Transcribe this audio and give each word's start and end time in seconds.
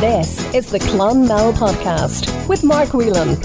This 0.00 0.44
is 0.54 0.70
the 0.70 0.78
Clonmel 0.78 1.52
Podcast 1.54 2.28
with 2.48 2.62
Mark 2.62 2.92
Whelan. 2.92 3.36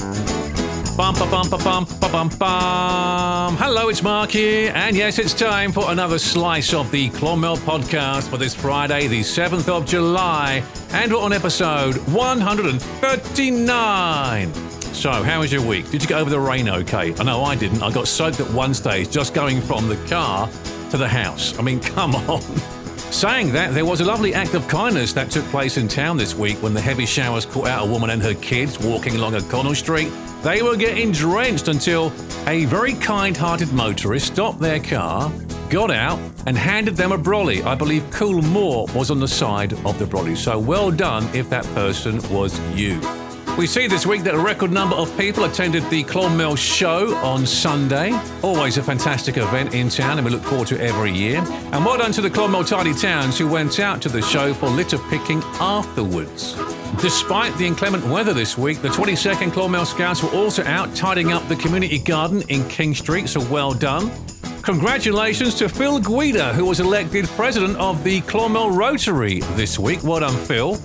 Bum, 0.98 1.16
bum, 1.16 1.50
ba, 1.50 1.58
bum, 1.58 1.86
bum, 2.12 2.28
bum. 2.38 3.56
Hello, 3.56 3.88
it's 3.88 4.04
Mark 4.04 4.32
here, 4.32 4.74
and 4.76 4.98
yes, 4.98 5.18
it's 5.18 5.34
time 5.34 5.72
for 5.72 5.90
another 5.92 6.20
slice 6.20 6.74
of 6.74 6.92
the 6.92 7.10
Clonmel 7.12 7.56
podcast 7.60 8.28
for 8.30 8.36
this 8.38 8.54
Friday, 8.54 9.08
the 9.08 9.22
7th 9.22 9.70
of 9.70 9.86
July, 9.86 10.62
and 10.92 11.14
we're 11.14 11.22
on 11.22 11.32
episode 11.32 11.96
139. 12.10 14.54
So, 14.94 15.24
how 15.24 15.40
was 15.40 15.54
your 15.54 15.66
week? 15.66 15.90
Did 15.90 16.02
you 16.02 16.08
get 16.10 16.20
over 16.20 16.30
the 16.30 16.38
rain 16.40 16.68
okay? 16.68 17.16
I 17.16 17.24
know 17.24 17.46
I 17.46 17.56
didn't. 17.56 17.82
I 17.82 17.92
got 17.92 18.10
soaked 18.10 18.42
at 18.42 18.52
one 18.52 18.74
stage 18.74 19.10
just 19.10 19.34
going 19.34 19.62
from 19.62 19.88
the 19.88 19.96
car 20.08 20.50
to 20.90 20.98
the 20.98 21.08
house. 21.08 21.58
I 21.58 21.62
mean, 21.62 21.80
come 21.80 22.14
on. 22.16 22.42
Saying 23.12 23.52
that, 23.52 23.74
there 23.74 23.86
was 23.86 24.00
a 24.00 24.06
lovely 24.06 24.34
act 24.34 24.54
of 24.54 24.68
kindness 24.70 25.12
that 25.14 25.30
took 25.30 25.44
place 25.48 25.76
in 25.76 25.90
town 25.90 26.16
this 26.16 26.34
week 26.34 26.58
when 26.64 26.74
the 26.74 26.80
heavy 26.80 27.06
showers 27.06 27.46
caught 27.46 27.68
out 27.68 27.86
a 27.86 27.92
woman 27.92 28.10
and 28.10 28.22
her 28.24 28.34
kids 28.36 28.80
walking 28.80 29.16
along 29.16 29.36
O'Connell 29.36 29.76
Street. 29.76 30.10
They 30.44 30.64
were 30.64 30.78
getting 30.78 31.12
drenched 31.12 31.68
until 31.68 32.14
a 32.48 32.64
very 32.66 32.94
kind 32.94 33.36
hearted 33.36 33.74
motorist 33.74 34.28
stopped 34.28 34.60
their 34.60 34.80
car, 34.80 35.30
got 35.70 35.92
out, 35.92 36.20
and 36.48 36.58
handed 36.58 36.96
them 36.96 37.12
a 37.12 37.18
brolly. 37.18 37.62
I 37.64 37.76
believe 37.76 38.04
Coolmore 38.12 38.92
was 38.96 39.12
on 39.12 39.20
the 39.20 39.28
side 39.28 39.74
of 39.86 40.00
the 40.00 40.06
brolly, 40.06 40.38
so 40.38 40.58
well 40.58 40.90
done 40.90 41.30
if 41.36 41.50
that 41.50 41.66
person 41.76 42.22
was 42.32 42.58
you. 42.76 43.00
We 43.58 43.68
see 43.68 43.86
this 43.86 44.08
week 44.08 44.24
that 44.24 44.34
a 44.34 44.40
record 44.40 44.72
number 44.72 44.96
of 44.96 45.16
people 45.18 45.44
attended 45.44 45.88
the 45.90 46.04
Clonmel 46.04 46.58
show 46.58 47.16
on 47.18 47.46
Sunday. 47.46 48.18
Always 48.42 48.78
a 48.78 48.84
fantastic 48.84 49.38
event 49.38 49.76
in 49.76 49.90
town, 49.90 50.18
and 50.18 50.26
we 50.26 50.32
look 50.32 50.42
forward 50.42 50.68
to 50.70 50.82
every 50.82 51.12
year. 51.12 51.44
And 51.72 51.86
well 51.86 51.98
done 51.98 52.12
to 52.14 52.22
the 52.22 52.30
Clonmel 52.30 52.64
Tidy 52.64 52.94
Towns 52.94 53.38
who 53.38 53.48
went 53.48 53.80
out 53.80 54.02
to 54.04 54.10
the 54.10 54.22
show 54.22 54.54
for 54.54 54.70
litter 54.70 54.98
picking 55.10 55.44
afterwards. 55.60 56.56
Despite 57.02 57.56
the 57.58 57.68
inclement 57.68 58.06
weather 58.08 58.34
this 58.34 58.58
week, 58.58 58.82
the 58.82 58.90
22nd 58.90 59.52
Clonmel 59.52 59.86
Scouts 59.86 60.24
were 60.24 60.32
also 60.32 60.64
out 60.64 60.96
tidying 60.96 61.32
up 61.32 61.48
the 61.48 61.56
community 61.58 62.00
garden 62.00 62.44
in 62.48 62.68
King 62.68 62.96
Street, 62.96 63.28
so 63.28 63.42
well 63.52 63.74
done. 63.74 64.12
Congratulations 64.64 65.56
to 65.56 65.68
Phil 65.68 66.00
Guida, 66.00 66.54
who 66.54 66.66
was 66.66 66.80
elected 66.80 67.26
president 67.30 67.78
of 67.78 68.04
the 68.04 68.22
Clonmel 68.22 68.72
Rotary 68.72 69.42
this 69.56 69.78
week. 69.78 70.04
Well 70.04 70.22
done, 70.22 70.38
Phil. 70.46 70.80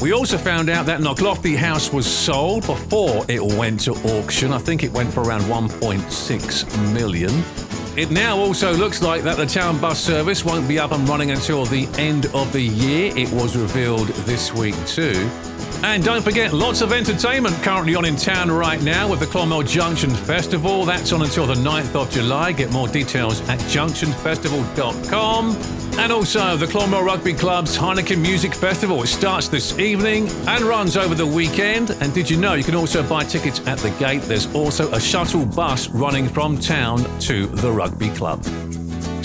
We 0.00 0.12
also 0.12 0.36
found 0.36 0.68
out 0.68 0.84
that 0.86 1.00
Knocklofty 1.00 1.56
House 1.56 1.92
was 1.92 2.06
sold 2.06 2.66
before 2.66 3.24
it 3.28 3.42
went 3.42 3.80
to 3.80 3.92
auction. 4.18 4.52
I 4.52 4.58
think 4.58 4.84
it 4.84 4.92
went 4.92 5.12
for 5.12 5.22
around 5.22 5.42
1.6 5.42 6.92
million. 6.92 7.32
It 7.96 8.10
now 8.10 8.36
also 8.36 8.74
looks 8.74 9.00
like 9.00 9.22
that 9.22 9.38
the 9.38 9.46
town 9.46 9.80
bus 9.80 9.98
service 9.98 10.44
won't 10.44 10.68
be 10.68 10.78
up 10.78 10.92
and 10.92 11.08
running 11.08 11.30
until 11.30 11.64
the 11.64 11.88
end 11.98 12.26
of 12.34 12.52
the 12.52 12.60
year. 12.60 13.10
It 13.16 13.32
was 13.32 13.56
revealed 13.56 14.08
this 14.08 14.52
week 14.52 14.74
too. 14.86 15.30
And 15.82 16.04
don't 16.04 16.22
forget, 16.22 16.52
lots 16.52 16.82
of 16.82 16.92
entertainment 16.92 17.56
currently 17.62 17.94
on 17.94 18.04
in 18.04 18.16
town 18.16 18.50
right 18.50 18.82
now 18.82 19.08
with 19.08 19.20
the 19.20 19.26
Clonmel 19.26 19.62
Junction 19.62 20.10
Festival. 20.10 20.84
That's 20.84 21.10
on 21.12 21.22
until 21.22 21.46
the 21.46 21.54
9th 21.54 21.94
of 21.94 22.10
July. 22.10 22.52
Get 22.52 22.70
more 22.70 22.88
details 22.88 23.40
at 23.48 23.60
junctionfestival.com. 23.60 25.85
And 25.98 26.12
also 26.12 26.56
the 26.56 26.66
Clonmel 26.66 27.02
Rugby 27.02 27.32
Club's 27.32 27.76
Heineken 27.76 28.20
Music 28.20 28.54
Festival. 28.54 29.02
It 29.02 29.06
starts 29.06 29.48
this 29.48 29.78
evening 29.78 30.28
and 30.46 30.62
runs 30.62 30.96
over 30.96 31.14
the 31.14 31.26
weekend. 31.26 31.90
And 32.00 32.12
did 32.12 32.28
you 32.28 32.36
know 32.36 32.54
you 32.54 32.64
can 32.64 32.74
also 32.74 33.02
buy 33.02 33.24
tickets 33.24 33.60
at 33.66 33.78
the 33.78 33.90
gate? 33.92 34.22
There's 34.22 34.52
also 34.54 34.92
a 34.92 35.00
shuttle 35.00 35.46
bus 35.46 35.88
running 35.88 36.28
from 36.28 36.58
town 36.58 36.98
to 37.20 37.46
the 37.46 37.72
rugby 37.72 38.10
club. 38.10 38.44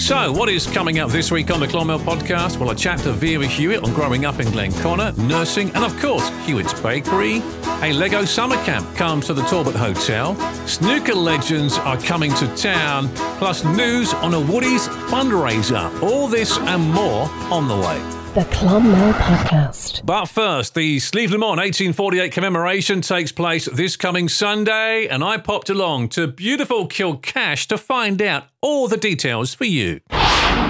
So, 0.02 0.32
what 0.32 0.50
is 0.50 0.66
coming 0.66 0.98
up 0.98 1.12
this 1.12 1.32
week 1.32 1.52
on 1.52 1.60
the 1.60 1.68
Clonmel 1.68 2.00
podcast? 2.00 2.58
Well, 2.58 2.72
a 2.72 2.76
chat 2.76 2.98
to 3.02 3.14
Vera 3.14 3.46
Hewitt 3.46 3.84
on 3.84 3.94
growing 3.94 4.26
up 4.26 4.40
in 4.40 4.48
Glenconnor, 4.48 5.16
nursing, 5.16 5.70
and 5.76 5.86
of 5.86 5.98
course, 6.02 6.28
Hewitt's 6.44 6.74
Bakery. 6.82 7.44
A 7.84 7.94
Lego 7.94 8.26
summer 8.26 8.56
camp 8.66 8.96
comes 8.96 9.28
to 9.28 9.36
the 9.36 9.44
Talbot 9.44 9.76
Hotel. 9.76 10.36
Snooker 10.66 11.14
legends 11.14 11.78
are 11.78 11.98
coming 11.98 12.34
to 12.34 12.48
town, 12.56 13.10
plus 13.38 13.64
news 13.64 14.11
on 14.16 14.34
a 14.34 14.40
Woody's 14.40 14.88
fundraiser. 14.88 16.02
All 16.02 16.28
this 16.28 16.58
and 16.58 16.92
more 16.92 17.30
on 17.52 17.67
the 17.67 17.76
way. 17.76 18.20
The 18.33 18.45
Clonmel 18.45 19.11
Podcast. 19.15 20.05
But 20.05 20.27
first, 20.27 20.73
the 20.73 20.99
Slievenamon 20.99 21.58
1848 21.58 22.31
commemoration 22.31 23.02
takes 23.02 23.30
place 23.30 23.65
this 23.65 23.97
coming 23.97 24.30
Sunday, 24.30 25.05
and 25.09 25.21
I 25.21 25.36
popped 25.36 25.69
along 25.69 26.09
to 26.09 26.27
beautiful 26.27 26.87
Kilcash 26.87 27.67
to 27.67 27.77
find 27.77 28.21
out 28.21 28.45
all 28.61 28.87
the 28.87 28.95
details 28.95 29.53
for 29.53 29.65
you. 29.65 29.99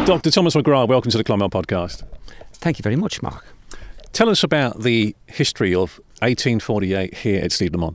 Dr. 0.05 0.31
Thomas 0.31 0.55
McGrath, 0.55 0.88
welcome 0.88 1.11
to 1.11 1.19
the 1.19 1.23
Clonmel 1.23 1.51
Podcast. 1.51 2.01
Thank 2.53 2.79
you 2.79 2.83
very 2.83 2.95
much, 2.95 3.22
Mark. 3.22 3.45
Tell 4.11 4.29
us 4.29 4.43
about 4.43 4.81
the 4.81 5.16
history 5.28 5.75
of 5.75 5.99
1848 6.22 7.13
here 7.13 7.43
at 7.43 7.51
Slievenamon. 7.51 7.93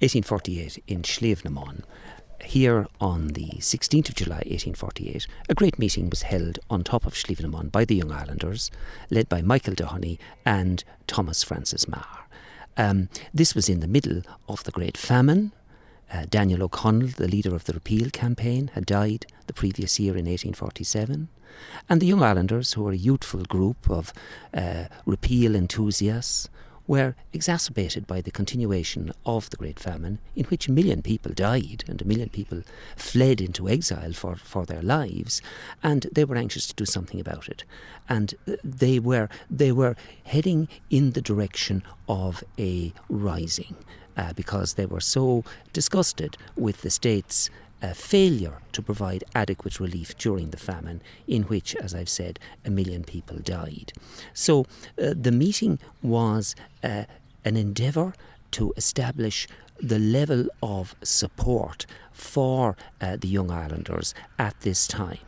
1848 0.00 0.82
in 0.88 1.02
Slievenamon. 1.02 1.82
Here 2.44 2.86
on 3.00 3.28
the 3.28 3.50
16th 3.58 4.10
of 4.10 4.14
July 4.16 4.42
1848, 4.46 5.26
a 5.48 5.54
great 5.54 5.78
meeting 5.78 6.10
was 6.10 6.22
held 6.22 6.58
on 6.68 6.84
top 6.84 7.06
of 7.06 7.14
Slievenamon 7.14 7.70
by 7.72 7.84
the 7.84 7.94
Young 7.94 8.12
Irelanders, 8.12 8.70
led 9.10 9.28
by 9.28 9.40
Michael 9.40 9.74
Doheny 9.74 10.18
and 10.44 10.84
Thomas 11.06 11.42
Francis 11.42 11.86
Meagher. 11.86 12.24
Um, 12.76 13.08
this 13.32 13.54
was 13.54 13.68
in 13.68 13.80
the 13.80 13.88
middle 13.88 14.22
of 14.48 14.64
the 14.64 14.70
Great 14.70 14.98
Famine. 14.98 15.52
Uh, 16.12 16.26
Daniel 16.28 16.62
O'Connell, 16.64 17.08
the 17.08 17.28
leader 17.28 17.54
of 17.54 17.64
the 17.64 17.72
repeal 17.72 18.10
campaign, 18.10 18.70
had 18.74 18.84
died 18.84 19.24
the 19.46 19.54
previous 19.54 19.98
year 19.98 20.12
in 20.12 20.26
1847. 20.26 21.28
And 21.88 22.00
the 22.00 22.06
Young 22.06 22.22
Irelanders, 22.22 22.74
who 22.74 22.82
were 22.82 22.92
a 22.92 22.96
youthful 22.96 23.44
group 23.44 23.88
of 23.88 24.12
uh, 24.52 24.86
repeal 25.06 25.54
enthusiasts, 25.54 26.50
were 26.86 27.14
exacerbated 27.32 28.06
by 28.06 28.20
the 28.20 28.30
continuation 28.30 29.12
of 29.24 29.48
the 29.50 29.56
Great 29.56 29.78
Famine, 29.78 30.18
in 30.34 30.44
which 30.46 30.68
a 30.68 30.72
million 30.72 31.02
people 31.02 31.32
died 31.32 31.84
and 31.88 32.00
a 32.00 32.04
million 32.04 32.28
people 32.28 32.62
fled 32.96 33.40
into 33.40 33.68
exile 33.68 34.12
for, 34.12 34.36
for 34.36 34.66
their 34.66 34.82
lives, 34.82 35.40
and 35.82 36.06
they 36.12 36.24
were 36.24 36.36
anxious 36.36 36.66
to 36.66 36.74
do 36.74 36.84
something 36.84 37.20
about 37.20 37.48
it. 37.48 37.64
And 38.08 38.34
they 38.64 38.98
were 38.98 39.28
they 39.50 39.72
were 39.72 39.96
heading 40.24 40.68
in 40.90 41.12
the 41.12 41.22
direction 41.22 41.82
of 42.08 42.42
a 42.58 42.92
rising. 43.08 43.76
Uh, 44.14 44.30
because 44.34 44.74
they 44.74 44.84
were 44.84 45.00
so 45.00 45.42
disgusted 45.72 46.36
with 46.54 46.82
the 46.82 46.90
state's 46.90 47.48
failure 47.88 48.58
to 48.72 48.82
provide 48.82 49.24
adequate 49.34 49.80
relief 49.80 50.16
during 50.16 50.50
the 50.50 50.56
famine, 50.56 51.02
in 51.26 51.42
which, 51.44 51.74
as 51.76 51.94
I've 51.94 52.08
said, 52.08 52.38
a 52.64 52.70
million 52.70 53.04
people 53.04 53.38
died. 53.38 53.92
So 54.32 54.60
uh, 55.00 55.14
the 55.20 55.32
meeting 55.32 55.78
was 56.02 56.54
uh, 56.82 57.04
an 57.44 57.56
endeavour 57.56 58.14
to 58.52 58.72
establish 58.76 59.48
the 59.80 59.98
level 59.98 60.46
of 60.62 60.94
support 61.02 61.86
for 62.12 62.76
uh, 63.00 63.16
the 63.16 63.28
Young 63.28 63.50
Irelanders 63.50 64.14
at 64.38 64.60
this 64.60 64.86
time. 64.86 65.18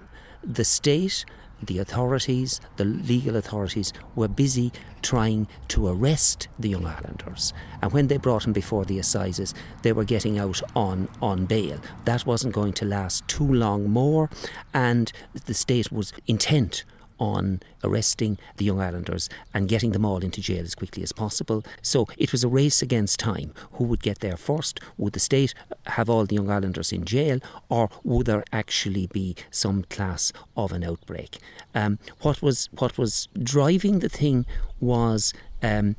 The 0.43 0.65
state 0.65 1.25
the 1.67 1.79
authorities, 1.79 2.61
the 2.77 2.85
legal 2.85 3.37
authorities, 3.37 3.93
were 4.15 4.29
busy 4.29 4.73
trying 5.03 5.47
to 5.69 5.89
arrest 5.89 6.49
the 6.59 6.71
Young 6.71 6.87
Irelanders. 6.87 7.53
And 7.83 7.93
when 7.93 8.07
they 8.09 8.17
brought 8.17 8.43
them 8.43 8.53
before 8.53 8.85
the 8.85 8.99
assizes, 8.99 9.55
they 9.83 9.93
were 9.93 10.05
getting 10.05 10.39
out 10.39 10.61
on, 10.75 11.09
on 11.21 11.47
bail. 11.47 11.79
That 12.05 12.27
wasn't 12.27 12.55
going 12.55 12.73
to 12.75 12.85
last 12.85 13.27
too 13.29 13.53
long 13.53 13.91
more, 13.91 14.31
and 14.73 15.13
the 15.47 15.55
state 15.55 15.93
was 15.93 16.13
intent 16.27 16.85
on 17.19 17.61
arresting 17.83 18.39
the 18.57 18.65
Young 18.65 18.81
Irelanders 18.81 19.29
and 19.53 19.69
getting 19.69 19.93
them 19.93 20.05
all 20.05 20.19
into 20.19 20.41
jail 20.41 20.63
as 20.63 20.75
quickly 20.75 21.03
as 21.03 21.13
possible. 21.13 21.65
So 21.83 22.07
it 22.19 22.33
was 22.33 22.45
a 22.45 22.49
race 22.49 22.83
against 22.83 23.19
time. 23.19 23.53
Who 23.73 23.85
would 23.85 24.03
get 24.03 24.21
there 24.21 24.37
first? 24.37 24.81
Would 24.97 25.13
the 25.13 25.21
state 25.21 25.55
have 25.87 26.11
all 26.11 26.27
the 26.27 26.35
Young 26.35 26.51
Irelanders 26.51 26.93
in 26.93 27.05
jail, 27.05 27.41
or 27.69 27.91
would 28.03 28.27
there 28.27 28.45
actually 28.53 29.07
be 29.07 29.37
some 29.51 29.85
class 29.85 30.33
of 30.57 30.73
an 30.73 30.85
outbreak? 30.85 31.39
Um, 31.75 31.99
what 32.23 32.43
was 32.43 32.69
what 32.73 32.99
was 32.99 33.29
driving 33.43 34.01
the 34.01 34.09
thing 34.09 34.47
was 34.81 35.33
um, 35.63 35.97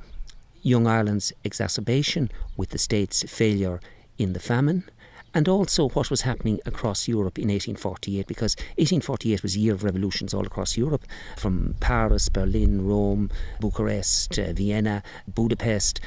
Young 0.61 0.87
Ireland's 0.87 1.31
exacerbation 1.43 2.31
with 2.57 2.69
the 2.69 2.77
state's 2.77 3.23
failure 3.23 3.79
in 4.17 4.33
the 4.33 4.39
famine 4.39 4.83
and 5.35 5.49
also 5.49 5.89
what 5.89 6.09
was 6.09 6.21
happening 6.21 6.59
across 6.65 7.07
Europe 7.07 7.37
in 7.37 7.49
1848, 7.49 8.25
because 8.25 8.55
1848 8.77 9.43
was 9.43 9.55
a 9.55 9.59
year 9.59 9.73
of 9.73 9.83
revolutions 9.83 10.33
all 10.33 10.45
across 10.45 10.77
Europe, 10.77 11.05
from 11.37 11.75
Paris, 11.81 12.29
Berlin, 12.29 12.87
Rome, 12.87 13.29
Bucharest, 13.59 14.39
uh, 14.39 14.53
Vienna, 14.53 15.03
Budapest, 15.27 15.99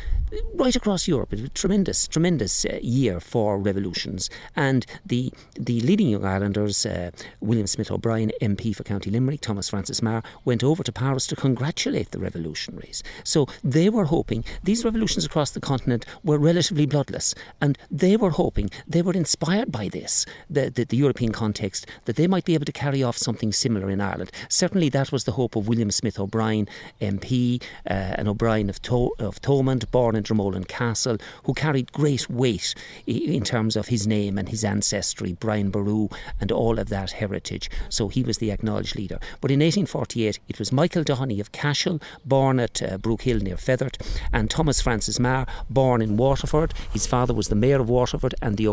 right 0.55 0.75
across 0.75 1.09
Europe. 1.09 1.33
It 1.33 1.41
was 1.41 1.51
a 1.51 1.53
tremendous, 1.53 2.09
tremendous 2.09 2.65
uh, 2.65 2.79
year 2.83 3.21
for 3.21 3.59
revolutions. 3.59 4.31
And 4.57 4.87
the 5.05 5.33
the 5.55 5.81
leading 5.81 6.09
Young 6.09 6.25
Irelanders, 6.25 6.87
uh, 6.87 7.11
William 7.41 7.67
Smith 7.67 7.91
O'Brien, 7.91 8.33
MP 8.41 8.75
for 8.75 8.83
County 8.83 9.11
Limerick, 9.11 9.41
Thomas 9.41 9.69
Francis 9.69 10.01
Meagher, 10.01 10.25
went 10.45 10.65
over 10.65 10.83
to 10.83 10.93
Paris 10.93 11.27
to 11.29 11.37
congratulate 11.37 12.11
the 12.11 12.19
revolutionaries. 12.19 13.03
So 13.25 13.47
they 13.63 13.91
were 13.91 14.05
hoping, 14.05 14.45
these 14.63 14.85
revolutions 14.85 15.25
across 15.25 15.51
the 15.51 15.61
continent 15.61 16.07
were 16.25 16.39
relatively 16.39 16.87
bloodless, 16.87 17.35
and 17.61 17.79
they 17.91 18.17
were 18.17 18.31
hoping 18.31 18.71
they 18.87 19.03
were 19.03 19.15
inspired 19.19 19.71
by 19.71 19.89
this, 19.89 20.25
the, 20.49 20.71
the, 20.71 20.85
the, 20.85 20.97
European 20.97 21.33
context, 21.33 21.87
that 22.07 22.17
they 22.17 22.27
might 22.27 22.45
be 22.45 22.55
able 22.55 22.65
to 22.65 22.73
carry 22.73 23.03
off 23.03 23.19
something 23.19 23.53
similar 23.53 23.91
in 23.91 24.01
Ireland. 24.01 24.31
Certainly, 24.49 24.89
that 24.91 25.13
was 25.13 25.25
the 25.25 25.33
hope 25.33 25.57
of 25.57 25.69
William 25.69 25.91
Smith 25.91 26.19
O'Brien, 26.19 26.69
MP, 27.03 27.61
uh, 27.91 27.93
and 28.17 28.29
O'Brien 28.29 28.71
of, 28.71 28.81
to- 28.83 29.15
of 29.19 29.43
Thomond, 29.43 29.91
born 29.91 30.17
in 30.17 30.23
Dromoland 30.23 30.69
Castle, 30.69 31.19
who 31.45 31.53
carried 31.53 31.93
great 31.93 32.31
weight 32.31 32.75
in 33.07 33.45
terms 33.45 33.77
of 33.77 33.89
his 33.89 34.07
name 34.07 34.39
and 34.39 34.49
his 34.49 34.65
ancestry, 34.65 35.35
Brian 35.35 35.71
Boru, 35.71 36.09
and 36.41 36.53
all 36.53 36.79
of 36.79 36.89
that 36.89 37.11
heritage. 37.11 37.69
So 37.89 38.09
he 38.09 38.23
was 38.23 38.39
the 38.39 38.51
acknowledged 38.51 38.97
leader. 38.97 39.19
But 39.41 39.51
in 39.51 39.59
1848, 39.59 40.39
it 40.49 40.59
was 40.59 40.73
Michael 40.73 41.05
Doheny 41.05 41.41
of 41.41 41.53
Cashel, 41.53 42.01
born 42.25 42.61
at 42.61 42.81
uh, 42.83 42.99
Brookhill 42.99 43.43
near 43.43 43.57
Fethard, 43.57 43.97
and 44.33 44.49
Thomas 44.49 44.81
Francis 44.81 45.19
Meagher, 45.19 45.49
born 45.69 46.01
in 46.01 46.17
Waterford. 46.17 46.73
His 46.93 47.07
father 47.07 47.35
was 47.35 47.49
the 47.49 47.55
mayor 47.57 47.81
of 47.81 47.89
Waterford 47.89 48.35
and 48.41 48.57
the 48.57 48.69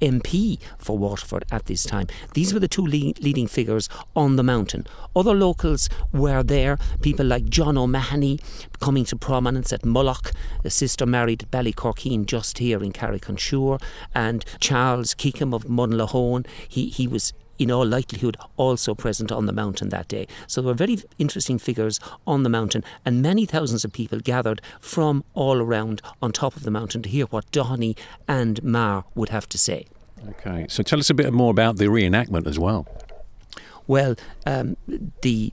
MP 0.00 0.58
for 0.78 0.96
Waterford 0.96 1.44
at 1.50 1.66
this 1.66 1.84
time. 1.84 2.06
These 2.34 2.54
were 2.54 2.60
the 2.60 2.68
two 2.68 2.86
le- 2.86 3.14
leading 3.20 3.46
figures 3.46 3.88
on 4.14 4.36
the 4.36 4.42
mountain. 4.42 4.86
Other 5.14 5.34
locals 5.34 5.88
were 6.12 6.42
there, 6.42 6.78
people 7.02 7.26
like 7.26 7.46
John 7.48 7.76
O'Mahony 7.76 8.38
coming 8.80 9.04
to 9.06 9.16
prominence 9.16 9.72
at 9.72 9.82
Mullagh, 9.82 10.32
a 10.64 10.70
sister 10.70 11.06
married 11.06 11.42
at 11.42 11.50
Ballycorkeen 11.50 12.26
just 12.26 12.58
here 12.58 12.82
in 12.82 12.92
Carrick-on-Suir, 12.92 13.78
and 14.14 14.44
Charles 14.60 15.14
Kickham 15.14 15.52
of 15.52 15.64
Mullinahone. 15.64 16.46
He, 16.68 16.88
he 16.88 17.06
was 17.06 17.32
in 17.60 17.70
all 17.70 17.86
likelihood 17.86 18.36
also 18.56 18.94
present 18.94 19.30
on 19.30 19.46
the 19.46 19.52
mountain 19.52 19.90
that 19.90 20.08
day. 20.08 20.26
So 20.46 20.60
there 20.60 20.68
were 20.68 20.74
very 20.74 20.98
interesting 21.18 21.58
figures 21.58 22.00
on 22.26 22.42
the 22.42 22.48
mountain, 22.48 22.82
and 23.04 23.22
many 23.22 23.44
thousands 23.44 23.84
of 23.84 23.92
people 23.92 24.18
gathered 24.18 24.62
from 24.80 25.22
all 25.34 25.58
around 25.60 26.00
on 26.22 26.32
top 26.32 26.56
of 26.56 26.62
the 26.64 26.70
mountain 26.70 27.02
to 27.02 27.08
hear 27.08 27.26
what 27.26 27.50
Doheny 27.52 27.96
and 28.26 28.60
Meagher 28.62 29.04
would 29.14 29.28
have 29.28 29.48
to 29.50 29.58
say. 29.58 29.86
Okay, 30.30 30.66
so 30.68 30.82
tell 30.82 30.98
us 30.98 31.10
a 31.10 31.14
bit 31.14 31.32
more 31.32 31.50
about 31.50 31.76
the 31.76 31.86
reenactment 31.86 32.46
as 32.46 32.58
well. 32.58 32.88
Well, 33.86 34.16
um, 34.46 34.76
the 35.22 35.52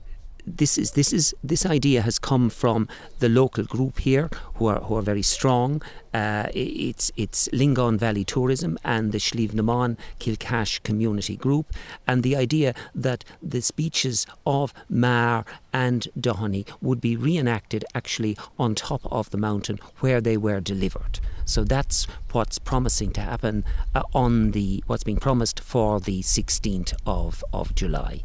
this 0.56 0.78
is 0.78 0.92
this 0.92 1.12
is 1.12 1.34
this 1.42 1.66
idea 1.66 2.02
has 2.02 2.18
come 2.18 2.50
from 2.50 2.88
the 3.18 3.28
local 3.28 3.64
group 3.64 3.98
here 3.98 4.30
who 4.54 4.66
are 4.66 4.80
who 4.80 4.96
are 4.96 5.02
very 5.02 5.22
strong. 5.22 5.82
Uh, 6.14 6.48
it's 6.54 7.12
it's 7.16 7.48
Lingaun 7.48 7.98
Valley 7.98 8.24
Tourism 8.24 8.78
and 8.84 9.12
the 9.12 9.18
Slievenamon 9.18 9.96
Kilcash 10.18 10.82
Community 10.82 11.36
Group, 11.36 11.72
and 12.06 12.22
the 12.22 12.34
idea 12.36 12.74
that 12.94 13.24
the 13.42 13.60
speeches 13.60 14.26
of 14.46 14.72
Meagher 14.90 15.44
and 15.72 16.08
Doheny 16.18 16.66
would 16.80 17.00
be 17.00 17.16
reenacted 17.16 17.84
actually 17.94 18.36
on 18.58 18.74
top 18.74 19.02
of 19.12 19.30
the 19.30 19.38
mountain 19.38 19.78
where 20.00 20.20
they 20.20 20.36
were 20.36 20.60
delivered. 20.60 21.20
So 21.44 21.64
that's 21.64 22.06
what's 22.32 22.58
promising 22.58 23.12
to 23.12 23.20
happen 23.20 23.64
uh, 23.94 24.02
on 24.14 24.52
the 24.52 24.82
what's 24.86 25.04
being 25.04 25.18
promised 25.18 25.60
for 25.60 26.00
the 26.00 26.20
16th 26.22 26.94
of 27.06 27.44
of 27.52 27.74
July. 27.74 28.22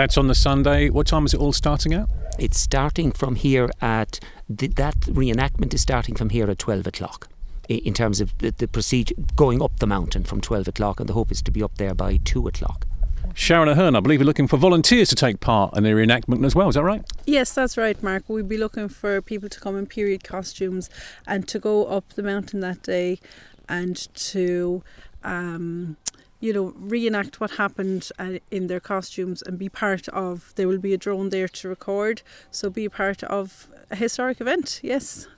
That's 0.00 0.16
on 0.16 0.28
the 0.28 0.34
Sunday. 0.34 0.88
What 0.88 1.06
time 1.06 1.26
is 1.26 1.34
it 1.34 1.40
all 1.40 1.52
starting 1.52 1.92
at? 1.92 2.08
It's 2.38 2.58
starting 2.58 3.12
from 3.12 3.34
here 3.34 3.68
at 3.82 4.18
the, 4.48 4.66
that 4.68 4.94
reenactment 5.00 5.74
is 5.74 5.82
starting 5.82 6.14
from 6.14 6.30
here 6.30 6.50
at 6.50 6.58
twelve 6.58 6.86
o'clock. 6.86 7.28
In 7.68 7.92
terms 7.92 8.18
of 8.22 8.32
the, 8.38 8.50
the 8.50 8.66
procedure, 8.66 9.14
going 9.36 9.60
up 9.60 9.76
the 9.76 9.86
mountain 9.86 10.24
from 10.24 10.40
twelve 10.40 10.66
o'clock, 10.68 11.00
and 11.00 11.06
the 11.06 11.12
hope 11.12 11.30
is 11.30 11.42
to 11.42 11.50
be 11.50 11.62
up 11.62 11.76
there 11.76 11.92
by 11.92 12.18
two 12.24 12.48
o'clock. 12.48 12.86
Sharon 13.34 13.68
Ahern, 13.68 13.94
I 13.94 14.00
believe 14.00 14.20
you're 14.20 14.26
looking 14.26 14.48
for 14.48 14.56
volunteers 14.56 15.10
to 15.10 15.16
take 15.16 15.40
part 15.40 15.76
in 15.76 15.82
the 15.82 15.90
reenactment 15.90 16.46
as 16.46 16.54
well. 16.54 16.70
Is 16.70 16.76
that 16.76 16.82
right? 16.82 17.04
Yes, 17.26 17.52
that's 17.52 17.76
right, 17.76 18.02
Mark. 18.02 18.24
We'd 18.26 18.48
be 18.48 18.56
looking 18.56 18.88
for 18.88 19.20
people 19.20 19.50
to 19.50 19.60
come 19.60 19.76
in 19.76 19.84
period 19.84 20.24
costumes 20.24 20.88
and 21.26 21.46
to 21.48 21.58
go 21.58 21.84
up 21.84 22.08
the 22.14 22.22
mountain 22.22 22.60
that 22.60 22.82
day 22.82 23.20
and 23.68 23.96
to 24.14 24.82
um, 25.22 25.98
you 26.40 26.52
know, 26.52 26.72
reenact 26.76 27.38
what 27.38 27.52
happened 27.52 28.10
uh, 28.18 28.38
in 28.50 28.66
their 28.66 28.80
costumes 28.80 29.42
and 29.42 29.58
be 29.58 29.68
part 29.68 30.08
of. 30.08 30.52
There 30.56 30.66
will 30.66 30.78
be 30.78 30.94
a 30.94 30.98
drone 30.98 31.28
there 31.28 31.48
to 31.48 31.68
record, 31.68 32.22
so 32.50 32.70
be 32.70 32.88
part 32.88 33.22
of 33.24 33.68
a 33.90 33.96
historic 33.96 34.40
event. 34.40 34.80
Yes. 34.82 35.28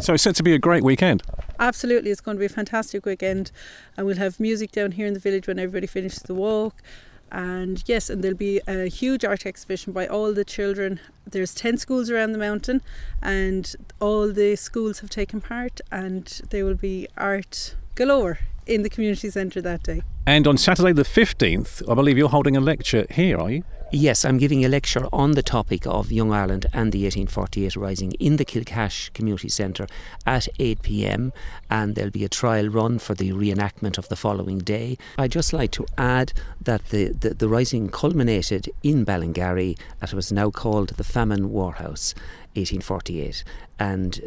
So 0.00 0.14
it's 0.14 0.24
set 0.24 0.34
to 0.36 0.42
be 0.42 0.54
a 0.54 0.58
great 0.58 0.82
weekend. 0.82 1.22
Absolutely, 1.60 2.10
it's 2.10 2.20
going 2.20 2.36
to 2.36 2.40
be 2.40 2.46
a 2.46 2.50
fantastic 2.50 3.06
weekend, 3.06 3.52
and 3.96 4.06
we'll 4.06 4.16
have 4.16 4.40
music 4.40 4.72
down 4.72 4.92
here 4.92 5.06
in 5.06 5.14
the 5.14 5.20
village 5.20 5.46
when 5.46 5.58
everybody 5.58 5.86
finishes 5.86 6.22
the 6.24 6.34
walk. 6.34 6.82
And 7.30 7.84
yes, 7.86 8.08
and 8.10 8.24
there'll 8.24 8.36
be 8.36 8.60
a 8.66 8.86
huge 8.86 9.24
art 9.24 9.46
exhibition 9.46 9.92
by 9.92 10.06
all 10.06 10.32
the 10.32 10.44
children. 10.44 10.98
There's 11.26 11.54
10 11.54 11.76
schools 11.76 12.10
around 12.10 12.32
the 12.32 12.38
mountain, 12.38 12.82
and 13.22 13.72
all 14.00 14.32
the 14.32 14.56
schools 14.56 15.00
have 15.00 15.10
taken 15.10 15.40
part, 15.40 15.80
and 15.92 16.24
there 16.50 16.64
will 16.64 16.74
be 16.74 17.06
art 17.16 17.76
galore 17.94 18.38
in 18.68 18.82
the 18.82 18.90
community 18.90 19.30
centre 19.30 19.60
that 19.62 19.82
day. 19.82 20.02
And 20.26 20.46
on 20.46 20.58
Saturday 20.58 20.92
the 20.92 21.02
15th, 21.02 21.90
I 21.90 21.94
believe 21.94 22.18
you're 22.18 22.28
holding 22.28 22.56
a 22.56 22.60
lecture 22.60 23.06
here, 23.10 23.38
are 23.38 23.50
you? 23.50 23.64
Yes, 23.90 24.26
I'm 24.26 24.36
giving 24.36 24.66
a 24.66 24.68
lecture 24.68 25.06
on 25.14 25.32
the 25.32 25.42
topic 25.42 25.86
of 25.86 26.12
Young 26.12 26.30
Ireland 26.30 26.66
and 26.74 26.92
the 26.92 27.04
1848 27.04 27.74
Rising 27.74 28.12
in 28.20 28.36
the 28.36 28.44
Kilcash 28.44 29.10
Community 29.14 29.48
Centre 29.48 29.86
at 30.26 30.46
8 30.58 30.82
pm, 30.82 31.32
and 31.70 31.94
there'll 31.94 32.10
be 32.10 32.26
a 32.26 32.28
trial 32.28 32.68
run 32.68 32.98
for 32.98 33.14
the 33.14 33.30
reenactment 33.32 33.96
of 33.96 34.06
the 34.10 34.16
following 34.16 34.58
day. 34.58 34.98
I'd 35.16 35.32
just 35.32 35.54
like 35.54 35.70
to 35.72 35.86
add 35.96 36.34
that 36.60 36.90
the, 36.90 37.14
the, 37.14 37.30
the 37.32 37.48
Rising 37.48 37.88
culminated 37.88 38.68
in 38.82 39.06
Ballingarry 39.06 39.78
at 40.02 40.10
what 40.10 40.16
was 40.16 40.32
now 40.32 40.50
called 40.50 40.90
the 40.90 41.04
Famine 41.04 41.50
Warehouse. 41.50 42.14
1848. 42.58 43.44
And 43.78 44.20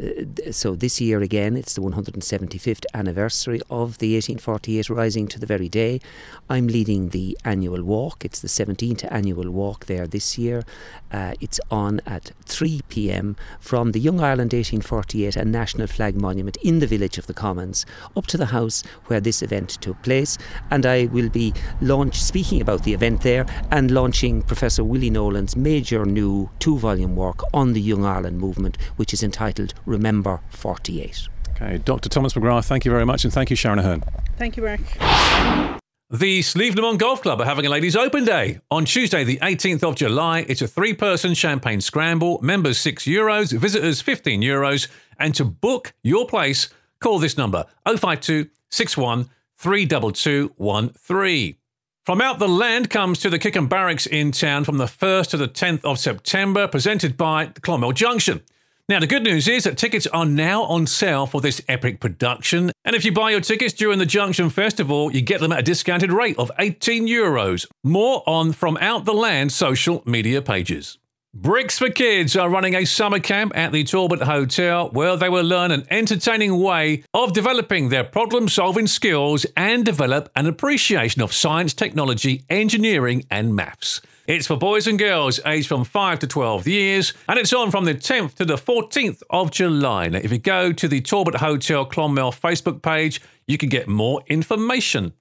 uh, 0.46 0.52
so 0.52 0.74
this 0.74 1.00
year 1.00 1.20
again, 1.20 1.56
it's 1.56 1.74
the 1.74 1.82
175th 1.82 2.84
anniversary 2.94 3.60
of 3.68 3.98
the 3.98 4.14
1848 4.14 4.88
Rising 4.88 5.28
to 5.28 5.38
the 5.38 5.46
very 5.46 5.68
day. 5.68 6.00
I'm 6.48 6.66
leading 6.66 7.10
the 7.10 7.36
annual 7.44 7.82
walk. 7.82 8.24
It's 8.24 8.40
the 8.40 8.48
17th 8.48 9.06
annual 9.10 9.50
walk 9.50 9.86
there 9.86 10.06
this 10.06 10.38
year. 10.38 10.64
Uh, 11.10 11.34
it's 11.40 11.60
on 11.70 12.00
at 12.06 12.32
3 12.46 12.80
pm 12.88 13.36
from 13.60 13.92
the 13.92 14.00
Young 14.00 14.20
Ireland 14.20 14.54
1848 14.54 15.36
and 15.36 15.52
National 15.52 15.86
Flag 15.86 16.16
Monument 16.16 16.56
in 16.62 16.78
the 16.78 16.86
village 16.86 17.18
of 17.18 17.26
the 17.26 17.34
Commons 17.34 17.84
up 18.16 18.26
to 18.28 18.38
the 18.38 18.46
house 18.46 18.82
where 19.06 19.20
this 19.20 19.42
event 19.42 19.70
took 19.82 20.00
place. 20.02 20.38
And 20.70 20.86
I 20.86 21.06
will 21.06 21.28
be 21.28 21.52
launch 21.82 22.22
speaking 22.22 22.62
about 22.62 22.84
the 22.84 22.94
event 22.94 23.20
there 23.20 23.44
and 23.70 23.90
launching 23.90 24.42
Professor 24.42 24.82
Willie 24.82 25.10
Nolan's 25.10 25.56
major 25.56 26.06
new 26.06 26.48
two 26.58 26.78
volume 26.78 27.16
work 27.16 27.40
on 27.52 27.74
the 27.74 27.80
Young 27.80 28.06
Ireland 28.06 28.21
movement, 28.30 28.78
which 28.96 29.12
is 29.12 29.22
entitled 29.22 29.74
Remember 29.86 30.40
48. 30.50 31.28
Okay, 31.50 31.78
Dr. 31.78 32.08
Thomas 32.08 32.34
McGrath, 32.34 32.66
thank 32.66 32.84
you 32.84 32.90
very 32.90 33.04
much, 33.04 33.24
and 33.24 33.32
thank 33.32 33.50
you, 33.50 33.56
Sharon 33.56 33.78
Ahern. 33.78 34.02
Thank 34.36 34.56
you, 34.56 34.62
Mark. 34.62 34.80
The 36.10 36.40
Slievenamon 36.40 36.98
Golf 36.98 37.22
Club 37.22 37.40
are 37.40 37.46
having 37.46 37.64
a 37.64 37.70
ladies' 37.70 37.96
open 37.96 38.26
day 38.26 38.60
on 38.70 38.84
Tuesday, 38.84 39.24
the 39.24 39.38
18th 39.38 39.82
of 39.82 39.94
July. 39.94 40.44
It's 40.46 40.60
a 40.60 40.68
three 40.68 40.92
person 40.92 41.32
champagne 41.32 41.80
scramble, 41.80 42.38
members 42.42 42.78
€6, 42.78 43.10
Euros, 43.10 43.58
visitors 43.58 44.02
€15, 44.02 44.42
Euros. 44.42 44.88
And 45.18 45.34
to 45.36 45.44
book 45.44 45.94
your 46.02 46.26
place, 46.26 46.68
call 47.00 47.18
this 47.18 47.38
number 47.38 47.64
052 47.86 48.50
61 48.70 49.30
32213. 49.56 51.56
From 52.04 52.20
Out 52.20 52.40
the 52.40 52.48
Land 52.48 52.90
comes 52.90 53.20
to 53.20 53.30
the 53.30 53.38
Kickham 53.38 53.68
Barracks 53.68 54.06
in 54.06 54.32
town 54.32 54.64
from 54.64 54.78
the 54.78 54.86
1st 54.86 55.30
to 55.30 55.36
the 55.36 55.46
10th 55.46 55.84
of 55.84 56.00
September, 56.00 56.66
presented 56.66 57.16
by 57.16 57.46
Clonmel 57.46 57.92
Junction. 57.92 58.42
Now, 58.88 58.98
the 58.98 59.06
good 59.06 59.22
news 59.22 59.46
is 59.46 59.62
that 59.62 59.78
tickets 59.78 60.08
are 60.08 60.26
now 60.26 60.64
on 60.64 60.88
sale 60.88 61.26
for 61.26 61.40
this 61.40 61.62
epic 61.68 62.00
production. 62.00 62.72
And 62.84 62.96
if 62.96 63.04
you 63.04 63.12
buy 63.12 63.30
your 63.30 63.40
tickets 63.40 63.72
during 63.72 64.00
the 64.00 64.04
Junction 64.04 64.50
Festival, 64.50 65.12
you 65.12 65.20
get 65.20 65.40
them 65.40 65.52
at 65.52 65.60
a 65.60 65.62
discounted 65.62 66.10
rate 66.10 66.36
of 66.40 66.50
18 66.58 67.06
euros. 67.06 67.68
More 67.84 68.24
on 68.26 68.50
From 68.50 68.76
Out 68.78 69.04
the 69.04 69.14
Land 69.14 69.52
social 69.52 70.02
media 70.04 70.42
pages. 70.42 70.98
Bricks 71.34 71.78
for 71.78 71.88
Kids 71.88 72.36
are 72.36 72.50
running 72.50 72.74
a 72.74 72.84
summer 72.84 73.18
camp 73.18 73.56
at 73.56 73.72
the 73.72 73.84
Talbot 73.84 74.20
Hotel 74.20 74.90
where 74.90 75.16
they 75.16 75.30
will 75.30 75.46
learn 75.46 75.70
an 75.70 75.86
entertaining 75.90 76.58
way 76.60 77.04
of 77.14 77.32
developing 77.32 77.88
their 77.88 78.04
problem 78.04 78.50
solving 78.50 78.86
skills 78.86 79.46
and 79.56 79.82
develop 79.82 80.28
an 80.36 80.46
appreciation 80.46 81.22
of 81.22 81.32
science, 81.32 81.72
technology, 81.72 82.44
engineering, 82.50 83.24
and 83.30 83.56
maths. 83.56 84.02
It's 84.26 84.46
for 84.46 84.58
boys 84.58 84.86
and 84.86 84.98
girls 84.98 85.40
aged 85.46 85.68
from 85.68 85.84
5 85.84 86.18
to 86.18 86.26
12 86.26 86.68
years, 86.68 87.14
and 87.26 87.38
it's 87.38 87.54
on 87.54 87.70
from 87.70 87.86
the 87.86 87.94
10th 87.94 88.34
to 88.34 88.44
the 88.44 88.56
14th 88.56 89.22
of 89.30 89.50
July. 89.50 90.08
Now, 90.08 90.18
if 90.22 90.32
you 90.32 90.38
go 90.38 90.70
to 90.70 90.86
the 90.86 91.00
Talbot 91.00 91.36
Hotel 91.36 91.86
Clonmel 91.86 92.38
Facebook 92.38 92.82
page, 92.82 93.22
you 93.46 93.56
can 93.56 93.70
get 93.70 93.88
more 93.88 94.22
information. 94.26 95.14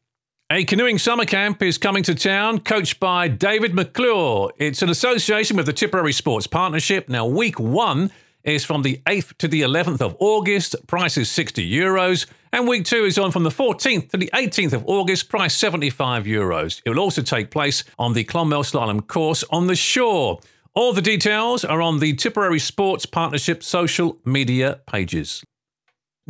A 0.53 0.65
canoeing 0.65 0.97
summer 0.97 1.23
camp 1.23 1.63
is 1.63 1.77
coming 1.77 2.03
to 2.03 2.13
town, 2.13 2.59
coached 2.59 2.99
by 2.99 3.29
David 3.29 3.73
McClure. 3.73 4.51
It's 4.57 4.81
an 4.81 4.89
association 4.89 5.55
with 5.55 5.65
the 5.65 5.71
Tipperary 5.71 6.11
Sports 6.11 6.45
Partnership. 6.45 7.07
Now, 7.07 7.25
week 7.25 7.57
one 7.57 8.11
is 8.43 8.65
from 8.65 8.81
the 8.81 9.01
8th 9.05 9.37
to 9.37 9.47
the 9.47 9.61
11th 9.61 10.01
of 10.01 10.17
August. 10.19 10.75
Price 10.87 11.17
is 11.17 11.31
60 11.31 11.71
euros. 11.71 12.25
And 12.51 12.67
week 12.67 12.83
two 12.83 13.05
is 13.05 13.17
on 13.17 13.31
from 13.31 13.43
the 13.43 13.49
14th 13.49 14.09
to 14.09 14.17
the 14.17 14.29
18th 14.33 14.73
of 14.73 14.83
August. 14.87 15.29
Price 15.29 15.55
75 15.55 16.25
euros. 16.25 16.81
It 16.83 16.89
will 16.89 16.99
also 16.99 17.21
take 17.21 17.49
place 17.49 17.85
on 17.97 18.11
the 18.11 18.25
Clonmel 18.25 18.63
Slalom 18.63 19.07
course 19.07 19.45
on 19.51 19.67
the 19.67 19.75
Suir. 19.75 20.43
All 20.75 20.91
the 20.91 21.01
details 21.01 21.63
are 21.63 21.81
on 21.81 21.99
the 21.99 22.13
Tipperary 22.13 22.59
Sports 22.59 23.05
Partnership 23.05 23.63
social 23.63 24.17
media 24.25 24.81
pages. 24.85 25.45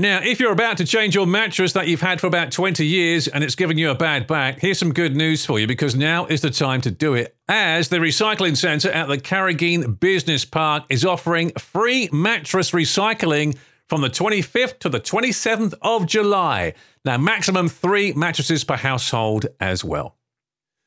Now, 0.01 0.20
if 0.24 0.39
you're 0.39 0.51
about 0.51 0.77
to 0.77 0.84
change 0.84 1.13
your 1.13 1.27
mattress 1.27 1.74
that 1.74 1.88
you've 1.88 2.01
had 2.01 2.20
for 2.20 2.25
about 2.25 2.51
20 2.51 2.84
years 2.84 3.27
and 3.27 3.43
it's 3.43 3.53
giving 3.53 3.77
you 3.77 3.91
a 3.91 3.96
bad 3.96 4.25
back, 4.25 4.60
here's 4.60 4.79
some 4.79 4.93
good 4.93 5.15
news 5.15 5.46
for 5.46 5.60
you 5.60 5.67
because 5.67 5.96
now 5.96 6.25
is 6.25 6.41
the 6.41 6.50
time 6.50 6.81
to 6.81 6.89
do 6.89 7.13
it. 7.13 7.36
As 7.48 7.89
the 7.89 7.98
recycling 7.98 8.58
centre 8.58 8.89
at 8.89 9.10
the 9.10 9.20
Carrigeen 9.20 10.00
Business 10.00 10.43
Park 10.43 10.86
is 10.89 11.05
offering 11.05 11.51
free 11.51 12.10
mattress 12.12 12.72
recycling 12.72 13.55
from 13.88 14.01
the 14.01 14.10
25th 14.10 14.79
to 14.79 14.89
the 14.89 15.00
27th 15.00 15.75
of 15.84 16.08
July. 16.08 16.74
Now, 17.05 17.20
maximum 17.20 17.70
three 17.70 18.12
mattresses 18.13 18.63
per 18.63 18.77
household 18.77 19.46
as 19.60 19.84
well. 19.84 20.15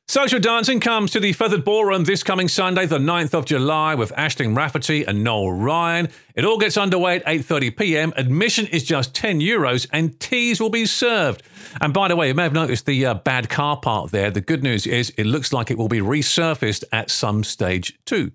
Social 0.07 0.39
dancing 0.39 0.81
comes 0.81 1.11
to 1.13 1.19
the 1.19 1.33
Fethard 1.33 1.65
Ballroom 1.65 2.05
this 2.05 2.23
coming 2.23 2.47
Sunday, 2.47 2.85
the 2.85 2.99
9th 2.99 3.33
of 3.33 3.47
July, 3.47 3.95
with 3.95 4.13
Ashling 4.13 4.55
Rafferty 4.55 5.03
and 5.03 5.25
Noel 5.25 5.51
Ryan. 5.51 6.11
It 6.35 6.45
all 6.45 6.59
gets 6.59 6.77
underway 6.77 7.17
at 7.17 7.25
8:30 7.25 7.75
p.m. 7.75 8.13
Admission 8.15 8.67
is 8.67 8.85
just 8.85 9.15
10 9.15 9.41
euros, 9.41 9.87
and 9.95 10.21
teas 10.21 10.61
will 10.61 10.69
be 10.69 10.85
served. 10.85 11.43
And 11.81 11.95
by 11.95 12.09
the 12.09 12.17
way, 12.17 12.29
you 12.29 12.35
may 12.35 12.43
have 12.43 12.53
noticed 12.53 12.85
the 12.85 13.07
uh, 13.07 13.15
bad 13.15 13.49
car 13.49 13.79
part 13.79 14.11
there. 14.11 14.31
The 14.31 14.43
good 14.43 14.63
news 14.63 14.87
is 14.87 15.09
it 15.17 15.25
looks 15.25 15.55
like 15.55 15.71
it 15.71 15.79
will 15.79 15.89
be 15.89 16.01
resurfaced 16.01 16.85
at 16.93 17.11
some 17.11 17.43
stage 17.43 17.99
too. 18.05 18.31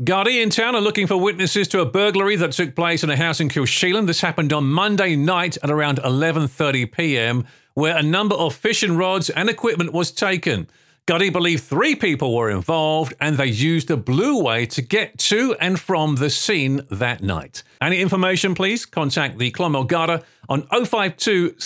Gardaí 0.00 0.42
in 0.42 0.48
town 0.48 0.74
are 0.74 0.80
looking 0.80 1.06
for 1.06 1.18
witnesses 1.18 1.68
to 1.68 1.80
a 1.80 1.86
burglary 1.86 2.36
that 2.36 2.52
took 2.52 2.74
place 2.74 3.04
in 3.04 3.10
a 3.10 3.16
house 3.18 3.38
in 3.38 3.50
Kilsheelan. 3.50 4.06
This 4.06 4.22
happened 4.22 4.54
on 4.54 4.64
Monday 4.64 5.14
night 5.16 5.58
at 5.62 5.70
around 5.70 5.98
11:30 5.98 6.90
p.m., 6.90 7.44
where 7.74 7.98
a 7.98 8.02
number 8.02 8.34
of 8.34 8.54
fishing 8.54 8.96
rods 8.96 9.28
and 9.28 9.50
equipment 9.50 9.92
was 9.92 10.10
taken. 10.10 10.68
Gardaí 11.08 11.32
believe 11.32 11.60
three 11.60 11.96
people 11.96 12.32
were 12.32 12.48
involved 12.48 13.12
and 13.20 13.36
they 13.36 13.46
used 13.46 13.90
a 13.90 13.96
blue 13.96 14.40
way 14.40 14.64
to 14.66 14.80
get 14.80 15.18
to 15.18 15.56
and 15.60 15.80
from 15.80 16.14
the 16.16 16.30
scene 16.30 16.82
that 16.92 17.20
night. 17.20 17.64
Any 17.80 18.00
information, 18.00 18.54
please 18.54 18.86
contact 18.86 19.38
the 19.38 19.50
Clonmel 19.50 19.82
Garda 19.88 20.22
on 20.48 20.62
052 20.68 21.56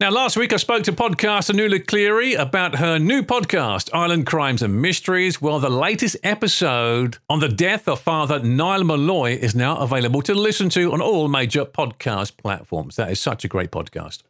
Now, 0.00 0.10
last 0.10 0.36
week 0.36 0.52
I 0.52 0.58
spoke 0.58 0.84
to 0.84 0.92
podcaster 0.92 1.52
Nuala 1.52 1.80
Cleary 1.80 2.34
about 2.34 2.76
her 2.76 3.00
new 3.00 3.24
podcast, 3.24 3.90
Island 3.92 4.26
Crimes 4.26 4.62
and 4.62 4.80
Mysteries. 4.80 5.42
Well, 5.42 5.58
the 5.58 5.68
latest 5.68 6.16
episode 6.22 7.18
on 7.28 7.40
the 7.40 7.48
death 7.48 7.88
of 7.88 8.00
Father 8.00 8.38
Niall 8.38 8.84
Molloy 8.84 9.32
is 9.32 9.56
now 9.56 9.76
available 9.78 10.22
to 10.22 10.34
listen 10.34 10.68
to 10.68 10.92
on 10.92 11.00
all 11.00 11.26
major 11.26 11.64
podcast 11.64 12.36
platforms. 12.36 12.94
That 12.94 13.10
is 13.10 13.18
such 13.18 13.44
a 13.44 13.48
great 13.48 13.72
podcast. 13.72 14.22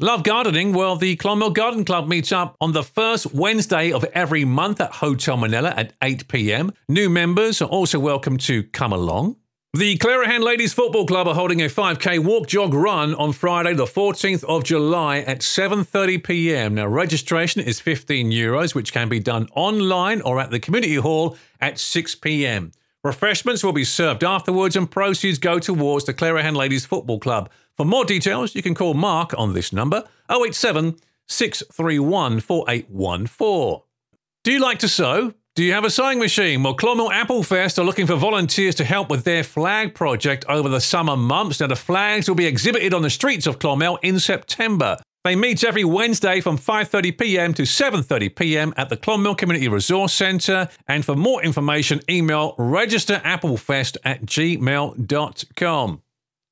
Love 0.00 0.24
gardening? 0.24 0.72
Well, 0.72 0.96
the 0.96 1.14
Clonmel 1.14 1.54
Garden 1.54 1.84
Club 1.84 2.08
meets 2.08 2.32
up 2.32 2.56
on 2.60 2.72
the 2.72 2.82
first 2.82 3.32
Wednesday 3.32 3.92
of 3.92 4.02
every 4.06 4.44
month 4.44 4.80
at 4.80 4.90
Hotel 4.94 5.36
Minella 5.36 5.72
at 5.76 5.92
8 6.02 6.26
pm. 6.26 6.72
New 6.88 7.08
members 7.08 7.62
are 7.62 7.68
also 7.68 8.00
welcome 8.00 8.36
to 8.38 8.64
come 8.64 8.92
along. 8.92 9.36
The 9.72 9.96
Clerihan 9.98 10.42
Ladies 10.42 10.72
Football 10.72 11.06
Club 11.06 11.28
are 11.28 11.34
holding 11.36 11.62
a 11.62 11.66
5k 11.66 12.18
walk 12.24 12.48
jog 12.48 12.74
run 12.74 13.14
on 13.14 13.32
Friday 13.32 13.72
the 13.72 13.84
14th 13.84 14.42
of 14.44 14.64
July 14.64 15.18
at 15.18 15.42
7:30 15.42 16.24
p.m. 16.24 16.74
Now 16.74 16.88
registration 16.88 17.62
is 17.62 17.78
15 17.78 18.32
euros 18.32 18.74
which 18.74 18.92
can 18.92 19.08
be 19.08 19.20
done 19.20 19.46
online 19.54 20.20
or 20.22 20.40
at 20.40 20.50
the 20.50 20.58
community 20.58 20.96
hall 20.96 21.36
at 21.60 21.78
6 21.78 22.16
p.m. 22.16 22.72
Refreshments 23.04 23.62
will 23.62 23.74
be 23.74 23.84
served 23.84 24.24
afterwards 24.24 24.76
and 24.76 24.90
proceeds 24.90 25.38
go 25.38 25.58
towards 25.58 26.06
the 26.06 26.14
Clerihan 26.14 26.56
Ladies 26.56 26.86
Football 26.86 27.20
Club. 27.20 27.50
For 27.76 27.84
more 27.84 28.06
details, 28.06 28.54
you 28.54 28.62
can 28.62 28.74
call 28.74 28.94
Mark 28.94 29.34
on 29.36 29.52
this 29.52 29.74
number 29.74 30.04
087 30.30 30.96
631 31.28 32.40
4814. 32.40 33.82
Do 34.42 34.52
you 34.52 34.58
like 34.58 34.78
to 34.78 34.88
sew? 34.88 35.34
Do 35.54 35.62
you 35.62 35.72
have 35.72 35.84
a 35.84 35.90
sewing 35.90 36.18
machine? 36.18 36.64
Well, 36.64 36.74
Clonmel 36.74 37.12
Applefest 37.12 37.78
are 37.78 37.84
looking 37.84 38.08
for 38.08 38.16
volunteers 38.16 38.74
to 38.74 38.84
help 38.84 39.08
with 39.08 39.22
their 39.22 39.44
flag 39.44 39.94
project 39.94 40.44
over 40.48 40.68
the 40.68 40.80
summer 40.80 41.16
months. 41.16 41.60
Now, 41.60 41.68
the 41.68 41.76
flags 41.76 42.26
will 42.26 42.34
be 42.34 42.46
exhibited 42.46 42.92
on 42.92 43.02
the 43.02 43.10
streets 43.10 43.46
of 43.46 43.60
Clonmel 43.60 44.00
in 44.02 44.18
September. 44.18 44.96
They 45.22 45.36
meet 45.36 45.62
every 45.62 45.84
Wednesday 45.84 46.40
from 46.40 46.58
5:30 46.58 47.16
p.m. 47.16 47.54
to 47.54 47.62
7:30 47.62 48.34
p.m. 48.34 48.74
at 48.76 48.88
the 48.88 48.96
Clonmel 48.96 49.36
Community 49.36 49.68
Resource 49.68 50.12
Centre. 50.12 50.68
And 50.88 51.04
for 51.04 51.14
more 51.14 51.40
information, 51.40 52.00
email 52.10 52.56
registerapplefest 52.56 53.98
at 54.04 54.26
gmail.com. 54.26 56.02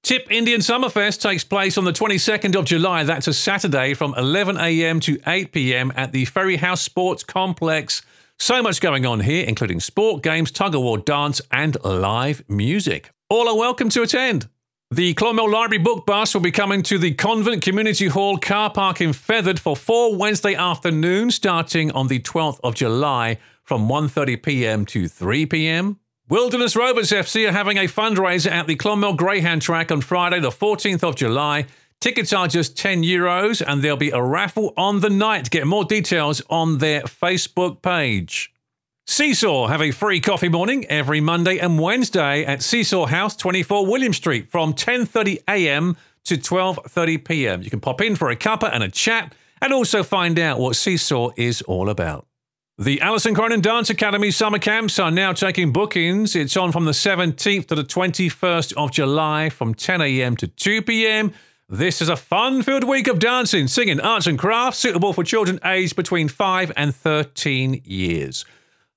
Tip 0.04 0.30
Indian 0.30 0.61
Summerfest 0.61 1.21
takes 1.21 1.42
place 1.42 1.76
on 1.76 1.85
the 1.85 1.92
22nd 1.92 2.54
of 2.54 2.66
July. 2.66 3.02
That's 3.02 3.26
a 3.26 3.35
Saturday 3.35 3.94
from 3.94 4.14
11am 4.14 5.00
to 5.02 5.18
8pm 5.18 5.90
at 5.97 6.12
the 6.12 6.25
Ferry 6.25 6.56
House 6.56 6.82
Sports 6.82 7.25
Complex. 7.25 8.02
So 8.39 8.62
much 8.62 8.81
going 8.81 9.07
on 9.07 9.21
here, 9.21 9.45
including 9.45 9.81
sport, 9.81 10.23
games, 10.23 10.51
tug 10.51 10.75
of 10.75 10.83
war, 10.83 10.99
dance, 10.99 11.41
and 11.51 11.77
live 11.85 12.43
music. 12.49 13.11
All 13.29 13.49
are 13.49 13.57
welcome 13.57 13.89
to 13.91 14.03
attend. 14.03 14.49
The 14.91 15.15
Clonmel 15.15 15.51
Library 15.51 15.83
Book 15.83 16.05
Bus 16.05 16.35
will 16.35 16.43
be 16.43 16.51
coming 16.51 16.83
to 16.83 16.99
the 16.99 17.15
Convent 17.15 17.62
Community 17.62 18.09
Hall 18.09 18.37
car 18.37 18.69
park 18.71 19.01
in 19.01 19.11
Fethard 19.11 19.59
for 19.59 19.75
four 19.75 20.17
Wednesday 20.17 20.55
afternoons 20.55 21.35
starting 21.35 21.91
on 21.93 22.09
the 22.09 22.19
12th 22.19 22.61
of 22.62 22.75
July 22.75 23.39
from 23.62 23.89
1.30pm 23.89 24.87
to 24.89 25.05
3pm. 25.05 25.97
Wilderness 26.29 26.77
Rovers 26.77 27.11
FC 27.11 27.49
are 27.49 27.53
having 27.53 27.79
a 27.79 27.89
fundraiser 27.89 28.51
at 28.51 28.67
the 28.67 28.77
Clonmel 28.77 29.15
Greyhound 29.17 29.62
track 29.62 29.91
on 29.91 30.01
Friday 30.03 30.41
the 30.41 30.51
14th 30.51 31.03
of 31.03 31.17
July. 31.17 31.67
Tickets 32.02 32.32
are 32.32 32.49
just 32.49 32.76
10 32.76 33.04
euros 33.04 33.62
and 33.64 33.80
there'll 33.80 33.97
be 33.97 34.11
a 34.11 34.21
raffle 34.21 34.75
on 34.76 34.99
the 34.99 35.09
night. 35.09 35.49
Get 35.50 35.68
more 35.68 35.85
details 35.85 36.42
on 36.50 36.78
their 36.78 37.02
Facebook 37.02 37.80
page. 37.80 38.52
Seesaw 39.06 39.68
have 39.68 39.80
a 39.80 39.92
free 39.92 40.18
coffee 40.18 40.49
morning 40.49 40.85
every 40.87 41.21
Monday 41.21 41.59
and 41.59 41.78
Wednesday 41.78 42.44
at 42.44 42.61
Seesaw 42.61 43.06
House, 43.06 43.37
24 43.37 43.87
William 43.87 44.12
Street 44.12 44.50
from 44.50 44.75
10:30 44.75 45.44
a.m. 45.47 45.97
to 46.25 46.35
12:30 46.37 47.25
p.m. 47.25 47.62
You 47.62 47.71
can 47.71 47.78
pop 47.78 48.00
in 48.00 48.16
for 48.16 48.30
a 48.30 48.37
cuppa 48.37 48.68
and 48.73 48.82
a 48.82 48.88
chat 48.88 49.32
and 49.61 49.73
also 49.73 50.02
find 50.02 50.40
out 50.40 50.59
what 50.59 50.75
Seesaw 50.75 51.30
is 51.37 51.62
all 51.62 51.88
about. 51.88 52.26
The 52.78 53.00
Alison 53.00 53.32
Cronin 53.32 53.61
Dance 53.61 53.90
Academy 53.90 54.32
summer 54.32 54.59
camps 54.59 54.99
are 54.99 55.12
now 55.12 55.32
taking 55.32 55.73
bookings. 55.73 56.35
It's 56.35 56.56
on 56.56 56.73
from 56.73 56.85
the 56.85 56.90
17th 56.90 57.68
to 57.68 57.76
the 57.76 57.85
21st 57.85 58.73
of 58.73 58.90
July 58.90 59.50
from 59.50 59.73
10 59.73 60.00
a.m. 60.00 60.37
to 60.38 60.49
2 60.49 60.82
p.m. 60.82 61.32
This 61.73 62.02
is 62.02 62.11
a 62.11 62.17
fun 62.17 62.61
filled 62.61 62.85
week 62.85 63.09
of 63.09 63.19
dancing, 63.19 63.67
singing, 63.67 63.99
arts, 63.99 64.26
and 64.26 64.38
crafts 64.38 64.79
suitable 64.79 65.14
for 65.14 65.25
children 65.25 65.59
aged 65.64 65.97
between 65.97 66.29
5 66.29 66.71
and 66.76 66.95
13 66.95 67.81
years. 67.87 68.45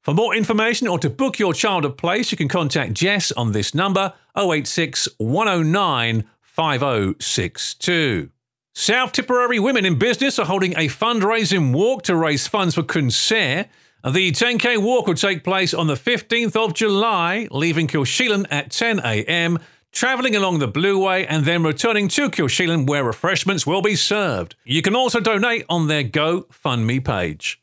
For 0.02 0.14
more 0.14 0.36
information 0.36 0.90
or 0.90 1.00
to 1.00 1.10
book 1.10 1.40
your 1.40 1.54
child 1.54 1.86
a 1.86 1.90
place, 1.90 2.32
you 2.34 2.38
can 2.38 2.50
contact 2.50 2.94
Jess 2.94 3.32
on 3.32 3.54
this 3.54 3.74
number 3.74 4.12
086 4.38 5.08
109 5.20 6.26
5062. 6.42 8.30
South 8.74 9.14
Tipperary 9.14 9.58
Women 9.58 9.86
in 9.86 9.98
Business 9.98 10.38
are 10.38 10.46
holding 10.46 10.74
a 10.74 10.90
fundraising 10.90 11.74
walk 11.74 12.04
to 12.04 12.16
raise 12.18 12.46
funds 12.46 12.76
for 12.76 12.84
Concert. 12.84 13.68
The 14.04 14.34
10k 14.34 14.80
walk 14.80 15.08
will 15.08 15.16
take 15.16 15.46
place 15.46 15.74
on 15.74 15.88
the 15.88 15.94
15th 15.94 16.58
of 16.58 16.74
July, 16.74 17.48
leaving 17.52 17.88
Kilsheelan 17.88 18.48
at 18.52 18.70
10 18.70 19.00
a.m., 19.00 19.60
travelling 19.96 20.36
along 20.36 20.60
the 20.60 20.68
Blue 20.68 21.00
Way, 21.00 21.26
and 21.26 21.46
then 21.46 21.64
returning 21.64 22.08
to 22.10 22.30
Kilsheelan 22.30 22.86
where 22.86 23.04
refreshments 23.04 23.66
will 23.66 23.82
be 23.82 23.96
served. 23.96 24.56
You 24.66 24.82
can 24.84 24.96
also 24.96 25.20
donate 25.20 25.66
on 25.70 25.88
their 25.88 26.04
GoFundMe 26.04 27.04
page. 27.04 27.60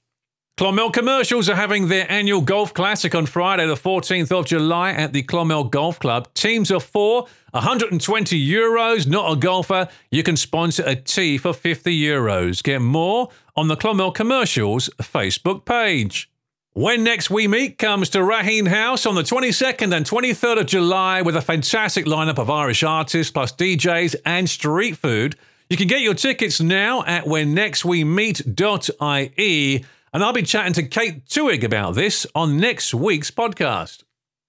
Clonmel 0.59 0.93
Commercials 0.93 1.49
are 1.49 1.57
having 1.57 1.89
their 1.89 2.11
annual 2.11 2.41
golf 2.41 2.75
classic 2.75 3.15
on 3.15 3.27
Friday, 3.27 3.67
the 3.67 3.75
14th 3.75 4.33
of 4.33 4.47
July 4.47 4.93
at 4.93 5.13
the 5.13 5.23
Clonmel 5.23 5.65
Golf 5.65 5.99
Club. 5.99 6.33
Teams 6.35 6.71
of 6.71 6.83
four, 6.83 7.27
120 7.53 8.49
euros, 8.49 9.07
not 9.07 9.33
a 9.33 9.37
golfer. 9.37 9.89
You 10.11 10.23
can 10.23 10.37
sponsor 10.37 10.85
a 10.87 10.95
tee 10.95 11.39
for 11.39 11.53
50 11.53 11.99
euros. 11.99 12.63
Get 12.63 12.81
more 12.81 13.29
on 13.57 13.69
the 13.69 13.77
Clonmel 13.77 14.13
Commercials 14.15 14.89
Facebook 15.01 15.65
page. 15.65 16.32
When 16.75 17.05
next 17.05 17.29
we 17.29 17.49
meet 17.49 17.77
comes 17.77 18.09
to 18.11 18.21
Raheen 18.21 18.67
House 18.67 19.05
on 19.05 19.15
the 19.15 19.21
22nd 19.21 19.95
and 19.95 20.07
23rd 20.07 20.61
of 20.61 20.67
July 20.67 21.21
with 21.21 21.37
a 21.37 21.43
fantastic 21.43 22.07
lineup 22.07 22.39
of 22.39 22.49
Irish 22.49 22.83
artists 22.83 23.31
plus 23.31 23.53
DJs 23.53 24.17
and 24.25 24.49
street 24.49 24.97
food. 24.97 25.37
You 25.69 25.77
can 25.77 25.87
get 25.87 26.01
your 26.01 26.15
tickets 26.15 26.63
now 26.63 27.05
at 27.05 27.27
whennextwemeet.ie 27.27 29.85
and 30.15 30.25
I'll 30.25 30.33
be 30.33 30.43
chatting 30.43 30.73
to 30.73 30.83
Kate 30.85 31.27
Tuig 31.27 31.63
about 31.63 31.95
this 31.95 32.27
on 32.35 32.57
next 32.57 32.95
week's 32.95 33.31
podcast. 33.31 34.05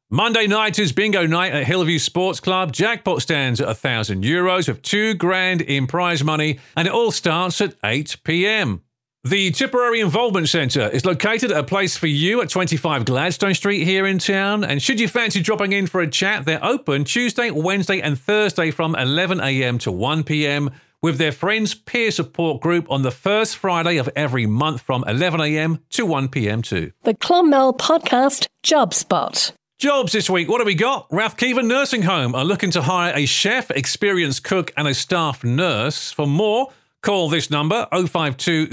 Monday 0.10 0.48
night 0.48 0.80
is 0.80 0.94
bingo 0.94 1.28
night 1.28 1.52
at 1.52 1.66
Hillview 1.66 2.00
Sports 2.00 2.40
Club. 2.40 2.72
Jackpot 2.72 3.22
stands 3.22 3.60
at 3.60 3.68
1,000 3.68 4.24
euros 4.24 4.70
with 4.70 4.82
two 4.82 5.14
grand 5.14 5.60
in 5.60 5.88
prize 5.88 6.24
money 6.24 6.62
and 6.78 6.88
it 6.88 6.94
all 6.94 7.12
starts 7.12 7.60
at 7.60 7.76
8 7.84 8.16
pm. 8.24 8.82
The 9.26 9.52
Tipperary 9.52 10.02
Involvement 10.02 10.50
Centre 10.50 10.90
is 10.90 11.06
located 11.06 11.50
at 11.50 11.58
a 11.58 11.64
place 11.64 11.96
for 11.96 12.08
you 12.08 12.42
at 12.42 12.50
25 12.50 13.06
Gladstone 13.06 13.54
Street 13.54 13.86
here 13.86 14.06
in 14.06 14.20
town. 14.20 14.66
And 14.66 14.82
should 14.82 15.00
you 15.00 15.08
fancy 15.08 15.42
dropping 15.42 15.72
in 15.72 15.88
for 15.88 16.02
a 16.02 16.10
chat, 16.10 16.44
they're 16.44 16.64
open 16.64 17.06
Tuesday, 17.06 17.50
Wednesday, 17.50 18.02
and 18.02 18.20
Thursday 18.20 18.70
from 18.70 18.96
11am 18.96 19.80
to 19.80 19.92
1pm 19.94 20.74
with 21.02 21.20
their 21.20 21.32
Friends 21.32 21.74
Peer 21.74 22.12
Support 22.12 22.62
Group 22.62 22.92
on 22.92 23.04
the 23.04 23.12
first 23.12 23.56
Friday 23.56 23.96
of 23.96 24.10
every 24.14 24.46
month 24.46 24.82
from 24.82 25.06
11am 25.06 25.80
to 25.92 26.06
1pm 26.06 26.62
too. 26.62 26.92
The 27.04 27.14
Clonmel 27.14 27.78
Podcast 27.78 28.48
Job 28.62 28.94
Spot. 28.94 29.54
Jobs 29.80 30.12
this 30.12 30.30
week. 30.30 30.50
What 30.50 30.60
have 30.60 30.68
we 30.68 30.76
got? 30.76 31.10
Rathkeevan 31.12 31.68
Nursing 31.68 32.02
Home 32.02 32.36
are 32.36 32.44
looking 32.44 32.72
to 32.72 32.82
hire 32.82 33.14
a 33.16 33.26
chef, 33.26 33.72
experienced 33.72 34.44
cook, 34.44 34.74
and 34.76 34.86
a 34.86 34.94
staff 34.94 35.46
nurse. 35.46 36.12
For 36.12 36.28
more, 36.28 36.74
Call 37.04 37.30
this 37.30 37.52
number 37.52 37.88
052 37.92 38.70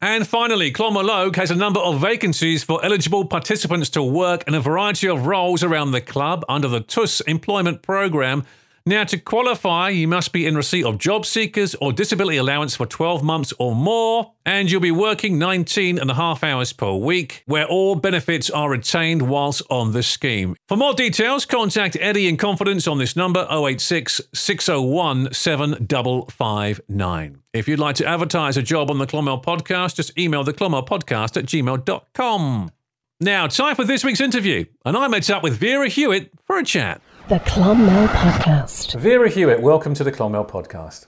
And 0.00 0.26
finally, 0.26 0.72
Clonmel 0.72 1.36
has 1.36 1.52
a 1.52 1.54
number 1.54 1.78
of 1.78 2.00
vacancies 2.00 2.64
for 2.64 2.84
eligible 2.84 3.24
participants 3.24 3.88
to 3.90 4.02
work 4.02 4.42
in 4.48 4.54
a 4.54 4.60
variety 4.60 5.08
of 5.08 5.26
roles 5.26 5.62
around 5.62 5.92
the 5.92 6.00
club 6.00 6.44
under 6.48 6.66
the 6.66 6.80
TUS 6.80 7.20
employment 7.20 7.82
programme 7.82 8.44
now, 8.84 9.04
to 9.04 9.16
qualify, 9.16 9.90
you 9.90 10.08
must 10.08 10.32
be 10.32 10.44
in 10.44 10.56
receipt 10.56 10.84
of 10.84 10.98
job 10.98 11.24
seekers 11.24 11.76
or 11.76 11.92
disability 11.92 12.36
allowance 12.36 12.74
for 12.74 12.84
12 12.84 13.22
months 13.22 13.52
or 13.60 13.76
more, 13.76 14.32
and 14.44 14.68
you'll 14.70 14.80
be 14.80 14.90
working 14.90 15.38
19 15.38 16.00
and 16.00 16.10
a 16.10 16.14
half 16.14 16.42
hours 16.42 16.72
per 16.72 16.92
week, 16.92 17.44
where 17.46 17.66
all 17.66 17.94
benefits 17.94 18.50
are 18.50 18.70
retained 18.70 19.22
whilst 19.22 19.62
on 19.70 19.92
the 19.92 20.02
scheme. 20.02 20.56
For 20.66 20.76
more 20.76 20.94
details, 20.94 21.46
contact 21.46 21.96
Eddie 22.00 22.26
in 22.26 22.36
confidence 22.36 22.88
on 22.88 22.98
this 22.98 23.14
number 23.14 23.46
086 23.48 24.20
601 24.34 25.32
7559. 25.32 27.38
If 27.52 27.68
you'd 27.68 27.78
like 27.78 27.94
to 27.96 28.06
advertise 28.06 28.56
a 28.56 28.62
job 28.62 28.90
on 28.90 28.98
the 28.98 29.06
Clonmel 29.06 29.44
podcast, 29.44 29.94
just 29.94 30.18
email 30.18 30.42
the 30.42 30.52
Clonmel 30.52 30.88
podcast 30.88 31.36
at 31.36 31.46
gmail.com. 31.46 32.72
Now, 33.20 33.46
time 33.46 33.76
for 33.76 33.84
this 33.84 34.02
week's 34.02 34.20
interview, 34.20 34.64
and 34.84 34.96
I 34.96 35.06
met 35.06 35.30
up 35.30 35.44
with 35.44 35.56
Vera 35.56 35.88
Hewitt 35.88 36.32
for 36.44 36.58
a 36.58 36.64
chat. 36.64 37.00
The 37.28 37.38
Clonmel 37.40 38.08
Podcast. 38.08 38.98
Vera 38.98 39.28
Hewitt, 39.30 39.60
welcome 39.60 39.92
to 39.94 40.02
the 40.04 40.12
Clonmel 40.12 40.44
Podcast. 40.48 41.06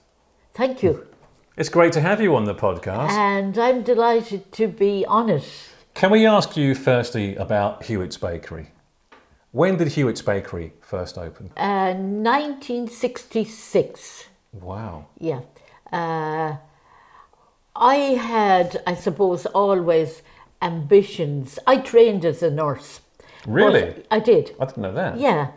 Thank 0.55 0.83
you. 0.83 1.07
It's 1.57 1.69
great 1.69 1.93
to 1.95 2.01
have 2.01 2.21
you 2.21 2.35
on 2.37 2.45
the 2.45 2.55
podcast. 2.55 3.11
And 3.11 3.59
I'm 3.59 3.83
delighted 3.83 4.51
to 4.53 4.69
be 4.69 5.05
on 5.07 5.29
it. 5.29 5.45
Can 5.95 6.11
we 6.11 6.25
ask 6.27 6.57
you 6.57 6.75
firstly 6.75 7.37
about 7.37 7.85
Hewitt's 7.85 8.17
Bakery? 8.17 8.71
When 9.53 9.77
did 9.77 9.89
Hewitt's 9.89 10.23
Bakery 10.23 10.73
first 10.81 11.19
open? 11.19 11.51
Uh, 11.57 11.95
1966. 11.95 14.27
Wow. 14.53 15.07
Yeah. 15.19 15.41
Uh, 15.93 16.57
I 17.77 17.95
had, 17.97 18.83
I 18.87 18.95
suppose, 18.95 19.47
always 19.47 20.23
ambitions. 20.63 21.59
I 21.67 21.79
trained 21.79 22.25
as 22.25 22.41
a 22.43 22.51
nurse. 22.51 23.01
Really? 23.47 24.05
I 24.11 24.21
did. 24.21 24.55
I 24.61 24.65
didn't 24.67 24.83
know 24.83 24.95
that. 24.95 25.19
Yeah. 25.19 25.49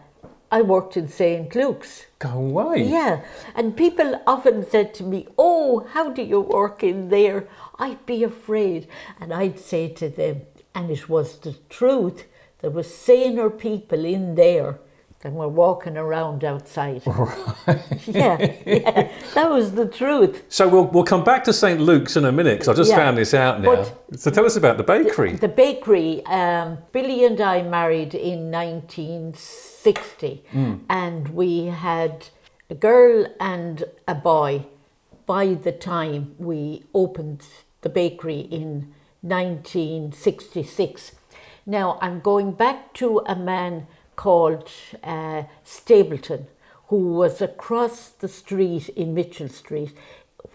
I 0.52 0.62
worked 0.62 0.96
in 0.96 1.08
St. 1.10 1.54
Luke's. 1.54 2.06
Go 2.20 2.30
away. 2.30 2.84
Yeah. 2.84 3.22
And 3.56 3.76
people 3.76 4.22
often 4.26 4.68
said 4.70 4.94
to 4.96 5.04
me, 5.04 5.28
Oh, 5.38 5.86
how 5.92 6.10
do 6.10 6.22
you 6.22 6.40
work 6.40 6.84
in 6.84 7.10
there? 7.10 7.48
I'd 7.78 8.06
be 8.06 8.24
afraid. 8.24 8.88
And 9.20 9.34
I'd 9.34 9.60
say 9.60 9.90
to 9.90 10.10
them, 10.10 10.42
and 10.74 10.90
it 10.90 11.10
was 11.10 11.40
the 11.40 11.56
truth, 11.70 12.26
there 12.60 12.72
were 12.72 12.84
saner 12.84 13.50
people 13.50 14.06
in 14.06 14.36
there 14.36 14.80
than 15.28 15.36
were 15.36 15.48
walking 15.50 15.98
around 15.98 16.44
outside. 16.46 17.02
yeah, 18.08 18.38
yeah, 18.66 19.12
that 19.34 19.50
was 19.50 19.74
the 19.74 19.86
truth. 19.88 20.44
So 20.50 20.68
we'll, 20.70 20.86
we'll 20.86 21.04
come 21.04 21.24
back 21.24 21.44
to 21.46 21.54
St. 21.54 21.80
Luke's 21.82 22.16
in 22.16 22.24
a 22.26 22.32
minute 22.32 22.54
because 22.56 22.70
I've 22.70 22.78
just 22.78 22.92
Yeah. 22.92 22.98
found 22.98 23.18
this 23.18 23.34
out 23.34 23.62
now. 23.62 23.76
But- 23.76 24.20
so 24.20 24.32
tell 24.32 24.46
us 24.46 24.56
about 24.56 24.78
the 24.78 24.84
bakery. 24.84 25.34
The 25.34 25.50
bakery, 25.50 26.26
um, 26.28 26.78
Billy 26.94 27.26
and 27.26 27.42
I 27.42 27.62
married 27.62 28.16
in 28.16 28.50
1960, 28.52 30.44
and 30.88 31.28
we 31.30 31.66
had 31.66 32.28
a 32.70 32.76
girl 32.76 33.28
and 33.42 33.84
a 34.08 34.16
boy 34.16 34.66
by 35.26 35.56
the 35.56 35.74
time 35.74 36.36
we 36.38 36.84
opened 36.94 37.46
the 37.82 37.90
bakery 37.90 38.40
in 38.40 38.94
1966. 39.22 41.12
Now, 41.66 41.98
I'm 42.02 42.22
going 42.22 42.54
back 42.54 42.94
to 42.94 43.22
a 43.26 43.36
man 43.36 43.88
called 44.18 44.70
uh, 45.04 45.44
Stapleton, 45.64 46.48
who 46.88 47.14
was 47.14 47.42
across 47.42 48.10
the 48.10 48.28
street 48.28 48.90
in 48.90 49.14
Mitchell 49.14 49.48
Street, 49.48 49.94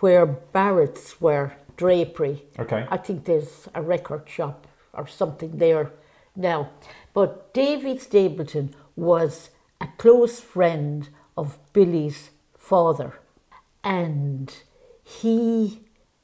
where 0.00 0.26
Barrett's 0.26 1.20
were 1.20 1.54
drapery. 1.78 2.44
Okay. 2.58 2.86
I 2.90 2.98
think 2.98 3.24
there's 3.24 3.68
a 3.74 3.80
record 3.80 4.28
shop 4.28 4.66
or 4.92 5.06
something 5.06 5.56
there 5.56 5.90
now. 6.36 6.68
But 7.14 7.54
Davy 7.54 7.96
Stapleton 7.98 8.74
was 8.96 9.50
a 9.80 9.88
close 9.96 10.40
friend 10.40 11.08
of 11.36 11.58
Billy's 11.72 12.30
father, 12.56 13.14
and 13.82 14.54
he 15.02 15.80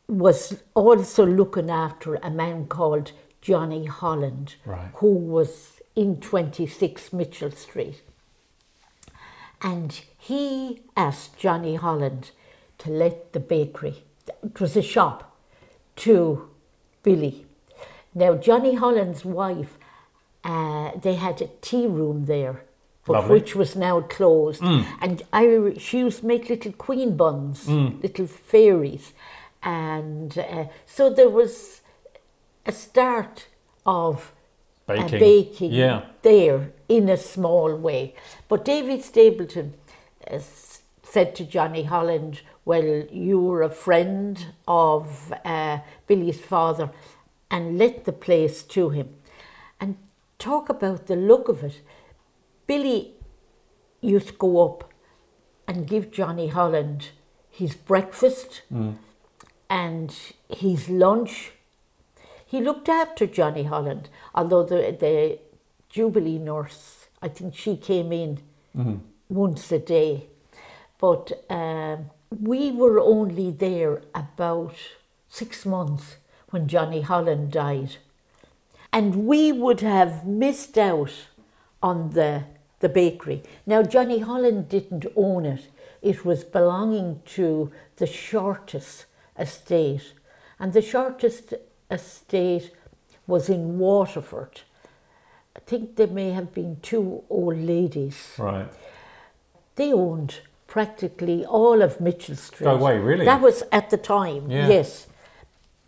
was 0.07 0.63
also 0.75 1.27
looking 1.27 1.71
after 1.71 2.15
a 2.17 2.31
man 2.31 2.67
called 2.67 3.13
Johnny 3.41 3.87
Holland, 3.87 4.57
Right. 4.65 4.91
who 4.97 5.09
was 5.13 5.78
in 5.99 6.21
26 6.21 7.13
Mitchell 7.13 7.51
Street. 7.51 8.03
And 9.61 10.01
he 10.17 10.83
asked 10.97 11.37
Johnny 11.37 11.75
Holland 11.75 12.31
to 12.79 12.89
let 12.91 13.33
the 13.33 13.41
bakery, 13.41 14.05
it 14.45 14.61
was 14.61 14.77
a 14.77 14.83
shop, 14.83 15.37
to 15.97 16.49
Billy. 17.03 17.47
Now, 18.15 18.37
Johnny 18.37 18.77
Holland's 18.77 19.25
wife, 19.25 19.77
uh, 20.45 20.93
they 21.03 21.17
had 21.17 21.43
a 21.43 21.49
tea 21.61 21.89
room 21.89 22.27
there, 22.27 22.63
which 23.29 23.57
was 23.57 23.75
now 23.75 24.01
closed. 24.03 24.63
And 25.01 25.25
I, 25.33 25.75
she 25.79 25.99
used 25.99 26.21
to 26.21 26.27
make 26.27 26.49
little 26.49 26.73
queen 26.73 27.17
buns, 27.17 27.67
little 28.05 28.29
fairies. 28.29 29.13
And 29.65 30.39
uh, 30.39 30.67
so 30.87 31.11
there 31.13 31.29
was 31.29 31.81
a 32.65 32.71
start 32.71 33.49
of 33.85 34.31
Baking. 34.89 35.19
baking 35.21 35.73
Yeah. 35.73 36.03
there 36.23 36.73
in 36.89 37.09
a 37.09 37.17
small 37.17 37.77
way. 37.77 38.15
But 38.49 38.65
David 38.65 39.05
Stapleton 39.05 39.75
uh, 40.31 40.41
said 41.03 41.35
to 41.37 41.45
Johnny 41.45 41.85
Holland, 41.85 42.41
Well, 42.65 43.05
you 43.11 43.39
were 43.41 43.63
a 43.63 43.71
friend 43.71 44.45
of 44.67 45.33
uh, 45.45 45.79
Billy's 46.07 46.41
father, 46.41 46.91
and 47.51 47.79
let 47.79 48.05
the 48.05 48.13
place 48.13 48.63
to 48.63 48.91
him. 48.91 49.15
And 49.81 49.97
talk 50.39 50.69
about 50.69 51.07
the 51.07 51.17
look 51.17 51.49
of 51.49 51.63
it. 51.65 51.81
Billy 52.67 53.15
used 54.01 54.29
to 54.29 54.35
go 54.35 54.65
up 54.65 54.93
and 55.67 55.87
give 55.87 56.11
Johnny 56.11 56.49
Holland 56.49 57.11
his 57.51 57.75
breakfast 57.75 58.63
and 59.71 60.15
his 60.49 60.89
lunch. 60.89 61.53
He 62.49 62.63
looked 62.63 62.89
after 62.89 63.27
Johnny 63.27 63.65
Holland, 63.65 64.09
although 64.35 64.63
the, 64.63 64.97
the 64.99 65.39
Jubilee 65.91 66.39
nurse, 66.39 67.09
I 67.21 67.29
think 67.29 67.55
she 67.55 67.77
came 67.77 68.11
in 68.11 68.41
once 69.29 69.71
a 69.71 69.79
day. 69.79 70.29
But 70.99 71.45
um, 71.51 72.11
we 72.31 72.73
were 72.73 73.01
only 73.01 73.51
there 73.51 74.01
about 74.15 74.75
six 75.29 75.67
months 75.67 76.17
when 76.49 76.69
Johnny 76.69 77.03
Holland 77.03 77.53
died. 77.53 77.97
And 78.95 79.27
we 79.27 79.53
would 79.53 79.83
have 79.83 80.27
missed 80.27 80.79
out 80.79 81.13
on 81.83 82.11
the, 82.11 82.45
the 82.81 82.89
bakery. 82.89 83.43
Now, 83.67 83.83
Johnny 83.83 84.21
Holland 84.21 84.71
didn't 84.71 85.05
own 85.15 85.45
it, 85.45 85.69
it 86.01 86.25
was 86.25 86.45
belonging 86.45 87.21
to 87.37 87.71
the 87.97 88.07
Shortest 88.07 89.05
estate. 89.39 90.15
And 90.59 90.73
the 90.73 90.81
Shortest 90.81 91.53
estate 91.91 92.71
was 93.27 93.49
in 93.49 93.79
Waterford. 93.79 94.63
I 95.57 95.61
think 95.61 95.97
there 95.97 96.07
may 96.07 96.31
have 96.31 96.55
been 96.55 96.79
two 96.83 97.23
old 97.29 97.59
ladies. 97.59 98.35
Right. 98.39 98.69
They 99.77 99.93
owned 99.93 100.41
practically 100.67 101.45
all 101.45 101.83
of 101.83 102.01
Mitchell 102.01 102.37
Street. 102.37 102.65
Go 102.67 102.75
away, 102.77 102.99
really? 102.99 103.25
That 103.25 103.41
was 103.41 103.63
at 103.73 103.91
the 103.91 103.97
time, 103.97 104.51
Yeah. 104.51 104.69
yes. 104.69 105.07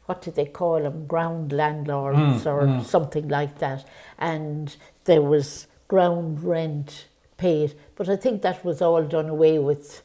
What 0.07 0.23
did 0.23 0.35
they 0.35 0.47
call 0.47 0.83
them? 0.83 1.07
Ground 1.07 1.53
landlords 1.53 2.45
Mm, 2.45 2.47
or 2.81 2.85
something 2.85 3.29
like 3.29 3.59
that. 3.61 3.85
And 4.19 4.75
there 5.05 5.23
was 5.23 5.67
ground 5.87 6.43
rent 6.43 7.07
paid. 7.37 7.75
But 7.95 8.09
I 8.09 8.17
think 8.17 8.43
that 8.43 8.65
was 8.65 8.83
all 8.83 9.05
done 9.05 9.29
away 9.29 9.59
with 9.59 10.03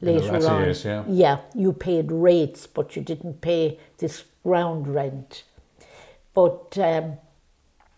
later 0.00 0.34
on. 0.48 0.62
years, 0.62 0.84
yeah. 0.84 1.04
Yeah, 1.06 1.38
you 1.54 1.72
paid 1.72 2.10
rates, 2.10 2.66
but 2.66 2.96
you 2.96 3.02
didn't 3.02 3.40
pay 3.40 3.78
this 3.98 4.24
ground 4.42 4.88
rent. 4.88 5.44
But 6.34 6.76
um, 6.78 7.18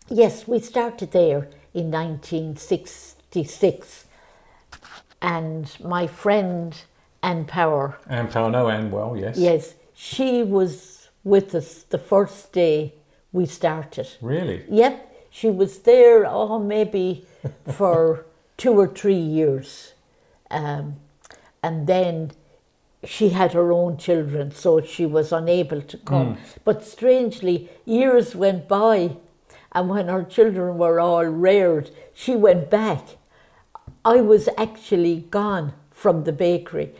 yes, 0.09 0.47
we 0.47 0.59
started 0.59 1.11
there 1.11 1.49
in 1.73 1.89
1966. 1.91 4.05
And 5.21 5.71
my 5.83 6.07
friend 6.07 6.75
Anne 7.21 7.45
Power, 7.45 7.97
And 8.07 8.29
Power 8.29 8.49
no, 8.51 8.69
Anne 8.69 8.91
well, 8.91 9.15
yes. 9.17 9.37
yes, 9.37 9.75
she 9.93 10.43
was 10.43 11.09
with 11.23 11.55
us 11.55 11.83
the 11.83 11.97
first 11.97 12.51
day 12.51 12.93
we 13.31 13.45
started. 13.45 14.07
Really? 14.21 14.65
Yep, 14.69 15.15
she 15.29 15.49
was 15.49 15.79
there, 15.79 16.25
oh, 16.27 16.59
maybe 16.59 17.25
for 17.71 18.25
two 18.57 18.73
or 18.73 18.87
three 18.87 19.15
years. 19.15 19.93
Um, 20.51 20.97
and 21.63 21.87
then 21.87 22.31
she 23.05 23.29
had 23.29 23.53
her 23.53 23.71
own 23.71 23.97
children, 23.97 24.51
so 24.51 24.81
she 24.81 25.05
was 25.05 25.31
unable 25.31 25.81
to 25.81 25.97
come. 25.97 26.37
But 26.63 26.83
strangely, 26.83 27.69
years 27.85 28.35
went 28.35 28.67
by, 28.67 29.17
and 29.71 29.89
when 29.89 30.07
her 30.07 30.23
children 30.23 30.77
were 30.77 30.99
all 30.99 31.25
reared, 31.25 31.91
she 32.13 32.35
went 32.35 32.69
back. 32.69 33.01
I 34.05 34.21
was 34.21 34.49
actually 34.57 35.27
gone 35.29 35.73
from 35.91 36.23
the 36.23 36.33
bakery. 36.33 36.91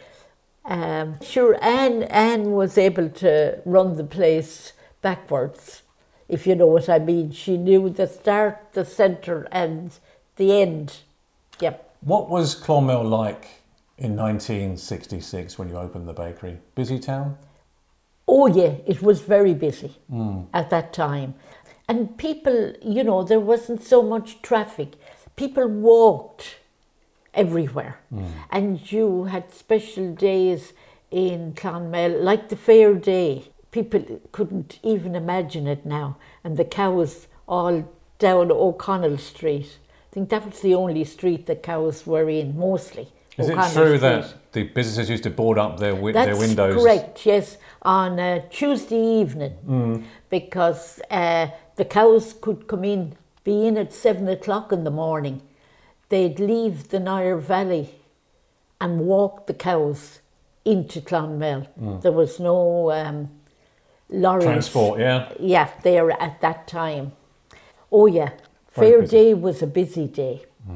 Um, 0.66 1.20
sure, 1.22 1.58
Anne, 1.62 2.04
Anne 2.04 2.52
was 2.52 2.78
able 2.78 3.10
to 3.10 3.60
run 3.66 3.98
the 3.98 4.04
place 4.04 4.74
backwards, 5.02 5.84
if 6.30 6.48
you 6.48 6.56
know 6.56 6.68
what 6.68 6.90
I 6.90 7.00
mean. 7.00 7.32
She 7.32 7.58
knew 7.58 7.90
the 7.90 8.08
start, 8.08 8.74
the 8.74 8.86
centre, 8.86 9.48
and 9.52 9.92
the 10.38 10.62
end. 10.62 10.98
Yep. 11.60 11.96
What 12.02 12.30
was 12.30 12.56
Clonmel 12.56 13.04
like 13.04 13.63
in 14.04 14.18
1966 14.18 15.58
when 15.58 15.70
you 15.70 15.78
opened 15.78 16.08
the 16.08 16.14
bakery? 16.14 16.60
Busy 16.76 17.00
town? 17.00 17.38
Oh, 18.28 18.48
yeah, 18.48 18.76
it 18.86 19.02
was 19.02 19.22
very 19.22 19.54
busy 19.54 19.96
hmm. 20.10 20.42
at 20.54 20.70
that 20.70 20.94
time. 20.94 21.36
And 21.88 22.18
people, 22.18 22.74
you 22.82 23.04
know, 23.04 23.24
there 23.24 23.40
wasn't 23.40 23.84
so 23.84 24.02
much 24.02 24.42
traffic. 24.42 24.94
People 25.36 25.68
walked 25.68 26.58
everywhere. 27.34 28.00
Hmm. 28.10 28.26
And 28.50 28.92
you 28.92 29.26
had 29.26 29.54
special 29.54 30.14
days 30.14 30.74
in 31.12 31.54
Clonmel, 31.54 32.22
like 32.22 32.50
the 32.50 32.56
fair 32.56 32.94
day. 32.96 33.50
People 33.72 34.22
couldn't 34.32 34.80
even 34.84 35.16
imagine 35.16 35.68
it 35.68 35.86
now. 35.86 36.18
And 36.44 36.58
the 36.58 36.66
cows 36.66 37.28
all 37.48 37.90
down 38.20 38.52
O'Connell 38.52 39.18
Street. 39.18 39.78
I 40.12 40.14
think 40.14 40.30
that 40.30 40.46
was 40.46 40.60
the 40.60 40.76
only 40.76 41.04
street 41.04 41.46
the 41.46 41.56
cows 41.56 42.06
were 42.06 42.30
in, 42.30 42.58
mostly. 42.58 43.10
Is 43.38 43.50
it 43.50 43.58
true 43.74 43.98
that 43.98 44.34
the 44.52 44.64
businesses 44.64 45.10
used 45.10 45.24
to 45.24 45.30
board 45.32 45.58
up 45.58 45.80
their, 45.80 45.92
wi- 45.94 46.14
their 46.14 46.28
That's 46.28 46.40
windows? 46.40 46.82
correct, 46.82 47.26
yes, 47.26 47.58
on 47.82 48.20
a 48.20 48.44
Tuesday 48.50 49.02
evening 49.22 49.54
Mm. 49.68 50.04
because 50.30 51.00
uh, 51.10 51.48
the 51.76 51.86
cows 51.86 52.36
could 52.40 52.68
come 52.68 52.84
in, 52.84 53.16
be 53.44 53.66
in 53.68 53.78
at 53.78 53.92
seven 53.94 54.28
o'clock 54.30 54.72
in 54.72 54.84
the 54.84 54.92
morning. 54.92 55.42
They'd 56.10 56.40
leave 56.40 56.90
the 56.90 57.00
Nire 57.00 57.38
Valley 57.38 57.90
and 58.80 59.00
walk 59.02 59.48
the 59.48 59.54
cows 59.56 60.20
into 60.66 61.02
Clonmel. 61.02 61.68
There 62.02 62.12
was 62.12 62.40
no 62.40 62.92
um, 62.92 63.30
lorries. 64.10 64.44
Mm. 64.46 64.52
Transport, 64.52 65.00
yeah. 65.00 65.32
Yeah, 65.40 65.70
there 65.82 66.12
at 66.22 66.40
that 66.42 66.68
time. 66.68 67.14
Oh, 67.92 68.06
yeah. 68.06 68.30
Fair 68.68 69.02
day 69.02 69.34
was 69.34 69.62
a 69.64 69.68
busy 69.68 70.08
day. 70.08 70.46
Yeah. 70.70 70.76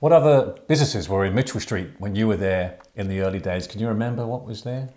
What 0.00 0.12
other 0.12 0.54
businesses 0.68 1.08
were 1.08 1.24
in 1.24 1.34
Mitchell 1.34 1.60
Street 1.60 1.88
when 1.98 2.14
you 2.14 2.28
were 2.28 2.36
there 2.36 2.78
in 2.94 3.08
the 3.08 3.20
early 3.20 3.40
days? 3.40 3.66
Can 3.66 3.80
you 3.80 3.88
remember 3.88 4.24
what 4.26 4.44
was 4.44 4.62
there? 4.62 4.90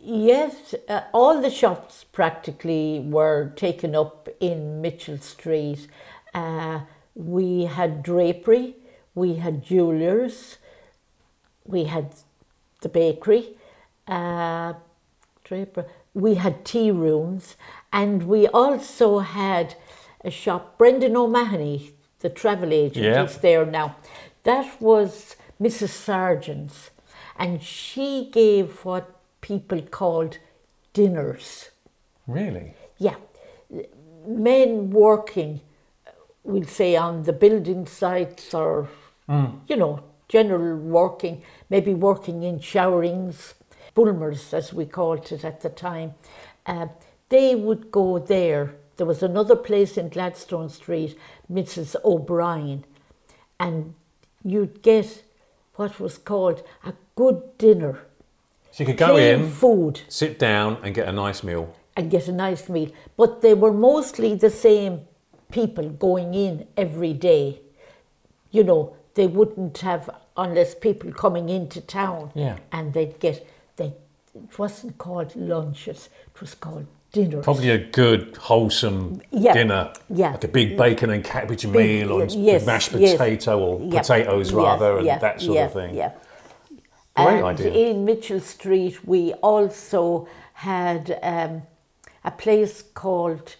Yes, 0.00 0.74
uh, 0.88 1.02
all 1.12 1.42
the 1.42 1.50
shops 1.50 2.04
practically 2.12 3.00
were 3.00 3.52
taken 3.56 3.94
up 3.94 4.26
in 4.40 4.80
Mitchell 4.80 5.18
Street. 5.18 5.86
Uh, 6.32 6.80
we 7.14 7.64
had 7.64 8.02
drapery, 8.02 8.76
we 9.14 9.34
had 9.34 9.62
jewellers, 9.62 10.56
we 11.66 11.84
had 11.84 12.14
the 12.80 12.88
bakery, 12.88 13.50
uh, 14.06 14.72
drapery. 15.44 15.84
we 16.14 16.36
had 16.36 16.64
tea 16.64 16.90
rooms, 16.90 17.56
and 17.92 18.22
we 18.22 18.46
also 18.48 19.18
had 19.18 19.74
a 20.24 20.30
shop. 20.30 20.78
Brendan 20.78 21.16
O'Mahony, 21.16 21.92
the 22.20 22.30
travel 22.30 22.72
agent, 22.72 23.04
Yeah. 23.04 23.24
is 23.24 23.36
there 23.38 23.66
now. 23.66 23.96
That 24.48 24.80
was 24.80 25.36
Mrs. 25.60 25.90
Sargent's, 25.90 26.88
and 27.36 27.62
she 27.62 28.30
gave 28.32 28.82
what 28.82 29.20
people 29.42 29.82
called 29.82 30.38
dinners. 30.94 31.68
Really? 32.26 32.72
Yeah, 32.96 33.16
men 34.26 34.88
working, 34.88 35.60
we'll 36.44 36.64
say 36.64 36.96
on 36.96 37.24
the 37.24 37.34
building 37.34 37.84
sites 37.84 38.54
or, 38.54 38.88
you 39.28 39.76
know, 39.76 40.02
general 40.28 40.78
working, 40.78 41.42
maybe 41.68 41.92
working 41.92 42.42
in 42.42 42.58
showerings, 42.58 43.52
bulmers 43.94 44.54
as 44.54 44.72
we 44.72 44.86
called 44.86 45.30
it 45.30 45.44
at 45.44 45.60
the 45.60 45.68
time. 45.68 46.14
Uh, 46.64 46.86
they 47.28 47.54
would 47.54 47.90
go 47.90 48.18
there. 48.18 48.76
There 48.96 49.04
was 49.06 49.22
another 49.22 49.56
place 49.56 49.98
in 49.98 50.08
Gladstone 50.08 50.70
Street, 50.70 51.18
Mrs. 51.52 51.96
O'Brien, 52.02 52.86
and 53.60 53.92
you'd 54.44 54.82
get 54.82 55.24
what 55.74 56.00
was 56.00 56.18
called 56.18 56.62
a 56.84 56.92
good 57.14 57.56
dinner. 57.58 58.00
So 58.70 58.82
you 58.82 58.86
could 58.86 58.96
go 58.96 59.16
in, 59.16 59.50
food 59.50 60.00
sit 60.08 60.38
down, 60.38 60.78
and 60.82 60.94
get 60.94 61.08
a 61.08 61.12
nice 61.12 61.42
meal. 61.42 61.74
and 61.96 62.10
get 62.10 62.28
a 62.28 62.32
nice 62.32 62.68
meal. 62.68 62.90
But 63.16 63.42
they 63.42 63.54
were 63.54 63.72
mostly 63.72 64.34
the 64.34 64.50
same 64.50 65.00
people 65.50 65.88
going 65.88 66.34
in 66.34 66.66
every 66.76 67.12
day. 67.12 67.60
You 68.50 68.64
know, 68.64 68.96
they 69.14 69.26
wouldn't 69.26 69.78
have 69.78 70.08
unless 70.36 70.74
people 70.74 71.12
coming 71.12 71.48
into 71.48 71.80
town. 71.80 72.30
Yeah. 72.34 72.58
And 72.70 72.92
they'd 72.92 73.18
get 73.18 73.46
they 73.76 73.94
it 74.34 74.58
wasn't 74.58 74.98
called 74.98 75.34
lunches, 75.34 76.08
it 76.32 76.40
was 76.40 76.54
called 76.54 76.86
dinners. 77.12 77.44
Probably 77.44 77.70
a 77.70 77.78
good, 77.78 78.36
wholesome 78.36 79.22
Yeah, 79.30 79.52
dinner. 79.54 79.92
yeah. 80.10 80.32
Like 80.32 80.44
a 80.44 80.48
big 80.48 80.76
bacon 80.76 81.10
and 81.10 81.24
cabbage 81.24 81.62
Big- 81.62 81.72
meal 81.72 82.12
or 82.12 82.24
yes, 82.26 82.66
mashed 82.66 82.92
yes. 82.92 83.12
potato 83.16 83.58
or 83.58 83.80
Yeah, 83.80 84.00
potatoes 84.00 84.52
rather 84.52 84.98
and 84.98 85.06
that 85.06 85.40
sort 85.40 85.58
of 85.58 85.72
thing. 85.72 85.94
Yeah. 85.94 86.12
Great 87.16 87.36
and 87.38 87.44
idea. 87.44 87.72
in 87.72 88.04
Mitchell 88.04 88.40
Street, 88.40 89.04
we 89.04 89.32
also 89.34 90.28
had 90.54 91.18
um, 91.22 91.62
a 92.24 92.30
place 92.30 92.82
called, 92.94 93.56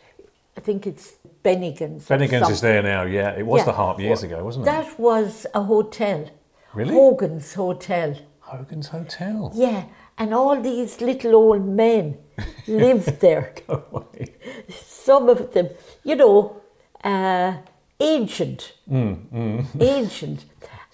I 0.57 0.61
think 0.61 0.87
it's 0.87 1.15
Bennigan's. 1.45 2.07
Bennigan's 2.07 2.51
is 2.51 2.61
there 2.61 2.83
now, 2.83 3.03
yeah. 3.03 3.31
It 3.31 3.47
was 3.47 3.65
the 3.65 3.73
Harp 3.73 3.99
years 3.99 4.23
ago, 4.23 4.45
wasn't 4.45 4.65
it? 4.65 4.71
That 4.71 4.99
was 5.01 5.47
a 5.55 5.63
hotel. 5.63 6.31
Really? 6.75 6.95
Hogan's 6.95 7.55
Hotel. 7.55 8.17
Hogan's 8.41 8.89
Hotel. 8.89 9.51
Yeah, 9.55 9.85
and 10.19 10.33
all 10.33 10.61
these 10.61 11.01
little 11.01 11.35
old 11.35 11.67
men 11.67 12.17
lived 12.67 13.21
there. 13.21 13.55
Go 13.67 13.85
away. 13.93 14.35
Some 14.69 15.29
of 15.29 15.53
them, 15.53 15.69
you 16.05 16.17
know, 16.17 16.61
uh, 17.05 17.57
ancient, 18.01 18.73
Mm, 18.91 19.65
ancient, 19.81 20.45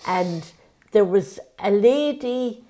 and 0.07 0.53
there 0.93 1.05
was 1.05 1.39
a 1.59 1.71
lady 1.71 2.65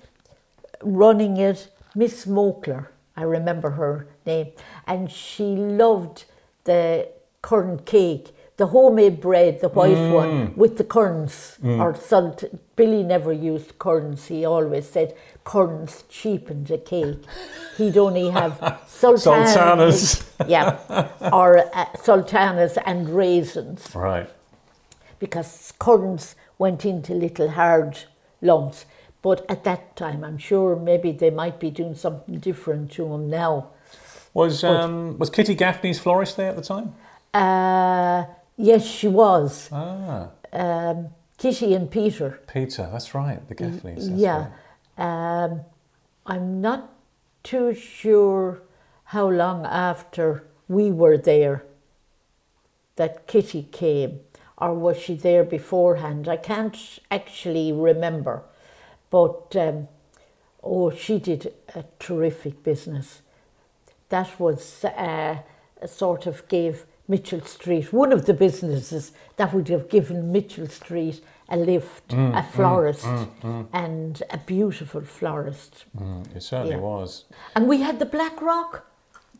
running 0.81 1.37
it, 1.37 1.69
Miss 1.95 2.25
Mokler. 2.25 2.87
I 3.15 3.23
remember 3.23 3.71
her 3.71 4.07
name, 4.25 4.51
and 4.85 5.09
she 5.11 5.43
loved 5.55 6.25
the 6.65 7.07
currant 7.41 7.85
cake, 7.85 8.34
the 8.57 8.67
homemade 8.67 9.19
bread, 9.19 9.59
the 9.61 9.67
white 9.69 9.97
Mm. 9.97 10.13
one 10.13 10.53
with 10.55 10.77
the 10.77 10.83
currants 10.83 11.57
or 11.63 11.93
salt. 11.95 12.43
Billy 12.77 13.03
never 13.03 13.31
used 13.33 13.77
currants. 13.79 14.27
He 14.27 14.45
always 14.45 14.89
said 14.89 15.13
currants 15.43 16.03
cheapened 16.09 16.67
the 16.67 16.77
cake. 16.77 17.19
He'd 17.77 17.97
only 17.97 18.29
have 18.29 18.53
sultanas, 18.87 19.53
Sultanas. 19.53 20.23
yeah, 20.47 20.77
or 21.33 21.57
uh, 21.73 21.85
sultanas 22.01 22.77
and 22.85 23.09
raisins 23.09 23.93
Right. 23.93 24.29
because 25.19 25.73
currants 25.79 26.35
went 26.57 26.85
into 26.85 27.13
little 27.13 27.49
hard 27.49 27.99
lumps. 28.41 28.85
But 29.21 29.45
at 29.49 29.63
that 29.63 29.95
time, 29.95 30.23
I'm 30.23 30.37
sure 30.37 30.75
maybe 30.75 31.11
they 31.11 31.31
might 31.31 31.59
be 31.59 31.71
doing 31.71 31.95
something 31.95 32.37
different 32.39 32.91
to 32.93 33.09
them 33.09 33.29
now. 33.29 33.69
Was 34.33 34.63
um, 34.63 35.17
was 35.17 35.29
Kitty 35.29 35.55
Gaffney's 35.55 35.99
florist 35.99 36.37
there 36.37 36.49
at 36.49 36.55
the 36.55 36.61
time? 36.61 36.93
Uh, 37.33 38.25
yes, 38.57 38.85
she 38.85 39.07
was. 39.07 39.69
Ah, 39.71 40.29
Um, 40.51 41.09
Kitty 41.37 41.73
and 41.73 41.91
Peter. 41.91 42.39
Peter, 42.47 42.87
that's 42.91 43.13
right, 43.13 43.45
the 43.49 43.55
Gaffneys. 43.55 44.09
yeah. 44.15 44.47
right. 44.97 45.43
Um, 45.43 45.61
I'm 46.25 46.61
not 46.61 46.89
too 47.43 47.73
sure 47.73 48.61
how 49.05 49.29
long 49.29 49.65
after 49.65 50.45
we 50.67 50.91
were 50.91 51.17
there 51.17 51.65
that 52.95 53.27
Kitty 53.27 53.63
came, 53.71 54.21
or 54.57 54.73
was 54.73 54.97
she 54.97 55.15
there 55.15 55.43
beforehand? 55.43 56.27
I 56.29 56.37
can't 56.37 56.77
actually 57.11 57.73
remember. 57.73 58.43
But 59.09 59.55
um, 59.57 59.87
oh, 60.63 60.89
she 60.89 61.19
did 61.19 61.53
a 61.75 61.83
terrific 61.99 62.63
business. 62.63 63.21
That 64.09 64.39
was 64.39 64.85
uh, 64.85 65.39
sort 65.85 66.25
of 66.25 66.47
gave 66.47 66.85
Mitchell 67.07 67.41
Street 67.41 67.93
one 67.93 68.11
of 68.11 68.25
the 68.25 68.33
businesses 68.33 69.11
that 69.37 69.53
would 69.53 69.67
have 69.69 69.89
given 69.89 70.31
Mitchell 70.31 70.67
Street 70.67 71.21
a 71.49 71.55
lift, 71.57 72.11
a 72.13 72.41
florist, 72.43 73.05
and 73.73 74.23
a 74.31 74.37
beautiful 74.45 75.01
florist. 75.01 75.85
Mm, 75.95 76.35
it 76.35 76.41
certainly 76.41 76.75
Yeah. 76.75 76.81
was. 76.81 77.25
And 77.55 77.67
we 77.67 77.81
had 77.81 77.99
the 77.99 78.05
Black 78.07 78.41
Rock, 78.41 78.85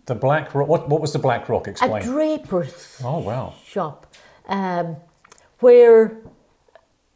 The 0.06 0.14
Black 0.16 0.54
Rock. 0.54 0.68
What, 0.68 0.88
what 0.90 1.02
was 1.02 1.14
the 1.14 1.20
Black 1.20 1.50
Rock? 1.50 1.68
Explain. 1.68 2.04
a 2.04 2.06
draper's 2.06 3.02
oh 3.04 3.18
wow. 3.20 3.54
shop, 3.66 4.06
um, 4.48 4.98
where 5.62 6.18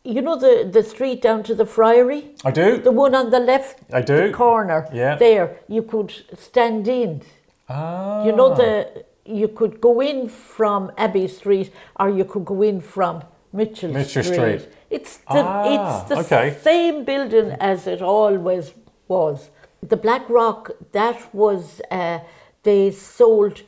you 0.04 0.22
know 0.24 0.36
the 0.40 0.68
the 0.72 0.82
street 0.82 1.22
down 1.22 1.44
to 1.44 1.54
the 1.54 1.66
Friary, 1.66 2.22
I 2.44 2.50
do. 2.52 2.78
the 2.82 2.92
one 2.92 3.14
on 3.14 3.30
the 3.30 3.40
left 3.40 3.78
I 3.94 4.02
do. 4.02 4.32
corner. 4.34 4.88
Yeah. 4.92 5.16
there 5.18 5.60
you 5.68 5.84
could 5.84 6.12
stand 6.36 6.88
in. 6.88 7.22
ah. 7.70 8.24
You 8.26 8.32
know 8.32 8.56
the 8.56 9.06
you 9.30 9.48
could 9.48 9.80
go 9.80 10.02
in 10.02 10.28
from 10.28 10.92
Abbey 10.98 11.28
Street 11.28 11.72
or 12.00 12.10
you 12.10 12.26
could 12.26 12.46
go 12.46 12.62
in 12.62 12.82
from 12.82 13.24
Mitchell, 13.54 13.92
Mitchell 13.92 14.24
Street. 14.24 14.62
Street. 14.62 14.74
It's 14.90 15.18
the 15.18 15.44
Ah, 15.46 16.02
it's 16.02 16.10
the 16.10 16.18
okay. 16.20 16.58
same 16.62 17.04
building 17.06 17.52
as 17.60 17.88
it 17.88 18.02
always 18.02 18.74
was. 19.08 19.50
The 19.82 19.98
Black 19.98 20.30
Rock 20.30 20.72
that 20.92 21.34
was 21.34 21.82
uh, 21.92 22.20
they 22.64 22.92
sold 22.92 23.62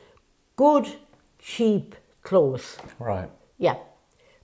good 0.56 0.86
cheap 1.38 1.94
clothes. 2.22 2.76
Right. 2.98 3.30
Yeah, 3.58 3.76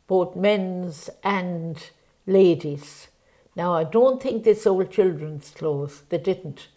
both 0.07 0.37
men's 0.37 1.11
and 1.23 1.77
ladies. 2.27 3.09
Now, 3.57 3.75
I 3.75 3.85
don't 3.85 4.23
think 4.23 4.45
they 4.45 4.55
sold 4.55 4.91
children's 4.91 5.51
clothes, 5.51 6.03
they 6.09 6.19
didn't. 6.19 6.69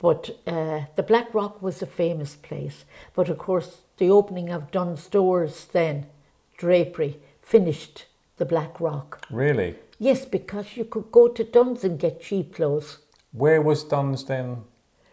But 0.00 0.30
uh, 0.46 0.82
the 0.96 1.02
Black 1.02 1.32
Rock 1.34 1.60
was 1.62 1.82
a 1.82 1.86
famous 1.86 2.34
place. 2.34 2.84
But 3.14 3.28
of 3.28 3.38
course, 3.38 3.82
the 3.98 4.10
opening 4.10 4.48
of 4.50 4.70
Dunnes 4.70 5.02
Stores 5.02 5.66
then, 5.72 6.06
drapery, 6.56 7.18
finished 7.42 8.06
the 8.38 8.46
Black 8.46 8.80
Rock. 8.80 9.26
Really. 9.30 9.76
Yes, 9.98 10.24
because 10.24 10.76
you 10.76 10.84
could 10.86 11.12
go 11.12 11.28
to 11.28 11.44
Dunn's 11.44 11.84
and 11.84 11.98
get 12.00 12.22
cheap 12.22 12.54
clothes. 12.54 12.98
Where 13.32 13.60
was 13.60 13.84
Dunn's 13.84 14.24
then? 14.24 14.62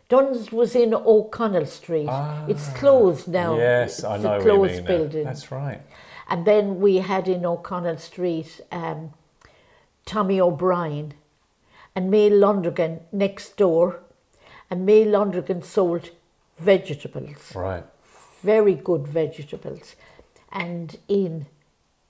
Dunn's 0.07 0.53
was 0.53 0.73
in 0.73 0.93
O'Connell 0.93 1.65
Street. 1.65 2.07
it's 2.47 2.69
closed 2.69 3.27
now. 3.27 3.55
Ah, 3.55 3.57
Yes, 3.57 3.95
It's 3.95 4.03
I 4.05 4.15
a 4.15 4.19
know 4.19 4.29
what 4.29 4.37
you 4.39 4.43
closed 4.51 4.73
mean. 4.75 4.83
now. 4.83 4.87
building. 4.87 5.23
That's 5.25 5.51
right. 5.51 5.81
And 6.29 6.45
then 6.47 6.79
we 6.79 6.97
had 6.97 7.27
in 7.27 7.45
O'Connell 7.45 7.97
Street 7.97 8.61
um, 8.71 9.11
Tommy 10.05 10.39
O'Brien 10.39 11.13
and 11.93 12.09
May 12.09 12.29
Londrigan 12.29 13.01
next 13.11 13.57
door. 13.57 13.99
And 14.69 14.85
May 14.85 15.05
Londrigan 15.05 15.63
sold 15.63 16.09
vegetables, 16.59 17.53
Right. 17.55 17.83
very 18.41 18.73
good 18.75 19.07
vegetables. 19.07 19.95
And 20.51 20.97
in 21.07 21.45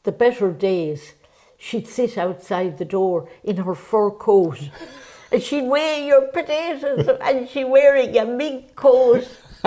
the 0.04 0.12
better 0.12 0.52
days, 0.52 1.14
she'd 1.58 1.88
sit 1.88 2.18
outside 2.18 2.78
the 2.78 2.86
door 2.86 3.28
in 3.44 3.58
her 3.58 3.76
fur 3.76 4.12
coat. 4.12 4.60
And 5.30 5.44
she'd 5.44 5.68
weigh 5.68 6.06
your 6.08 6.28
potatoes, 6.28 7.06
and 7.22 7.50
she 7.50 7.66
wearing 7.66 8.18
a 8.18 8.24
mink 8.24 8.76
coat. 8.78 9.28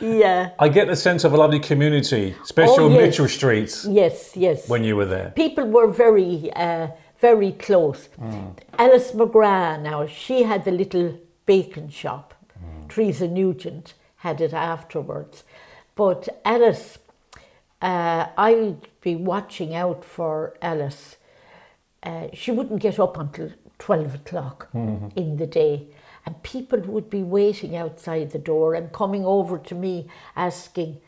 yeah. 0.00 0.50
I 0.58 0.68
get 0.68 0.88
the 0.88 0.96
sense 0.96 1.22
of 1.24 1.32
a 1.32 1.36
lovely 1.36 1.60
community, 1.60 2.34
especially 2.42 2.84
Oh, 2.84 2.88
yes. 2.88 3.00
Mitchell 3.00 3.28
Street 3.28 3.84
Yes, 3.88 4.36
yes. 4.36 4.68
when 4.68 4.84
you 4.84 4.96
were 4.96 5.04
there. 5.06 5.32
people 5.36 5.64
were 5.66 5.86
very, 5.88 6.50
uh, 6.54 6.88
very 7.20 7.52
close. 7.52 8.08
Alice 8.78 9.12
McGrath, 9.12 9.82
now 9.82 10.06
she 10.06 10.42
had 10.42 10.64
the 10.64 10.70
little 10.70 11.18
bacon 11.46 11.88
shop. 11.88 12.34
Teresa 12.88 13.26
Nugent 13.26 13.94
had 14.16 14.40
it 14.40 14.52
afterwards, 14.52 15.44
but 15.94 16.28
Alice, 16.44 16.98
uh, 17.82 18.26
I'd 18.36 18.88
be 19.00 19.16
watching 19.16 19.74
out 19.74 20.04
for 20.04 20.56
Alice. 20.62 21.16
Uh, 22.02 22.28
she 22.32 22.50
wouldn't 22.52 22.80
get 22.80 22.98
up 23.00 23.18
until 23.18 23.50
twelve 23.78 24.14
o'clock 24.14 24.68
in 25.16 25.36
the 25.36 25.46
day. 25.46 25.88
And 26.24 26.42
people 26.42 26.80
would 26.80 27.08
be 27.08 27.22
waiting 27.22 27.76
outside 27.76 28.32
the 28.32 28.38
door 28.38 28.74
and 28.74 28.92
coming 28.92 29.24
over 29.24 29.58
to 29.58 29.74
me 29.76 30.08
asking, 30.34 31.00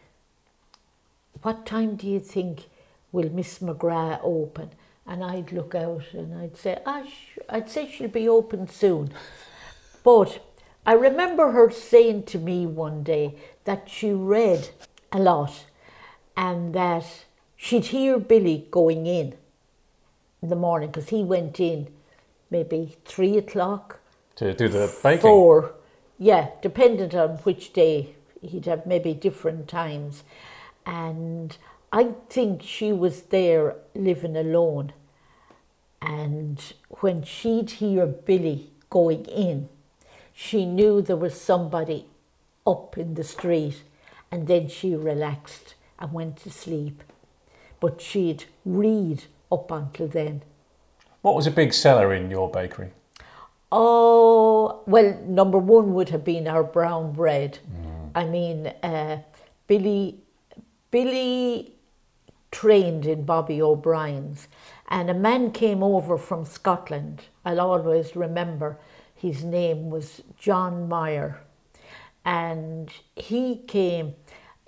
what 1.43 1.67
time 1.67 1.97
do 1.97 2.07
you 2.07 2.21
think 2.21 2.67
will 3.11 3.29
Miss 3.31 3.59
McGrath 3.59 4.21
open? 4.23 4.71
And 5.09 5.25
I'd 5.25 5.53
look 5.53 5.75
out 5.75 6.03
and 6.13 6.39
I'd 6.39 6.57
say, 6.57 6.79
ah, 6.85 7.03
I'd 7.49 7.71
say 7.71 7.91
she'll 7.91 8.09
be 8.09 8.29
open 8.29 8.69
soon. 8.69 9.11
But 10.05 10.45
I 10.87 10.93
remember 10.93 11.53
her 11.53 11.71
saying 11.71 12.25
to 12.25 12.39
me 12.39 12.67
one 12.67 13.03
day 13.03 13.35
that 13.65 13.89
she 13.89 14.11
read 14.13 14.69
a 15.11 15.19
lot 15.19 15.65
and 16.37 16.75
that 16.75 17.25
she'd 17.57 17.87
hear 17.87 18.19
Billy 18.19 18.67
going 18.71 19.07
in 19.07 19.35
in 20.43 20.51
the 20.51 20.57
morning 20.57 20.91
because 20.91 21.09
he 21.09 21.25
went 21.25 21.59
in 21.59 21.89
maybe 22.51 22.97
three 23.05 23.37
o'clock, 23.39 23.99
To 24.37 24.53
do 24.55 24.69
the 24.69 24.95
baking. 25.03 25.23
four. 25.23 25.75
Yeah, 26.19 26.49
dependent 26.63 27.15
on 27.15 27.39
which 27.39 27.73
day. 27.73 28.15
He'd 28.43 28.67
have 28.67 28.87
maybe 28.87 29.15
different 29.15 29.69
times. 29.69 30.23
And 30.87 31.57
I 31.93 32.13
think 32.29 32.63
she 32.63 32.93
was 32.93 33.23
there 33.23 33.77
living 33.95 34.37
alone. 34.37 34.93
And 36.01 36.61
when 37.01 37.23
she'd 37.23 37.71
hear 37.73 38.07
Billy 38.07 38.71
going 38.91 39.25
in, 39.27 39.69
she 40.33 40.65
knew 40.65 41.03
there 41.03 41.17
was 41.17 41.41
somebody 41.41 42.07
up 42.67 42.97
in 42.97 43.15
the 43.15 43.25
street 43.25 43.83
and 44.31 44.47
then 44.47 44.69
she 44.69 44.95
relaxed 44.95 45.75
and 45.99 46.13
went 46.13 46.37
to 46.39 46.51
sleep. 46.51 47.03
But 47.81 48.01
she'd 48.01 48.45
read 48.65 49.25
up 49.51 49.71
until 49.71 50.09
then. 50.09 50.43
What 51.23 51.35
was 51.35 51.47
a 51.47 51.51
big 51.51 51.73
seller 51.73 52.15
in 52.15 52.31
your 52.31 52.51
bakery? 52.51 52.91
Oh, 53.71 54.83
well, 54.87 55.19
number 55.25 55.59
one 55.59 55.95
would 55.95 56.09
have 56.11 56.25
been 56.25 56.47
our 56.49 56.65
brown 56.65 57.13
bread. 57.13 57.59
I 58.15 58.25
mean, 58.25 58.69
uh, 58.83 59.19
Billy, 59.67 60.17
Billy 60.91 61.75
trained 62.51 63.07
in 63.07 63.25
Bobby 63.25 63.61
O'Brien's, 63.61 64.49
and 64.89 65.11
a 65.11 65.15
man 65.15 65.51
came 65.53 65.83
over 65.83 66.17
from 66.19 66.45
Scotland. 66.45 67.23
I'll 67.45 67.61
always 67.61 68.17
remember 68.17 68.79
his 69.15 69.45
name 69.45 69.91
was 69.91 70.23
John 70.39 70.89
Meyer, 70.89 71.41
and 72.25 72.91
he 73.17 73.57
came, 73.67 74.15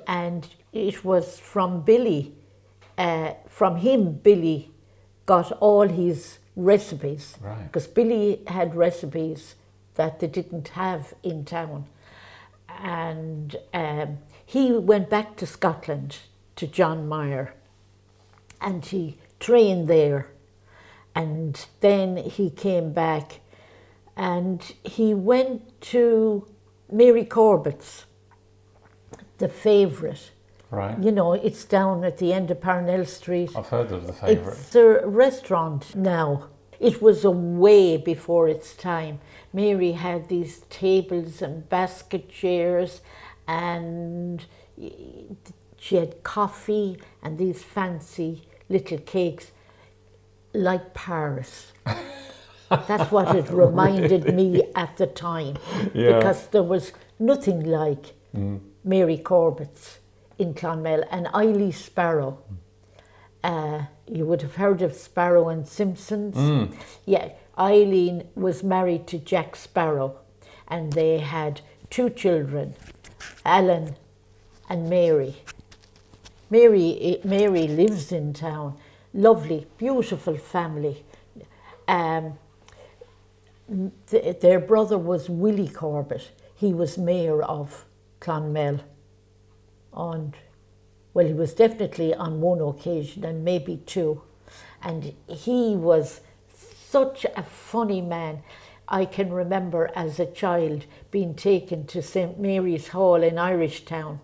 and 0.06 0.46
it 0.72 1.04
was 1.04 1.38
from 1.38 1.82
Billy. 1.82 2.34
Uh, 2.98 3.32
from 3.48 3.76
him, 3.76 4.12
Billy 4.12 4.70
got 5.26 5.52
all 5.52 5.88
his 5.88 6.38
recipes 6.56 7.36
Right. 7.40 7.64
because 7.64 7.86
Billy 7.86 8.42
had 8.46 8.74
recipes 8.74 9.54
that 9.94 10.20
they 10.20 10.26
didn't 10.26 10.68
have 10.68 11.14
in 11.22 11.44
town. 11.44 11.86
And 12.82 13.56
um, 13.72 14.18
he 14.44 14.72
went 14.72 15.08
back 15.10 15.36
to 15.36 15.46
Scotland 15.46 16.18
to 16.56 16.66
John 16.66 17.08
Meyer 17.08 17.54
and 18.60 18.84
he 18.84 19.18
trained 19.40 19.88
there. 19.88 20.28
And 21.14 21.66
then 21.80 22.16
he 22.18 22.50
came 22.50 22.92
back 22.92 23.40
and 24.16 24.62
he 24.84 25.12
went 25.12 25.80
to 25.80 26.46
Mary 26.92 27.24
Corbett's, 27.24 28.04
the 29.38 29.48
favourite. 29.48 30.30
Right. 30.70 30.96
You 31.02 31.10
know, 31.10 31.32
it's 31.32 31.64
down 31.64 32.04
at 32.04 32.18
the 32.18 32.32
end 32.32 32.50
of 32.52 32.60
Parnell 32.60 33.04
Street. 33.04 33.50
I've 33.56 33.66
heard 33.66 33.90
of 33.90 34.06
the 34.06 34.12
favourite. 34.12 34.56
It's 34.58 34.74
a 34.76 35.04
restaurant 35.04 35.96
now. 35.96 36.48
It 36.78 37.02
was 37.02 37.24
a 37.24 37.30
way 37.30 37.96
before 37.96 38.48
its 38.48 38.74
time. 38.74 39.18
Mary 39.52 39.92
had 39.92 40.28
these 40.28 40.60
tables 40.70 41.42
and 41.42 41.68
basket 41.68 42.28
chairs, 42.30 43.00
and 43.48 44.46
she 45.76 45.96
had 45.96 46.22
coffee 46.22 46.98
and 47.22 47.36
these 47.36 47.64
fancy 47.64 48.46
little 48.70 48.98
cakes, 48.98 49.50
like 50.54 50.94
Paris. 50.94 51.72
That's 52.70 53.10
what 53.10 53.34
it 53.36 53.50
reminded 53.66 54.34
me 54.34 54.62
at 54.74 54.96
the 54.96 55.06
time, 55.06 55.56
Yeah. 55.92 56.16
because 56.18 56.46
there 56.48 56.62
was 56.62 56.92
nothing 57.18 57.64
like 57.64 58.14
Mary 58.84 59.18
Corbett's 59.18 59.98
in 60.38 60.54
Clonmel 60.54 61.04
and 61.10 61.26
Eileen 61.34 61.72
Sparrow. 61.72 62.38
Uh, 63.42 63.82
you 64.06 64.24
would 64.24 64.42
have 64.42 64.54
heard 64.56 64.82
of 64.82 64.94
Sparrow 64.94 65.48
and 65.48 65.66
Simpsons. 65.66 66.36
Yeah, 67.06 67.30
Eileen 67.58 68.28
was 68.34 68.62
married 68.62 69.06
to 69.08 69.18
Jack 69.18 69.56
Sparrow, 69.56 70.16
and 70.68 70.92
they 70.92 71.18
had 71.18 71.60
two 71.90 72.08
children, 72.10 72.74
Alan 73.44 73.96
and 74.68 74.88
Mary. 74.88 75.36
Mary, 76.50 76.98
eh, 77.00 77.16
Mary 77.26 77.68
lives 77.68 78.10
in 78.12 78.32
town. 78.32 78.76
Lovely, 79.14 79.66
beautiful 79.78 80.36
family. 80.36 81.04
Um, 81.86 82.38
th- 84.08 84.40
their 84.40 84.60
brother 84.60 84.98
was 84.98 85.30
Willie 85.30 85.68
Corbett. 85.68 86.30
He 86.54 86.74
was 86.74 86.98
mayor 86.98 87.42
of 87.42 87.86
Clonmel. 88.20 88.80
On, 89.92 90.34
well, 91.14 91.26
he 91.26 91.32
was 91.32 91.54
definitely 91.54 92.14
on 92.14 92.40
one 92.40 92.60
occasion 92.60 93.24
and 93.24 93.44
maybe 93.44 93.78
two. 93.86 94.22
And 94.82 95.14
he 95.26 95.76
was 95.76 96.20
such 96.54 97.24
a 97.36 97.42
funny 97.42 98.00
man. 98.00 98.42
I 98.88 99.04
can 99.04 99.32
remember 99.32 99.90
as 99.94 100.18
a 100.18 100.26
child 100.26 100.86
being 101.12 101.34
taken 101.34 101.86
to 101.86 102.02
St. 102.02 102.40
Mary's 102.40 102.88
Hall 102.88 103.22
in 103.22 103.38
Irish 103.38 103.84
Town 103.84 104.20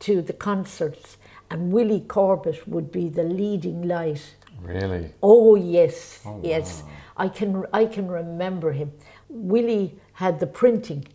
to 0.00 0.22
the 0.22 0.32
concerts, 0.32 1.18
and 1.50 1.72
Willie 1.72 2.04
Corbett 2.06 2.66
would 2.68 2.90
be 2.92 3.08
the 3.08 3.24
leading 3.24 3.82
light. 3.88 4.34
Really? 4.62 5.12
Oh 5.22 5.56
yes, 5.56 6.20
yes. 6.42 6.84
I 7.16 7.28
can 7.28 7.64
I 7.72 7.86
can 7.86 8.08
remember 8.08 8.72
him. 8.72 8.92
Willie 9.28 9.94
had 10.14 10.38
the 10.40 10.46
printing 10.46 11.06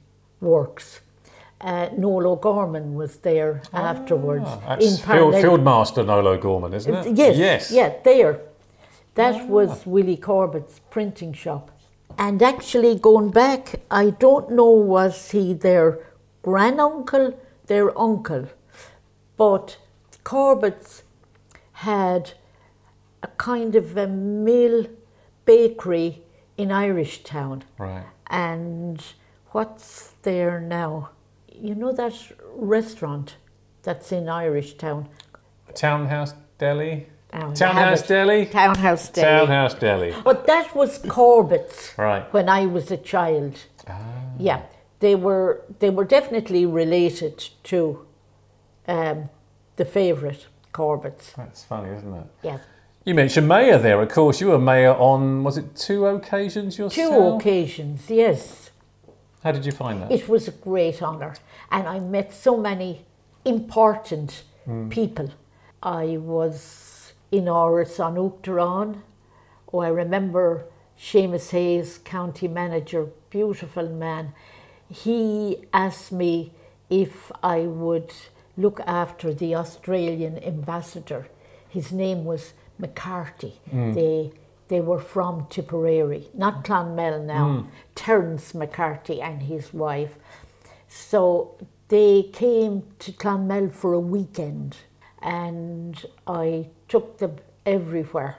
works. 0.42 1.02
Uh, 1.62 1.90
Noel 1.98 2.28
O'Gorman 2.34 2.96
was 2.96 3.18
there 3.18 3.62
afterwards 3.74 4.46
Ah, 4.46 4.60
That's 4.68 4.86
in 4.86 4.98
Field, 4.98 5.34
Fieldmaster 5.36 6.06
Noel 6.06 6.28
O'Gorman, 6.28 6.74
isn't 6.74 6.94
it? 6.94 7.16
Yes, 7.18 7.38
Yes. 7.38 7.72
yeah, 7.72 7.94
there. 8.04 8.42
That 9.16 9.48
was 9.48 9.86
Willie 9.86 10.18
Corbett's 10.18 10.82
printing 10.90 11.32
shop. 11.34 11.72
And 12.18 12.42
actually, 12.44 12.96
going 13.00 13.30
back, 13.32 13.76
I 13.90 14.10
don't 14.10 14.52
know 14.52 14.70
was 14.70 15.32
he 15.32 15.54
their 15.54 16.00
granduncle, 16.44 17.34
their 17.68 17.98
uncle, 17.98 18.48
but 19.38 19.78
Corbett's 20.26 21.04
had 21.74 22.34
a 23.24 23.28
kind 23.28 23.76
of 23.76 23.96
a 23.96 24.08
mill 24.08 24.88
bakery 25.46 26.24
in 26.58 26.70
Irishtown. 26.70 27.62
Right. 27.78 28.04
And 28.28 29.02
what's 29.52 30.14
there 30.24 30.60
now? 30.60 31.12
You 31.54 31.76
know 31.76 31.94
that 31.94 32.14
restaurant 32.56 33.38
that's 33.84 34.12
in 34.12 34.26
Irishtown? 34.26 35.08
Townhouse 35.76 36.34
Deli? 36.58 37.08
Oh, 37.34 37.50
you 37.50 37.56
Townhouse. 37.56 38.02
Deli? 38.02 38.46
Townhouse 38.48 39.10
Deli. 39.10 39.26
Townhouse 39.46 39.74
Deli. 39.76 40.14
But 40.24 40.48
that 40.48 40.76
was 40.76 40.98
Corbett's 41.00 41.94
Right. 41.98 42.32
when 42.34 42.50
I 42.50 42.66
was 42.66 42.90
a 42.92 42.98
child. 42.98 43.60
Ah. 43.88 44.00
Yeah, 44.40 44.62
they 45.02 45.16
were 45.16 45.62
they 45.80 45.90
were 45.92 46.06
definitely 46.06 46.66
related 46.66 47.38
to 47.66 48.06
um, 48.88 49.30
the 49.76 49.86
favourite 49.86 50.46
Corbett's. 50.72 51.34
That's 51.34 51.64
funny, 51.64 51.96
isn't 51.96 52.14
it? 52.14 52.28
Yeah, 52.44 52.58
You 53.06 53.14
mentioned 53.14 53.48
mayor 53.48 53.78
there, 53.78 54.02
of 54.02 54.10
course. 54.10 54.42
You 54.42 54.48
were 54.48 54.60
mayor 54.60 54.94
on, 54.94 55.44
was 55.44 55.58
it 55.58 55.76
two 55.76 56.06
occasions 56.06 56.78
yourself? 56.78 57.14
two 57.14 57.36
occasions. 57.36 58.10
Yes, 58.10 58.72
How 59.44 59.52
did 59.52 59.66
you 59.66 59.72
find 59.72 60.02
that? 60.02 60.12
it 60.12 60.28
was 60.28 60.48
a 60.48 60.52
great 60.52 61.02
honour, 61.02 61.36
and 61.72 61.88
I 61.88 62.00
met 62.00 62.34
so 62.34 62.58
many 62.58 63.06
important 63.46 64.44
hmm. 64.66 64.90
people. 64.90 65.32
I 65.82 66.18
was 66.18 67.14
in 67.32 67.46
Áras 67.46 68.00
an 68.06 68.16
Uachtaráin. 68.16 69.02
Oh, 69.72 69.80
I 69.80 69.90
remember 69.90 70.66
Seamus 71.00 71.52
Hayes, 71.52 72.00
county 72.00 72.48
manager, 72.48 73.08
beautiful 73.30 73.90
man. 73.90 74.34
He 74.90 75.58
asked 75.74 76.12
me 76.12 76.54
if 76.90 77.32
I 77.44 77.62
would 77.62 78.12
look 78.58 78.80
after 78.86 79.34
the 79.34 79.56
Australian 79.56 80.42
ambassador. 80.44 81.28
His 81.70 81.92
name 81.92 82.26
was 82.26 82.54
McCarthy. 82.78 83.60
Mm. 83.72 83.94
They 83.94 84.32
they 84.68 84.82
were 84.82 85.00
from 85.00 85.46
Tipperary, 85.50 86.28
not 86.34 86.64
Clonmel 86.64 87.24
now. 87.24 87.48
Mm. 87.48 87.68
Terence 87.94 88.56
McCarthy 88.56 89.22
and 89.22 89.44
his 89.44 89.74
wife. 89.74 90.16
So 90.88 91.56
they 91.90 92.24
came 92.34 92.84
to 93.00 93.12
Clonmel 93.12 93.72
for 93.72 93.94
a 93.94 94.00
weekend 94.00 94.78
and 95.22 96.04
I 96.26 96.70
took 96.88 97.20
them 97.20 97.36
everywhere. 97.66 98.38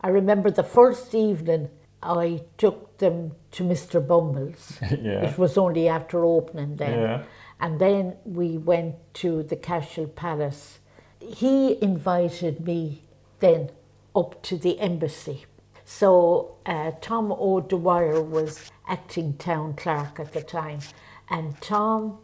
I 0.00 0.08
remember 0.08 0.50
the 0.50 0.64
first 0.64 1.14
evening 1.14 1.68
I 2.02 2.42
took 2.56 2.98
them 2.98 3.32
to 3.52 3.64
Mr. 3.64 4.04
Bumble's. 4.04 4.78
Yeah. 5.02 5.30
It 5.30 5.38
was 5.38 5.56
only 5.58 5.88
after 5.88 6.24
opening 6.24 6.76
then. 6.76 6.98
Yeah. 6.98 7.22
And 7.60 7.78
then 7.78 8.16
we 8.24 8.56
went 8.56 8.96
to 9.14 9.42
the 9.42 9.56
Cashel 9.56 10.06
Palace. 10.06 10.78
He 11.20 11.80
invited 11.82 12.66
me 12.66 13.02
then 13.40 13.70
up 14.16 14.42
to 14.44 14.56
the 14.56 14.80
embassy. 14.80 15.44
So 15.84 16.56
uh, 16.66 16.92
Tom 17.00 17.32
O'Dwyer 17.32 18.22
was 18.22 18.70
acting 18.88 19.34
town 19.34 19.74
clerk 19.74 20.20
at 20.20 20.32
the 20.32 20.42
time, 20.42 20.80
and 21.28 21.60
Tom 21.60 22.18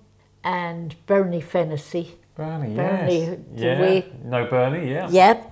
and 0.44 0.94
Bernie 1.06 1.40
Fennessy, 1.40 2.18
Bernie, 2.36 2.74
Bernie, 2.74 3.38
yes. 3.56 4.04
yeah. 4.06 4.12
No, 4.24 4.46
Bernie, 4.46 4.90
yeah. 4.90 5.08
yeah, 5.10 5.42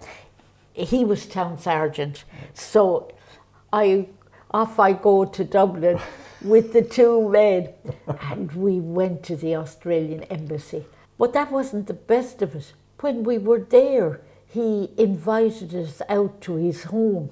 he 0.73 1.05
was 1.05 1.27
town 1.27 1.59
sergeant. 1.59 2.25
So 2.53 3.13
I 3.73 4.09
off 4.55 4.79
I 4.79 4.93
go 4.93 5.25
to 5.25 5.45
Dublin 5.45 5.99
with 6.41 6.73
the 6.73 6.83
two 6.83 7.29
men, 7.29 7.71
and 8.31 8.53
we 8.53 8.79
went 8.79 9.25
to 9.25 9.35
the 9.35 9.57
Australian 9.57 10.23
embassy. 10.25 10.85
But 11.19 11.33
that 11.33 11.51
wasn't 11.51 11.89
the 11.89 11.95
best 11.95 12.41
of 12.41 12.55
it. 12.55 12.73
When 13.01 13.25
we 13.25 13.37
were 13.37 13.59
there, 13.59 14.21
he 14.47 14.91
invited 14.97 15.75
us 15.75 16.01
out 16.09 16.41
to 16.43 16.55
his 16.55 16.85
home. 16.85 17.31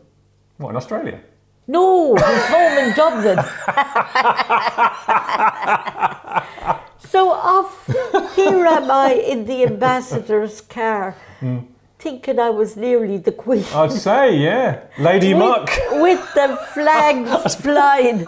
What, 0.57 0.71
in 0.71 0.77
Australia? 0.77 1.21
No, 1.69 2.17
his 2.17 2.47
home 2.55 2.79
in 2.79 2.93
Dublin. 2.95 3.39
So 7.13 7.31
off, 7.31 7.89
here 8.35 8.65
am 8.65 8.91
I 8.91 9.13
in 9.13 9.45
the 9.45 9.65
ambassador's 9.65 10.63
car, 10.63 11.15
hmm. 11.41 11.59
Thinking 12.03 12.39
I 12.39 12.51
was 12.51 12.77
nearly 12.77 13.19
the 13.19 13.33
queen. 13.33 13.65
I'd 13.75 13.93
say, 13.93 14.37
yeah. 14.37 14.81
Lady 14.99 15.35
Muck. 15.35 15.71
with, 15.93 16.03
with 16.03 16.35
the 16.35 16.49
flags 16.75 17.55
flying 17.65 18.27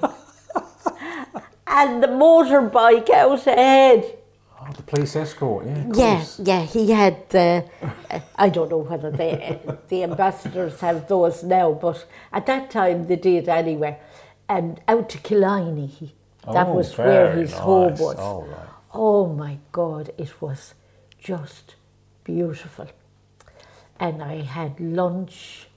and 1.66 2.03
the 2.03 2.07
motorbike 2.09 3.11
out 3.11 3.47
ahead. 3.47 4.18
Oh, 4.61 4.72
the 4.72 4.83
police 4.83 5.16
escort, 5.16 5.66
yeah. 5.66 5.85
Yeah, 5.95 6.16
course. 6.16 6.41
yeah, 6.43 6.62
he 6.62 6.91
had 6.91 7.29
the. 7.31 7.64
Uh, 8.11 8.20
I 8.37 8.49
don't 8.49 8.70
know 8.70 8.79
whether 8.79 9.11
they, 9.11 9.59
the 9.89 10.05
ambassadors 10.05 10.81
have 10.81 11.07
those 11.09 11.43
now, 11.43 11.72
but 11.72 12.07
at 12.33 12.47
that 12.47 12.70
time 12.70 13.07
they 13.07 13.16
did 13.16 13.49
anyway. 13.49 13.99
And 14.49 14.81
out 14.89 15.09
to 15.11 15.18
Killiney, 15.18 16.12
that 16.53 16.66
Oh, 16.68 16.75
was 16.75 16.97
where 16.97 17.33
his 17.33 17.53
home 17.55 17.95
was. 17.97 18.16
Oh, 18.18 18.43
right. 18.45 18.68
Oh 18.93 19.27
my 19.27 19.59
God, 19.72 20.11
it 20.16 20.41
was 20.41 20.75
just 21.18 21.75
beautiful. 22.22 22.87
And 23.99 24.22
I 24.22 24.42
had 24.42 24.80
lunch 24.80 25.68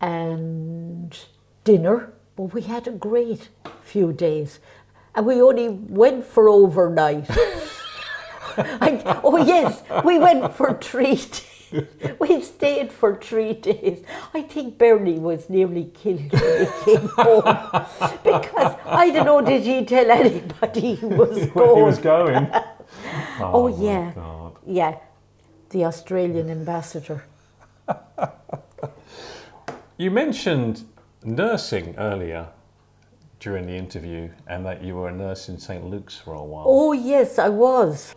and 0.00 1.16
dinner, 1.64 2.12
but 2.36 2.54
we 2.54 2.62
had 2.62 2.88
a 2.88 2.92
great 2.92 3.48
few 3.82 4.12
days. 4.12 4.58
And 5.14 5.26
we 5.26 5.40
only 5.40 5.68
went 5.68 6.24
for 6.24 6.48
overnight. 6.48 7.26
I, 8.56 9.20
oh, 9.24 9.36
yes, 9.38 9.82
we 10.04 10.18
went 10.18 10.54
for 10.54 10.74
three 10.74 11.16
days. 11.16 11.48
We 12.18 12.42
stayed 12.42 12.92
for 12.92 13.16
three 13.16 13.54
days. 13.54 14.04
I 14.34 14.42
think 14.42 14.76
Bernie 14.76 15.18
was 15.18 15.48
nearly 15.48 15.90
killed 15.94 16.32
when 16.32 16.66
he 16.66 16.84
came 16.84 17.08
home 17.16 17.86
because 18.22 18.76
I 18.84 19.10
don't 19.10 19.24
know, 19.24 19.40
did 19.40 19.62
he 19.62 19.84
tell 19.86 20.10
anybody 20.10 20.96
he 20.96 21.06
was 21.06 21.46
going? 21.46 21.76
he 21.76 21.82
was 21.82 21.98
going. 21.98 22.50
Oh, 22.52 23.50
oh, 23.54 23.68
my 23.68 23.82
yeah. 23.82 24.12
God. 24.14 24.56
Yeah, 24.66 24.98
the 25.70 25.86
Australian 25.86 26.50
ambassador. 26.50 27.24
You 30.02 30.10
mentioned 30.10 30.84
nursing 31.22 31.94
earlier 31.96 32.48
during 33.38 33.66
the 33.66 33.74
interview 33.74 34.30
and 34.48 34.66
that 34.66 34.82
you 34.82 34.94
were 34.96 35.08
a 35.08 35.12
nurse 35.12 35.48
in 35.48 35.58
St. 35.58 35.84
Luke's 35.84 36.16
for 36.18 36.34
a 36.34 36.42
while. 36.42 36.64
Oh, 36.66 36.92
yes, 36.92 37.38
I 37.38 37.48
was. 37.48 38.14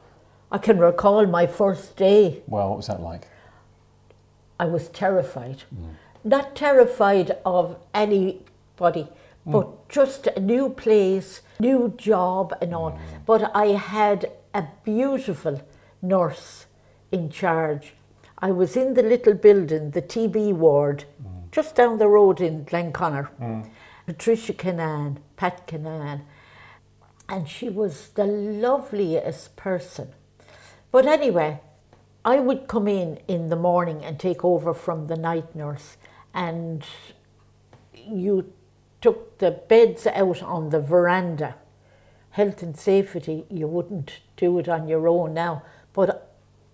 I 0.51 0.57
can 0.57 0.79
recall 0.79 1.25
my 1.27 1.45
first 1.45 1.95
day. 1.95 2.41
Well, 2.47 2.69
what 2.69 2.77
was 2.77 2.87
that 2.87 3.01
like? 3.01 3.27
I 4.59 4.65
was 4.65 4.87
terrified. 4.89 5.63
Mm. 5.75 5.95
Not 6.23 6.55
terrified 6.55 7.37
of 7.45 7.77
anybody, 7.93 9.07
mm. 9.45 9.51
but 9.51 9.89
just 9.89 10.27
a 10.27 10.39
new 10.39 10.69
place, 10.69 11.41
new 11.59 11.93
job, 11.97 12.55
and 12.61 12.73
all. 12.73 12.91
Mm. 12.93 12.99
But 13.25 13.51
I 13.55 13.67
had 13.67 14.31
a 14.53 14.63
beautiful 14.83 15.61
nurse 16.01 16.65
in 17.11 17.29
charge. 17.29 17.93
I 18.39 18.51
was 18.51 18.75
in 18.75 18.93
the 18.93 19.03
little 19.03 19.33
building, 19.33 19.91
the 19.91 20.01
TB 20.01 20.53
ward, 20.53 21.05
mm. 21.23 21.51
just 21.51 21.75
down 21.75 21.97
the 21.97 22.07
road 22.07 22.41
in 22.41 22.63
Glenconnor. 22.65 23.29
Mm. 23.39 23.69
Patricia 24.05 24.53
Canaan, 24.53 25.19
Pat 25.35 25.65
Canaan, 25.65 26.21
and 27.27 27.49
she 27.49 27.69
was 27.69 28.09
the 28.09 28.25
loveliest 28.25 29.55
person. 29.55 30.09
But 30.91 31.07
anyway, 31.07 31.59
I 32.23 32.39
would 32.39 32.67
come 32.67 32.87
in 32.87 33.19
in 33.27 33.49
the 33.49 33.55
morning 33.55 34.03
and 34.03 34.19
take 34.19 34.45
over 34.45 34.73
from 34.73 35.07
the 35.07 35.15
night 35.15 35.55
nurse, 35.55 35.97
and 36.33 36.83
you 37.93 38.53
took 39.01 39.39
the 39.39 39.51
beds 39.51 40.05
out 40.07 40.43
on 40.43 40.69
the 40.69 40.79
veranda. 40.79 41.55
Health 42.31 42.61
and 42.61 42.77
safety, 42.77 43.45
you 43.49 43.67
wouldn't 43.67 44.19
do 44.37 44.59
it 44.59 44.69
on 44.69 44.87
your 44.87 45.07
own 45.07 45.33
now, 45.33 45.63
but 45.93 46.24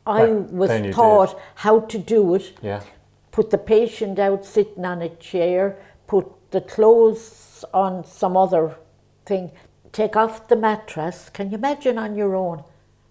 I 0.06 0.26
was 0.26 0.72
you 0.72 0.84
did. 0.84 0.94
taught 0.94 1.40
how 1.56 1.82
to 1.82 1.98
do 1.98 2.36
it 2.36 2.54
Yeah. 2.62 2.82
put 3.32 3.50
the 3.50 3.58
patient 3.58 4.20
out 4.20 4.46
sitting 4.46 4.86
on 4.86 5.02
a 5.02 5.10
chair, 5.10 5.78
put 6.08 6.26
the 6.52 6.62
clothes 6.62 7.64
on 7.74 8.04
some 8.04 8.36
other 8.36 8.76
thing, 9.26 9.52
take 9.92 10.16
off 10.16 10.48
the 10.48 10.56
mattress. 10.56 11.30
Can 11.30 11.52
you 11.52 11.58
imagine 11.58 11.98
on 11.98 12.16
your 12.16 12.36
own? 12.36 12.64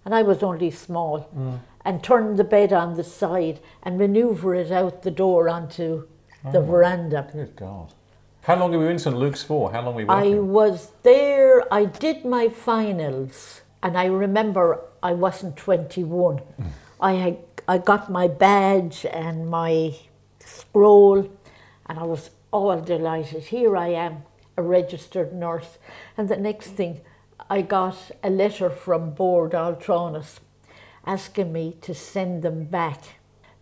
And 0.04 0.14
I 0.14 0.22
was 0.22 0.42
only 0.42 0.70
small. 0.70 1.28
Mm. 1.36 1.60
And 1.84 2.04
turn 2.04 2.36
the 2.36 2.44
bed 2.44 2.72
on 2.74 2.94
the 2.94 3.04
side 3.04 3.60
and 3.82 3.96
maneuver 3.96 4.54
it 4.54 4.70
out 4.70 5.02
the 5.02 5.10
door 5.10 5.48
onto 5.48 6.06
the 6.52 6.58
oh. 6.58 6.64
veranda. 6.64 7.28
Good 7.32 7.56
God. 7.56 7.94
How 8.42 8.56
long 8.56 8.70
were 8.72 8.84
you 8.84 8.88
in 8.88 8.98
St. 8.98 9.16
Luke's 9.16 9.42
for? 9.42 9.70
How 9.72 9.82
long 9.82 9.94
were 9.94 10.02
you 10.02 10.08
I 10.08 10.34
was 10.34 10.92
there, 11.02 11.72
I 11.72 11.84
did 11.84 12.24
my 12.24 12.48
finals, 12.48 13.60
and 13.82 13.96
I 13.98 14.06
remember 14.06 14.82
I 15.02 15.12
wasn't 15.12 15.56
21. 15.56 16.38
Mm. 16.38 16.42
I, 17.00 17.12
had, 17.14 17.38
I 17.68 17.78
got 17.78 18.10
my 18.10 18.28
badge 18.28 19.06
and 19.06 19.48
my 19.48 19.94
scroll, 20.40 21.28
and 21.86 21.98
I 21.98 22.04
was 22.04 22.30
all 22.52 22.80
delighted. 22.80 23.44
Here 23.44 23.76
I 23.76 23.88
am, 23.88 24.24
a 24.56 24.62
registered 24.62 25.32
nurse. 25.32 25.78
And 26.16 26.28
the 26.28 26.36
next 26.36 26.68
thing, 26.70 27.00
I 27.50 27.62
got 27.62 28.12
a 28.22 28.30
letter 28.30 28.70
from 28.70 29.12
Bord 29.14 29.52
Altranais 29.52 30.40
asking 31.06 31.52
me 31.52 31.76
to 31.82 31.94
send 31.94 32.42
them 32.42 32.64
back 32.64 33.02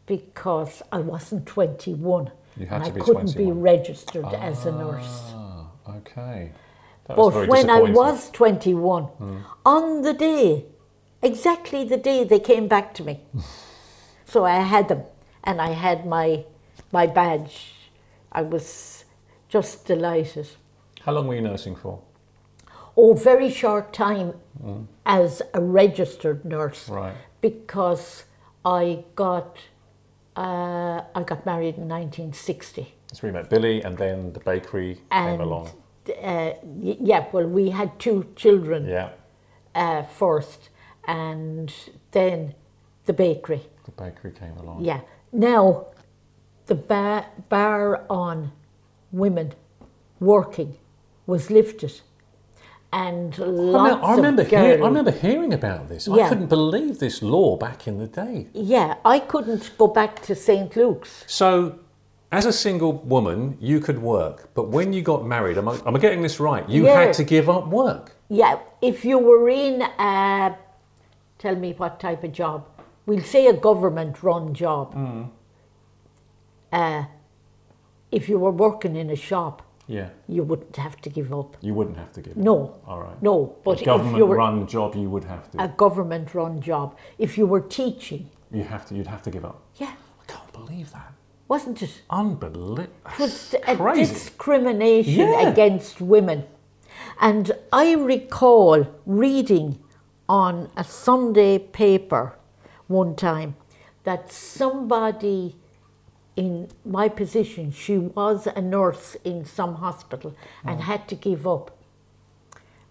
because 0.07 0.83
I 0.93 0.99
wasn't 1.01 1.47
21. 1.47 2.31
You 2.57 2.67
had 2.67 2.83
and 2.83 2.85
to 2.87 2.91
I 2.91 2.95
be 2.95 3.01
couldn't 3.01 3.33
21. 3.33 3.55
be 3.55 3.61
registered 3.61 4.25
as 4.35 4.67
a 4.67 4.73
nurse. 4.73 5.35
Ah, 5.35 5.67
okay. 5.99 6.53
That 7.07 7.17
was 7.19 7.35
But 7.35 7.49
when 7.49 7.71
I 7.71 7.81
was 7.81 8.31
21, 8.33 9.09
on 9.65 10.03
the 10.03 10.15
day, 10.15 10.67
exactly 11.23 11.85
the 11.85 11.97
day 11.97 12.25
they 12.25 12.41
came 12.41 12.69
back 12.69 12.95
to 12.95 13.05
me, 13.05 13.21
so 14.25 14.45
I 14.45 14.57
had 14.61 14.89
them 14.89 15.03
and 15.45 15.61
I 15.61 15.71
had 15.71 16.07
my, 16.07 16.45
my 16.93 17.07
badge. 17.07 17.75
I 18.33 18.43
was 18.43 19.05
just 19.49 19.87
delighted. 19.87 20.49
How 21.03 21.13
long 21.13 21.27
were 21.27 21.35
you 21.35 21.41
nursing 21.41 21.77
for? 21.77 22.01
Oh, 22.97 23.15
very 23.15 23.51
short 23.51 23.93
time 23.93 24.35
as 25.07 25.41
a 25.55 25.61
registered 25.61 26.45
nurse 26.45 26.89
Right. 26.89 27.15
because 27.41 28.25
I 28.65 29.05
got, 29.15 29.57
uh, 30.37 31.03
I 31.15 31.23
got 31.25 31.47
married 31.47 31.77
in 31.77 31.89
1960. 31.89 32.93
So 33.13 33.27
we 33.27 33.33
met 33.33 33.49
Billy 33.49 33.81
and 33.83 33.97
then 33.97 34.33
the 34.33 34.41
bakery 34.41 35.01
And 35.11 35.39
came 35.39 35.41
along. 35.41 35.71
Uh, 36.23 36.53
yeah, 36.83 37.27
well, 37.33 37.47
we 37.47 37.71
had 37.71 37.99
two 37.99 38.27
children. 38.35 38.87
Yeah, 38.87 39.11
uh, 39.75 40.03
first, 40.03 40.69
and 41.09 41.73
then 42.13 42.55
the 43.07 43.13
bakery. 43.13 43.63
the 43.85 43.91
bakery 43.93 44.31
came 44.33 44.57
along. 44.59 44.85
Yeah. 44.85 45.01
Now, 45.33 45.87
the 46.67 46.75
ba- 46.75 47.27
bar 47.49 48.05
on 48.11 48.53
women 49.11 49.55
working 50.21 50.77
was 51.27 51.51
lifted, 51.51 52.01
and 52.93 53.35
I, 53.39 53.45
lots 53.45 53.85
remember, 53.87 54.07
I, 54.07 54.15
remember 54.17 54.43
of 54.43 54.49
hear. 54.49 54.73
I 54.85 54.87
remember 54.87 55.11
hearing 55.11 55.53
about 55.55 55.89
this. 55.89 56.07
I 56.09 56.29
couldn't 56.29 56.49
believe 56.49 56.99
this 56.99 57.23
law 57.23 57.57
back 57.57 57.89
in 57.89 57.99
the 57.99 58.07
day. 58.07 58.47
Yeah, 58.53 58.97
I 59.05 59.19
couldn't 59.19 59.71
go 59.79 59.87
back 59.89 60.23
to 60.23 60.35
St. 60.35 60.75
Luke's. 60.77 61.25
So, 61.27 61.79
as 62.31 62.45
a 62.45 62.53
single 62.53 62.93
woman, 62.93 63.57
you 63.61 63.81
could 63.81 63.99
work, 64.01 64.51
but 64.55 64.69
when 64.69 64.93
you 64.93 65.01
got 65.01 65.27
married, 65.27 65.57
am 65.57 65.69
I, 65.69 65.79
am 65.87 65.97
I 65.97 65.99
getting 65.99 66.21
this 66.23 66.39
right? 66.39 66.69
You 66.69 66.85
Yeah. 66.85 67.01
had 67.05 67.15
to 67.15 67.25
give 67.25 67.49
up 67.49 67.69
work. 67.69 68.13
Yeah, 68.29 68.59
if 68.83 69.05
you 69.07 69.19
were 69.19 69.49
in 69.49 69.81
a, 69.83 70.55
tell 71.39 71.55
me 71.57 71.73
what 71.73 72.01
type 72.01 72.25
of 72.25 72.33
job. 72.33 72.67
We'll 73.07 73.23
say 73.23 73.47
a 73.47 73.53
government-run 73.53 74.55
job. 74.55 75.31
Uh, 76.73 77.05
if 78.13 78.29
you 78.29 78.39
were 78.39 78.51
working 78.51 78.97
in 78.97 79.11
a 79.11 79.17
shop, 79.17 79.63
Yeah, 79.87 80.11
you 80.29 80.43
wouldn't 80.43 80.77
have 80.77 81.01
to 81.01 81.09
give 81.11 81.33
up. 81.33 81.57
you 81.63 81.73
wouldn't 81.75 81.97
have 81.97 82.13
to 82.13 82.21
give. 82.21 82.33
Up. 82.37 82.39
No. 82.39 82.75
All 82.87 83.01
right. 83.01 83.23
No, 83.23 83.57
but 83.65 83.81
a 83.81 83.85
you 83.85 83.93
were 83.93 83.99
government-run 84.37 84.67
job, 84.67 84.95
you 84.95 85.09
would 85.09 85.25
have 85.25 85.51
to. 85.53 85.63
a 85.65 85.69
government 85.69 86.35
run 86.35 86.61
job, 86.61 86.97
if 87.19 87.39
you 87.39 87.47
were 87.47 87.61
teaching, 87.61 88.29
you 88.53 88.65
have 88.65 88.87
to. 88.89 88.95
You'd 88.95 89.07
have 89.07 89.23
to 89.23 89.31
give 89.31 89.45
up. 89.45 89.63
yeah, 89.77 89.95
I 90.21 90.25
can't 90.33 90.53
believe 90.53 90.93
that. 90.93 91.13
wasn't 91.49 91.83
it? 91.83 92.03
Unbelievable. 92.11 92.81
It 92.81 93.19
was 93.19 93.55
a 93.67 93.75
Crazy. 93.77 94.13
discrimination 94.13 95.29
Yeah. 95.29 95.49
against 95.49 95.99
women. 96.03 96.45
And 97.21 97.53
I 97.73 97.95
recall 97.95 98.87
reading 99.07 99.79
on 100.29 100.71
a 100.77 100.85
Sunday 100.85 101.59
paper 101.59 102.37
one 102.87 103.17
time 103.17 103.57
that 104.05 104.33
somebody 104.33 105.57
in 106.37 106.69
my 106.85 107.09
position, 107.09 107.73
she 107.73 107.99
was 107.99 108.47
a 108.47 108.61
nurse 108.61 109.17
in 109.25 109.45
some 109.45 109.75
hospital 109.77 110.37
and 110.65 110.81
mm. 110.81 110.83
had 110.85 111.09
to 111.09 111.17
give 111.17 111.47
up. 111.47 111.77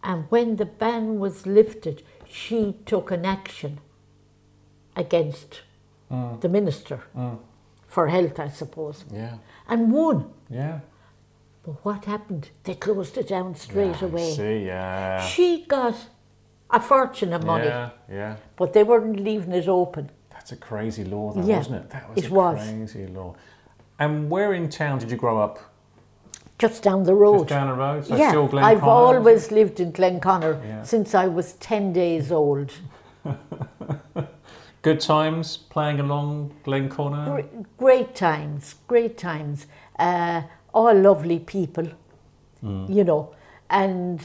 And 0.03 0.25
when 0.29 0.57
the 0.57 0.65
ban 0.65 1.17
was 1.17 1.45
lifted, 1.45 2.03
she 2.27 2.75
took 2.85 3.09
an 3.09 3.25
action 3.25 3.79
against 4.97 5.61
mm. 6.11 6.41
the 6.41 6.49
minister 6.49 7.03
mm. 7.15 7.39
for 7.85 8.07
health, 8.09 8.37
I 8.39 8.49
suppose, 8.49 9.05
Yeah, 9.11 9.37
and 9.67 9.93
won. 9.93 10.29
yeah. 10.49 10.79
But 11.63 11.83
what 11.85 12.05
happened? 12.05 12.49
They 12.63 12.75
closed 12.75 13.17
it 13.17 13.29
down 13.29 13.55
straight 13.55 14.01
Yeah, 14.01 14.07
away. 14.07 14.31
See, 14.31 14.65
yeah. 14.65 15.25
She 15.25 15.65
got 15.67 15.95
a 16.69 16.79
fortune 16.79 17.33
of 17.33 17.43
money, 17.45 17.65
Yeah, 17.65 17.89
yeah. 18.09 18.35
but 18.55 18.73
they 18.73 18.83
weren't 18.83 19.19
leaving 19.19 19.53
it 19.53 19.67
open. 19.67 20.09
That's 20.29 20.51
a 20.51 20.55
crazy 20.57 21.03
law, 21.03 21.31
though, 21.33 21.45
Yeah, 21.47 21.57
wasn't 21.57 21.75
it? 21.77 21.89
That 21.89 22.09
was 22.09 22.23
it 22.25 22.29
a 22.29 22.33
was. 22.33 22.57
crazy 22.57 23.07
law. 23.07 23.35
And 23.99 24.29
where 24.29 24.53
in 24.53 24.69
town 24.69 24.99
did 24.99 25.09
you 25.11 25.17
grow 25.17 25.37
up? 25.41 25.59
Just 26.59 26.83
down 26.83 27.03
the 27.03 27.13
road. 27.13 27.37
Just 27.39 27.49
down 27.49 27.67
the 27.67 27.73
road? 27.73 28.05
So 28.05 28.15
yeah, 28.15 28.29
I've 28.29 28.49
Glenconnor? 28.49 28.81
always 28.91 29.51
lived 29.51 29.79
in 29.79 29.91
Glenconnor 29.91 30.59
Yeah. 30.65 30.83
since 30.83 31.13
I 31.15 31.27
was 31.27 31.53
10 31.53 31.93
days 31.93 32.31
old. 32.31 32.71
Good 34.81 34.99
times 35.01 35.57
playing 35.57 35.99
along 35.99 36.53
Glenconnor? 36.63 37.41
Gr- 37.41 37.63
Great 37.77 38.15
times, 38.15 38.75
great 38.87 39.17
times. 39.17 39.67
Uh, 39.99 40.43
all 40.73 40.93
lovely 40.93 41.39
people, 41.39 41.87
you 42.61 43.03
know. 43.03 43.35
And 43.69 44.21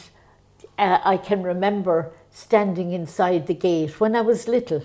uh, 0.79 0.99
I 1.05 1.17
can 1.17 1.43
remember 1.43 2.13
standing 2.33 2.93
inside 2.93 3.47
the 3.47 3.55
gate 3.55 4.01
when 4.01 4.17
I 4.17 4.23
was 4.23 4.49
little. 4.49 4.83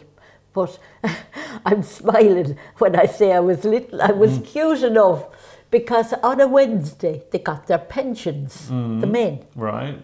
But 0.53 0.77
I'm 1.65 1.83
smiling 1.83 2.57
when 2.77 2.95
I 2.95 3.05
say 3.07 3.31
I 3.33 3.39
was 3.39 3.63
little. 3.65 4.01
I 4.01 4.11
was 4.11 4.39
mm. 4.39 4.45
cute 4.45 4.83
enough 4.83 5.25
because 5.71 6.13
on 6.13 6.39
a 6.41 6.47
Wednesday 6.47 7.23
they 7.31 7.39
got 7.39 7.67
their 7.67 7.79
pensions, 7.79 8.67
the 8.67 8.73
mm. 8.73 9.11
men. 9.11 9.45
Right. 9.55 9.99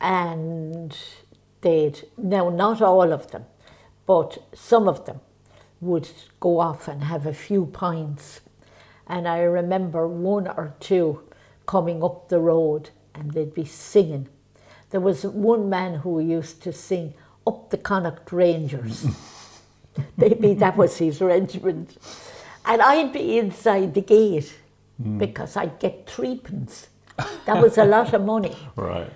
and 0.00 0.96
they'd 1.60 2.02
now 2.16 2.48
not 2.48 2.80
all 2.80 3.12
of 3.12 3.30
them 3.32 3.44
but 4.06 4.38
some 4.54 4.88
of 4.88 5.04
them 5.06 5.20
would 5.80 6.08
go 6.40 6.58
off 6.60 6.88
and 6.88 7.04
have 7.04 7.26
a 7.26 7.34
few 7.34 7.66
pints 7.66 8.40
and 9.06 9.28
i 9.28 9.40
remember 9.40 10.08
one 10.08 10.48
or 10.48 10.74
two 10.80 11.20
coming 11.66 12.02
up 12.02 12.28
the 12.28 12.40
road 12.40 12.90
and 13.14 13.32
they'd 13.32 13.54
be 13.54 13.64
singing 13.64 14.28
there 14.90 15.00
was 15.00 15.24
one 15.24 15.68
man 15.68 15.94
who 15.94 16.20
used 16.20 16.62
to 16.62 16.72
sing 16.72 17.14
up 17.46 17.70
the 17.70 17.78
connacht 17.78 18.32
rangers 18.32 19.06
maybe 20.16 20.54
that 20.54 20.76
was 20.76 20.98
his 20.98 21.20
regiment 21.20 21.96
and 22.64 22.82
i'd 22.82 23.12
be 23.12 23.38
inside 23.38 23.94
the 23.94 24.00
gate 24.00 24.54
hmm. 25.02 25.18
because 25.18 25.56
i'd 25.56 25.78
get 25.78 26.06
threepence 26.06 26.88
that 27.44 27.60
was 27.62 27.76
a 27.76 27.84
lot 27.84 28.12
of 28.14 28.24
money 28.24 28.56
Right. 28.76 29.10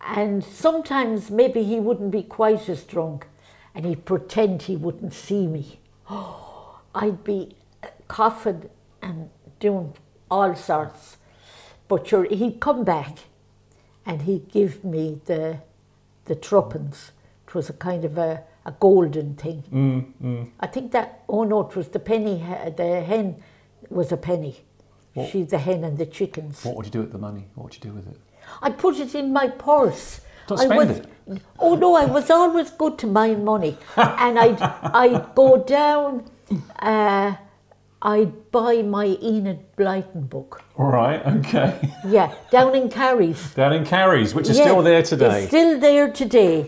and 0.00 0.42
sometimes 0.42 1.30
maybe 1.30 1.62
he 1.62 1.80
wouldn't 1.80 2.10
be 2.10 2.22
quite 2.22 2.68
as 2.68 2.84
drunk 2.84 3.26
and 3.76 3.84
he'd 3.84 4.06
pretend 4.06 4.62
he 4.62 4.74
wouldn't 4.74 5.12
see 5.12 5.46
me. 5.46 5.78
I'd 6.94 7.22
be 7.22 7.56
uh, 7.82 7.88
coughing 8.08 8.70
and 9.02 9.28
doing 9.60 9.92
all 10.30 10.56
sorts. 10.56 11.18
But 11.86 12.08
sure, 12.08 12.24
he'd 12.24 12.58
come 12.58 12.84
back 12.84 13.18
and 14.06 14.22
he'd 14.22 14.48
give 14.50 14.84
me 14.84 15.20
the 15.26 15.58
the 16.26 16.34
tuppence. 16.34 17.12
It 17.46 17.54
was 17.54 17.68
a 17.70 17.72
kind 17.72 18.04
of 18.04 18.18
a, 18.18 18.42
a 18.64 18.72
golden 18.72 19.34
thing. 19.34 19.62
Mm, 19.72 20.50
I 20.58 20.66
think 20.66 20.92
that, 20.92 21.22
oh 21.28 21.44
no, 21.44 21.68
it 21.68 21.76
was 21.76 21.88
the 21.88 22.00
penny, 22.00 22.44
the 22.76 23.02
hen 23.06 23.36
was 23.88 24.10
a 24.12 24.16
penny. 24.16 24.56
She's 25.30 25.48
the 25.48 25.58
hen 25.58 25.82
and 25.84 25.96
the 25.96 26.04
chickens. 26.04 26.62
What 26.64 26.76
would 26.76 26.86
you 26.86 26.92
do 26.92 27.00
with 27.00 27.12
the 27.12 27.18
money? 27.18 27.46
What 27.54 27.64
would 27.64 27.74
you 27.74 27.80
do 27.80 27.92
with 27.92 28.06
it? 28.06 28.18
I 28.60 28.70
put 28.70 28.98
it 28.98 29.14
in 29.14 29.32
my 29.32 29.48
purse. 29.48 30.20
Don't 30.46 30.60
I 30.60 30.64
spend 30.64 30.88
was, 30.88 30.98
it. 30.98 31.42
Oh 31.58 31.74
no, 31.74 31.94
I 31.94 32.04
was 32.04 32.30
always 32.30 32.70
good 32.70 32.98
to 32.98 33.06
mind 33.06 33.44
money, 33.44 33.78
and 33.96 34.38
I'd 34.38 34.60
I'd 34.60 35.34
go 35.34 35.62
down. 35.62 36.24
Uh, 36.78 37.34
I'd 38.02 38.50
buy 38.52 38.82
my 38.82 39.16
Enid 39.22 39.60
Blyton 39.76 40.28
book. 40.28 40.62
All 40.76 40.86
right, 40.90 41.24
okay. 41.38 41.90
Yeah, 42.06 42.34
down 42.50 42.74
in 42.74 42.88
Carries. 42.90 43.54
Down 43.54 43.72
in 43.72 43.84
Carries, 43.84 44.34
which 44.34 44.48
is 44.50 44.58
Yeah, 44.58 44.64
still 44.64 44.82
there 44.82 45.02
today. 45.02 45.26
Mm. 45.28 45.38
It's 45.38 45.48
still 45.48 45.80
there 45.80 46.10
today. 46.12 46.66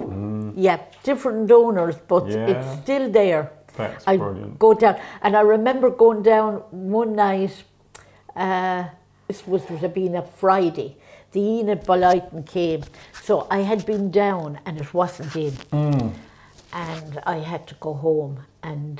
Yeah, 0.57 0.81
different 1.05 1.51
owners, 1.53 1.97
but 2.09 2.26
Yeah. 2.29 2.47
it's 2.49 2.83
still 2.83 3.11
there. 3.11 3.53
That's 3.76 4.05
I 4.09 4.16
brilliant. 4.16 4.59
go 4.59 4.74
down, 4.74 4.97
and 5.22 5.37
I 5.37 5.41
remember 5.43 5.91
going 5.91 6.22
down 6.22 6.62
one 6.70 7.14
night. 7.14 7.62
Uh, 8.35 8.85
this 9.29 9.47
was 9.47 9.68
would 9.68 9.81
have 9.81 9.95
been 9.95 10.16
a 10.16 10.22
Friday. 10.22 10.97
The 11.33 11.41
Enid 11.41 11.85
Blyton 11.85 12.45
came, 12.47 12.83
so 13.22 13.47
I 13.51 13.59
had 13.61 13.85
been 13.85 14.11
down, 14.11 14.59
and 14.64 14.81
it 14.81 14.93
wasn't 14.95 15.37
in, 15.37 15.53
Mm. 15.70 16.12
and 16.72 17.20
I 17.26 17.37
had 17.39 17.66
to 17.68 17.74
go 17.74 17.93
home, 17.95 18.41
and 18.62 18.99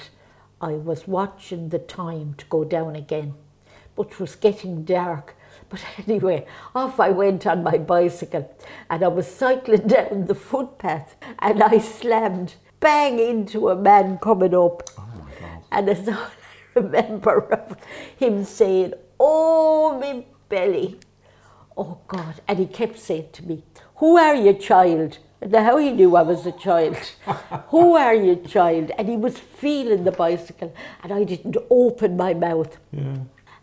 I 0.61 0.73
was 0.73 1.07
watching 1.07 1.69
the 1.69 1.79
time 1.79 2.35
to 2.39 2.45
go 2.47 2.65
down 2.65 2.97
again, 2.97 3.35
but 3.95 4.13
it 4.13 4.21
was 4.21 4.35
getting 4.35 4.85
dark. 4.85 5.37
But 5.69 5.85
anyway, 6.07 6.47
off 6.75 6.99
I 6.99 7.11
went 7.11 7.47
on 7.47 7.63
my 7.63 7.79
bicycle, 7.79 8.55
and 8.91 9.05
I 9.05 9.09
was 9.09 9.27
cycling 9.29 9.87
down 9.87 10.27
the 10.27 10.35
footpath, 10.35 11.17
and 11.39 11.63
I 11.63 11.79
slammed 11.79 12.55
bang 12.81 13.19
into 13.19 13.69
a 13.69 13.77
man 13.77 14.19
coming 14.19 14.55
up. 14.55 14.83
Oh 14.99 15.27
And 15.71 15.89
that's 15.89 16.09
all 16.09 16.15
I 16.77 16.81
remember 16.81 17.53
of 17.53 17.77
him 18.17 18.45
saying, 18.45 18.95
Oh, 19.21 19.99
me 19.99 20.27
belly. 20.49 20.99
Oh, 21.77 21.99
God. 22.07 22.41
And 22.47 22.59
he 22.59 22.67
kept 22.67 22.99
saying 22.99 23.31
to 23.33 23.47
me, 23.47 23.65
Who 23.97 24.17
are 24.17 24.35
you, 24.35 24.55
child? 24.55 25.19
And 25.41 25.55
how 25.55 25.77
he 25.77 25.93
knew 25.93 26.17
I 26.17 26.23
was 26.23 26.47
a 26.47 26.53
child. 26.53 26.97
Who 27.69 27.95
are 27.97 28.15
you, 28.15 28.37
child? 28.37 28.91
And 28.99 29.09
he 29.09 29.17
was 29.17 29.39
feeling 29.39 30.05
the 30.05 30.11
bicycle, 30.11 30.75
and 31.03 31.13
I 31.13 31.25
didn't 31.25 31.57
open 31.71 32.17
my 32.17 32.35
mouth. 32.35 32.77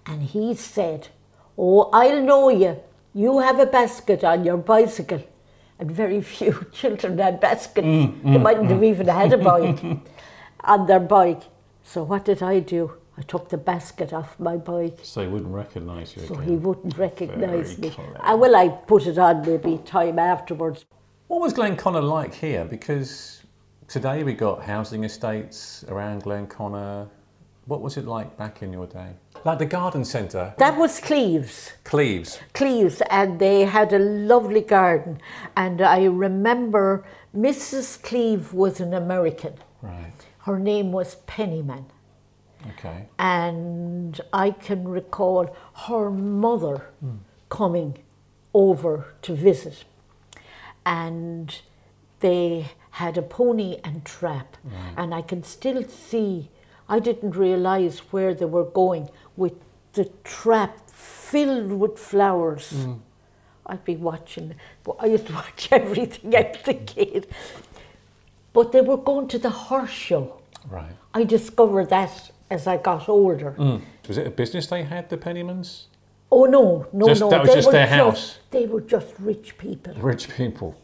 And 0.07 0.23
he 0.23 0.55
said, 0.55 1.09
Oh, 1.57 1.89
I'll 1.91 2.21
know 2.21 2.49
you. 2.49 2.79
You 3.13 3.39
have 3.39 3.59
a 3.59 3.65
basket 3.65 4.23
on 4.23 4.43
your 4.43 4.57
bicycle. 4.57 5.23
And 5.79 5.91
very 5.91 6.21
few 6.21 6.65
children 6.71 7.17
had 7.17 7.39
baskets. 7.39 7.87
Mm, 7.87 8.23
they 8.23 8.29
mm, 8.29 8.41
mightn't 8.41 8.69
have 8.69 8.79
mm. 8.79 8.85
even 8.85 9.07
had 9.07 9.33
a 9.33 9.37
bike 9.37 9.83
on 10.63 10.85
their 10.85 10.99
bike. 10.99 11.43
So 11.83 12.03
what 12.03 12.25
did 12.25 12.41
I 12.41 12.59
do? 12.59 12.93
I 13.17 13.21
took 13.21 13.47
the 13.49 13.57
basket 13.57 14.11
off 14.11 14.37
my 14.39 14.57
bike 14.57 14.99
So 15.03 15.21
he 15.21 15.27
wouldn't 15.27 15.53
recognise 15.53 16.15
you 16.15 16.23
so 16.23 16.33
again. 16.33 16.47
he 16.47 16.55
wouldn't 16.57 16.97
recognise 16.97 17.77
me. 17.77 17.89
clever. 17.89 18.17
Ah, 18.19 18.35
well, 18.35 18.55
I 18.55 18.67
put 18.67 19.07
it 19.07 19.17
on 19.17 19.41
maybe 19.45 19.79
time 19.85 20.19
afterwards. 20.19 20.85
What 21.27 21.41
was 21.41 21.53
Glenconnor 21.53 22.03
like 22.03 22.35
here? 22.35 22.65
Because 22.65 23.41
today 23.87 24.21
we 24.23 24.33
got 24.33 24.61
housing 24.61 25.03
estates 25.03 25.83
around 25.87 26.21
Glenconnor. 26.21 27.07
What 27.65 27.81
was 27.81 27.97
it 27.97 28.05
like 28.05 28.37
back 28.37 28.61
in 28.61 28.71
your 28.71 28.85
day? 28.85 29.13
Like 29.43 29.57
the 29.57 29.65
garden 29.65 30.05
centre, 30.05 30.53
That 30.59 30.77
was 30.77 30.99
Cleeves. 30.99 31.73
Cleeves. 31.83 32.39
Cleeves, 32.53 33.01
and 33.09 33.39
they 33.39 33.61
had 33.61 33.91
a 33.91 33.97
lovely 33.97 34.61
garden. 34.61 35.19
And 35.57 35.81
I 35.81 36.05
remember 36.05 37.03
Mrs. 37.35 38.01
Cleeve 38.03 38.53
was 38.53 38.79
an 38.79 38.93
American. 38.93 39.55
Right. 39.81 40.13
Her 40.41 40.59
name 40.59 40.91
was 40.91 41.17
Pennyman. 41.25 41.85
Okay. 42.69 43.07
And 43.17 44.21
I 44.31 44.51
can 44.51 44.87
recall 44.87 45.55
her 45.87 46.11
mother 46.11 46.85
hmm. 46.99 47.17
coming 47.49 47.97
over 48.53 49.07
to 49.23 49.33
visit. 49.33 49.85
And 50.85 51.59
they 52.19 52.71
had 52.91 53.17
a 53.17 53.21
pony 53.21 53.77
and 53.83 54.05
trap. 54.05 54.57
Mm. 54.65 54.93
And 54.97 55.13
I 55.13 55.21
can 55.21 55.43
still 55.43 55.83
see, 55.83 56.49
I 56.87 56.99
didn't 56.99 57.35
realize 57.35 57.99
where 58.11 58.33
they 58.33 58.45
were 58.45 58.63
going 58.65 59.09
with 59.35 59.53
the 59.93 60.05
trap 60.23 60.89
filled 60.89 61.71
with 61.71 61.97
flowers. 61.97 62.71
Mm. 62.73 62.99
I'd 63.65 63.83
be 63.83 63.95
watching, 63.95 64.55
I 64.99 65.07
used 65.07 65.27
to 65.27 65.33
watch 65.33 65.69
everything 65.71 66.35
out 66.35 66.63
the 66.63 66.73
gate. 66.73 67.25
But 68.53 68.71
they 68.71 68.81
were 68.81 68.97
going 68.97 69.27
to 69.29 69.39
the 69.39 69.49
horse 69.49 69.89
show. 69.89 70.39
Right. 70.69 70.91
I 71.13 71.23
discovered 71.23 71.89
that 71.89 72.31
as 72.49 72.67
I 72.67 72.77
got 72.77 73.09
older. 73.09 73.55
Mm. 73.57 73.81
Was 74.07 74.17
it 74.17 74.27
a 74.27 74.31
business 74.31 74.67
they 74.67 74.83
had, 74.83 75.09
the 75.09 75.17
Pennymans? 75.17 75.85
Oh 76.31 76.45
no, 76.45 76.87
no, 76.91 77.07
Just- 77.07 77.21
no! 77.21 77.29
that 77.29 77.41
was 77.41 77.49
they 77.49 77.55
just 77.55 77.65
were 77.67 77.71
their 77.71 77.87
house? 77.87 78.39
They 78.51 78.65
were 78.65 78.81
just 78.81 79.13
rich 79.19 79.57
people. 79.57 79.93
Rich 79.95 80.29
people. 80.29 80.75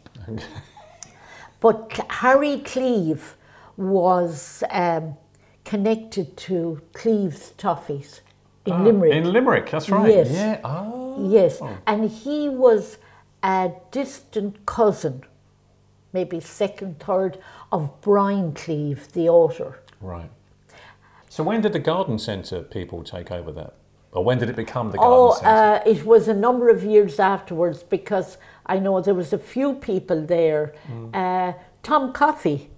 But 1.60 1.92
Harry 2.08 2.58
Cleeve 2.58 3.36
was 3.76 4.62
um, 4.70 5.16
connected 5.64 6.36
to 6.36 6.80
Cleeve's 6.92 7.52
Toffees 7.56 8.20
in 8.66 8.84
Limerick. 8.84 9.12
Ah, 9.12 9.16
In 9.16 9.32
Limerick, 9.32 9.70
that's 9.70 9.88
right. 9.88 10.08
Yes. 10.12 10.30
Yeah. 10.30 10.60
Oh. 10.64 11.28
yes, 11.30 11.60
and 11.86 12.10
he 12.10 12.48
was 12.48 12.98
a 13.42 13.72
distant 13.90 14.64
cousin, 14.66 15.22
maybe 16.12 16.40
second, 16.40 16.98
third, 17.00 17.38
of 17.70 18.00
Brian 18.00 18.52
Cleeve, 18.54 19.12
the 19.12 19.28
author. 19.28 19.80
Right. 20.00 20.30
So 21.28 21.42
when 21.42 21.60
did 21.62 21.72
the 21.72 21.78
garden 21.78 22.18
centre 22.18 22.62
people 22.62 23.02
take 23.04 23.30
over 23.30 23.52
that? 23.52 23.74
When 24.20 24.38
did 24.38 24.50
it 24.50 24.56
become 24.56 24.90
the 24.90 24.98
garden 24.98 25.16
Oh, 25.18 25.34
centre? 25.34 25.48
uh, 25.48 25.90
it 25.90 26.04
was 26.04 26.28
a 26.28 26.34
number 26.34 26.68
of 26.68 26.84
years 26.84 27.18
afterwards 27.18 27.82
because 27.82 28.36
I 28.66 28.78
know 28.78 29.00
there 29.00 29.14
was 29.14 29.32
a 29.32 29.38
few 29.38 29.74
people 29.74 30.26
there. 30.26 30.74
Uh, 31.14 31.54
Tom 31.82 32.12
Coffey, 32.12 32.68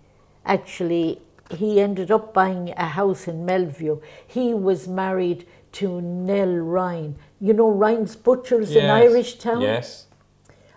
actually, 0.47 1.20
he 1.51 1.80
ended 1.80 2.11
up 2.12 2.32
buying 2.32 2.70
a 2.76 2.87
house 2.87 3.26
in 3.26 3.45
Melview. 3.45 4.01
He 4.26 4.55
was 4.55 4.87
married 4.87 5.45
to 5.72 6.01
Nell 6.01 6.55
Ryan. 6.55 7.16
You 7.41 7.53
know 7.53 7.68
Ryan's 7.68 8.14
Butchers 8.14 8.70
in 8.76 8.89
Irish 8.89 9.35
Town? 9.35 9.61
Yes. 9.61 10.07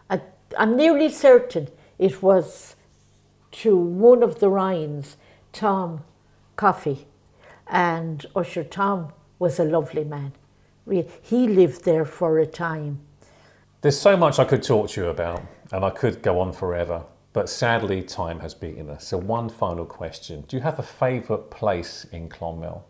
I, 0.10 0.22
I'm 0.58 0.76
nearly 0.76 1.10
certain 1.10 1.68
it 2.00 2.24
was 2.24 2.76
to 3.52 3.78
one 3.78 4.24
of 4.24 4.40
the 4.40 4.50
Ryans, 4.50 5.18
Tom 5.54 6.02
Coffey, 6.56 7.06
and 7.68 8.26
Usher 8.36 8.64
Tom 8.64 9.14
was 9.40 9.60
a 9.60 9.64
lovely 9.64 10.04
man. 10.04 10.34
He 11.22 11.48
lived 11.48 11.84
there 11.84 12.06
for 12.06 12.40
a 12.40 12.46
time. 12.46 13.00
There's 13.82 14.00
so 14.00 14.18
much 14.18 14.40
I 14.40 14.46
could 14.46 14.64
talk 14.64 14.90
to 14.92 15.02
you 15.02 15.08
about, 15.10 15.42
and 15.72 15.86
I 15.86 15.90
could 15.90 16.22
go 16.22 16.40
on 16.40 16.52
forever. 16.52 17.04
But 17.34 17.50
sadly, 17.50 18.02
time 18.02 18.40
has 18.40 18.56
beaten 18.56 18.90
us. 18.90 19.06
So, 19.08 19.18
one 19.18 19.50
final 19.50 19.86
question 19.86 20.44
Do 20.48 20.58
you 20.58 20.64
have 20.64 20.80
a 20.80 20.84
favourite 20.84 21.52
place 21.52 22.06
in 22.12 22.30
Clonmel? 22.30 22.84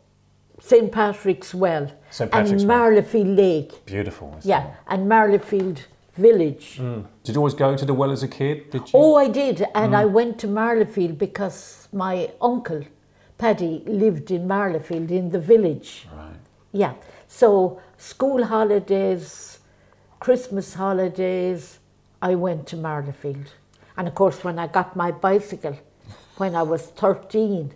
St. 0.59 0.91
Patrick's 0.91 1.53
Well 1.53 1.91
St. 2.09 2.31
Patrick's 2.31 2.63
and 2.63 2.69
Well. 2.69 2.91
Marlefield 2.91 3.35
Lake. 3.35 3.85
Beautiful. 3.85 4.35
isn't 4.39 4.49
Yeah, 4.49 4.67
it? 4.67 4.73
and 4.87 5.11
Marlefield 5.11 5.81
Village. 6.15 6.79
Mm. 6.81 7.05
Did 7.23 7.35
you 7.35 7.41
always 7.41 7.53
go 7.53 7.75
to 7.75 7.85
the 7.85 7.93
well 7.93 8.11
as 8.11 8.23
a 8.23 8.27
kid? 8.27 8.71
Did 8.71 8.81
you? 8.91 8.99
Oh, 8.99 9.15
I 9.15 9.27
did, 9.27 9.61
and 9.75 9.93
mm. 9.93 9.97
I 9.97 10.05
went 10.05 10.39
to 10.39 10.47
Marlefield 10.47 11.17
because 11.17 11.87
my 11.93 12.31
uncle, 12.41 12.83
Paddy, 13.37 13.83
lived 13.85 14.31
in 14.31 14.47
Marlefield 14.47 15.11
in 15.11 15.29
the 15.29 15.39
village. 15.39 16.07
Right. 16.15 16.33
Yeah, 16.71 16.93
so 17.27 17.79
school 17.97 18.45
holidays, 18.45 19.59
Christmas 20.19 20.73
holidays, 20.73 21.79
I 22.21 22.35
went 22.35 22.67
to 22.67 22.75
Marlefield. 22.75 23.47
And 23.97 24.07
of 24.07 24.15
course, 24.15 24.43
when 24.43 24.59
I 24.59 24.67
got 24.67 24.95
my 24.95 25.11
bicycle 25.11 25.77
when 26.37 26.55
I 26.55 26.63
was 26.63 26.83
13, 26.87 27.73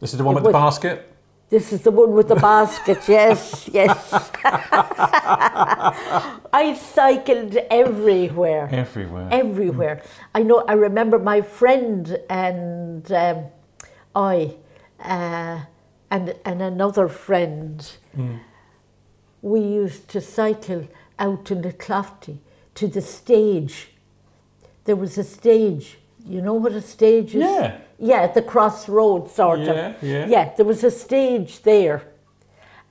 This 0.00 0.12
is 0.12 0.18
the 0.18 0.24
one 0.24 0.36
It 0.36 0.42
with 0.42 0.52
the 0.52 0.58
basket? 0.58 1.10
this 1.50 1.72
is 1.72 1.82
the 1.82 1.90
one 1.90 2.12
with 2.12 2.28
the 2.28 2.36
basket, 2.36 2.98
yes, 3.08 3.68
yes. 3.72 4.30
I 6.52 6.74
cycled 6.74 7.56
everywhere. 7.70 8.68
Everywhere. 8.72 9.28
Everywhere. 9.30 10.02
I 10.34 10.42
know, 10.42 10.64
I 10.66 10.72
remember 10.72 11.18
my 11.18 11.40
friend 11.42 12.18
and 12.28 13.10
um, 13.12 13.44
I, 14.16 14.56
uh, 15.00 15.60
and, 16.10 16.34
and 16.44 16.62
another 16.62 17.08
friend, 17.08 17.88
we 19.44 19.60
used 19.60 20.08
to 20.08 20.20
cycle 20.22 20.88
out 21.18 21.44
to 21.44 21.54
the 21.54 21.70
Clofty 21.72 22.38
to 22.74 22.88
the 22.88 23.02
stage. 23.02 23.88
There 24.84 24.96
was 24.96 25.18
a 25.18 25.24
stage. 25.24 25.98
You 26.26 26.40
know 26.40 26.54
what 26.54 26.72
a 26.72 26.80
stage 26.80 27.34
is? 27.34 27.42
Yeah. 27.42 27.76
Yeah, 27.98 28.22
at 28.22 28.32
the 28.32 28.40
crossroads, 28.42 29.32
sort 29.32 29.60
Yeah, 29.60 29.90
of. 29.90 30.02
yeah. 30.02 30.26
Yeah, 30.26 30.54
there 30.56 30.64
was 30.64 30.82
a 30.82 30.90
stage 30.90 31.60
there, 31.62 32.02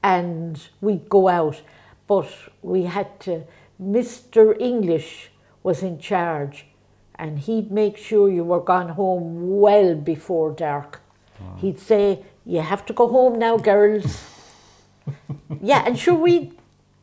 and 0.04 0.62
we'd 0.80 1.10
go 1.10 1.28
out, 1.28 1.62
but 2.08 2.30
we 2.62 2.84
had 2.84 3.20
to. 3.22 3.44
Mr. 3.82 4.56
English 4.62 5.32
was 5.64 5.82
in 5.82 5.98
charge, 5.98 6.68
and 7.16 7.40
he'd 7.40 7.72
make 7.72 7.98
sure 7.98 8.30
you 8.30 8.44
were 8.44 8.62
gone 8.62 8.90
home 8.90 9.60
well 9.60 9.96
before 9.96 10.52
dark. 10.52 11.02
He'd 11.58 11.80
say, 11.80 12.24
"You 12.46 12.62
have 12.62 12.86
to 12.86 12.94
go 12.94 13.08
home 13.08 13.40
now, 13.40 13.58
girls." 13.58 14.33
Yeah, 15.62 15.84
and 15.86 15.98
sure 15.98 16.16
we'd 16.16 16.54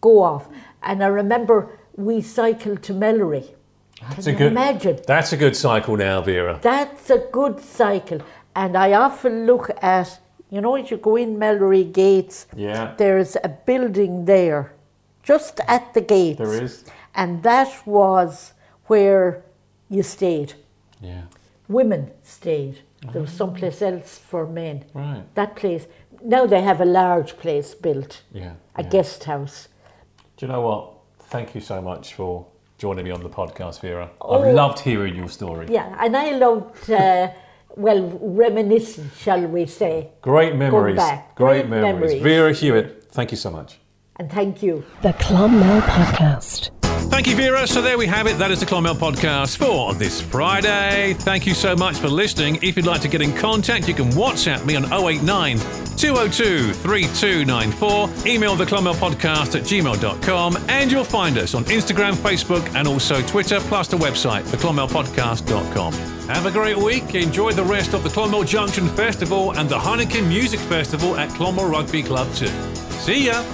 go 0.00 0.22
off, 0.22 0.48
and 0.82 1.02
I 1.02 1.08
remember 1.08 1.78
we 1.96 2.22
cycled 2.22 2.82
to 2.84 2.92
Melleray. 2.92 3.54
That's 4.00 4.24
Can 4.24 4.34
a 4.34 4.38
good. 4.38 4.52
imagine? 4.52 4.98
That's 5.06 5.32
a 5.32 5.36
good 5.36 5.54
cycle 5.54 5.96
now, 5.96 6.22
Vera. 6.22 6.58
That's 6.62 7.10
a 7.10 7.18
good 7.18 7.60
cycle. 7.60 8.20
And 8.56 8.76
I 8.76 8.92
often 8.94 9.46
look 9.46 9.70
at, 9.82 10.18
you 10.50 10.60
know, 10.60 10.76
as 10.76 10.90
you 10.90 10.96
go 10.96 11.16
in 11.16 11.36
Melleray 11.36 11.92
Gates, 11.92 12.46
Yeah. 12.56 12.94
there's 12.96 13.36
a 13.44 13.48
building 13.48 14.24
there, 14.24 14.72
just 15.22 15.60
at 15.68 15.92
the 15.94 16.00
gates. 16.00 16.38
There 16.38 16.62
is. 16.62 16.84
And 17.14 17.42
that 17.42 17.86
was 17.86 18.54
where 18.86 19.42
you 19.88 20.02
stayed. 20.02 20.54
Yeah. 21.00 21.22
Women 21.68 22.10
stayed. 22.22 22.80
There 23.12 23.22
was 23.22 23.30
oh. 23.34 23.36
someplace 23.36 23.82
else 23.82 24.18
for 24.18 24.46
men. 24.46 24.84
Right. 24.94 25.22
That 25.34 25.56
place. 25.56 25.86
Now 26.22 26.46
they 26.46 26.62
have 26.62 26.80
a 26.80 26.84
large 26.84 27.36
place 27.36 27.74
built, 27.74 28.22
Yeah. 28.32 28.52
a 28.76 28.82
yeah. 28.82 28.88
guest 28.88 29.24
house. 29.24 29.68
Do 30.36 30.46
you 30.46 30.52
know 30.52 30.60
what? 30.60 30.92
Thank 31.30 31.54
you 31.54 31.60
so 31.60 31.80
much 31.80 32.14
for 32.14 32.46
joining 32.78 33.04
me 33.04 33.10
on 33.10 33.22
the 33.22 33.28
podcast, 33.28 33.80
Vera. 33.80 34.10
Oh. 34.20 34.42
I've 34.42 34.54
loved 34.54 34.80
hearing 34.80 35.14
your 35.14 35.28
story. 35.28 35.66
Yeah, 35.70 35.94
and 36.00 36.16
I 36.16 36.30
loved, 36.32 36.90
uh, 36.90 37.28
well, 37.76 38.02
reminiscing, 38.20 39.10
shall 39.18 39.46
we 39.46 39.66
say. 39.66 40.08
Great 40.22 40.56
memories. 40.56 40.96
back. 40.96 41.34
Great, 41.36 41.68
Great 41.68 41.68
memories. 41.70 42.14
memories. 42.14 42.22
Vera 42.22 42.52
Hewitt, 42.52 43.04
thank 43.12 43.30
you 43.30 43.36
so 43.36 43.50
much. 43.50 43.78
And 44.16 44.30
thank 44.30 44.62
you. 44.62 44.84
The 45.02 45.12
Clonmel 45.14 45.80
Podcast. 45.82 46.70
Thank 47.10 47.26
you, 47.26 47.36
Vera. 47.36 47.66
So 47.66 47.82
there 47.82 47.98
we 47.98 48.06
have 48.06 48.26
it. 48.28 48.38
That 48.38 48.50
is 48.50 48.60
the 48.60 48.66
Clonmel 48.66 48.94
podcast 48.94 49.58
for 49.58 49.92
this 49.94 50.20
Friday. 50.22 51.14
Thank 51.18 51.44
you 51.44 51.52
so 51.54 51.76
much 51.76 51.98
for 51.98 52.08
listening. 52.08 52.58
If 52.62 52.76
you'd 52.76 52.86
like 52.86 53.02
to 53.02 53.08
get 53.08 53.20
in 53.20 53.34
contact, 53.34 53.88
you 53.88 53.94
can 53.94 54.10
WhatsApp 54.12 54.64
me 54.64 54.76
on 54.76 54.84
089 54.90 55.58
202 55.98 56.72
3294. 56.72 58.08
Email 58.26 58.54
the 58.54 58.64
Clonmel 58.64 58.94
podcast 58.94 59.54
at 59.54 59.64
gmail.com. 59.64 60.56
And 60.68 60.90
you'll 60.90 61.04
find 61.04 61.36
us 61.36 61.54
on 61.54 61.64
Instagram, 61.64 62.12
Facebook, 62.14 62.74
and 62.74 62.88
also 62.88 63.20
Twitter, 63.22 63.60
plus 63.60 63.88
the 63.88 63.98
website, 63.98 64.44
theclonmelpodcast.com. 64.44 65.92
Have 66.30 66.46
a 66.46 66.50
great 66.50 66.78
week. 66.78 67.14
Enjoy 67.16 67.52
the 67.52 67.64
rest 67.64 67.92
of 67.92 68.02
the 68.02 68.08
Clonmel 68.08 68.44
Junction 68.44 68.88
Festival 68.88 69.52
and 69.58 69.68
the 69.68 69.76
Heineken 69.78 70.26
Music 70.26 70.60
Festival 70.60 71.16
at 71.16 71.28
Clonmel 71.30 71.68
Rugby 71.68 72.02
Club 72.02 72.32
too. 72.34 72.46
See 73.00 73.26
ya. 73.26 73.44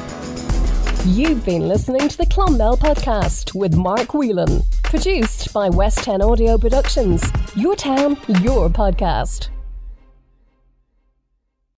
You've 1.10 1.44
been 1.44 1.68
listening 1.68 2.08
to 2.08 2.16
the 2.16 2.26
Clonmel 2.26 2.76
Podcast 2.76 3.54
with 3.54 3.76
Mark 3.76 4.12
Whelan. 4.12 4.64
Produced 4.82 5.52
by 5.52 5.68
West 5.68 5.98
10 5.98 6.20
Audio 6.20 6.58
Productions. 6.58 7.22
Your 7.54 7.76
town, 7.76 8.16
your 8.42 8.68
podcast. 8.68 9.50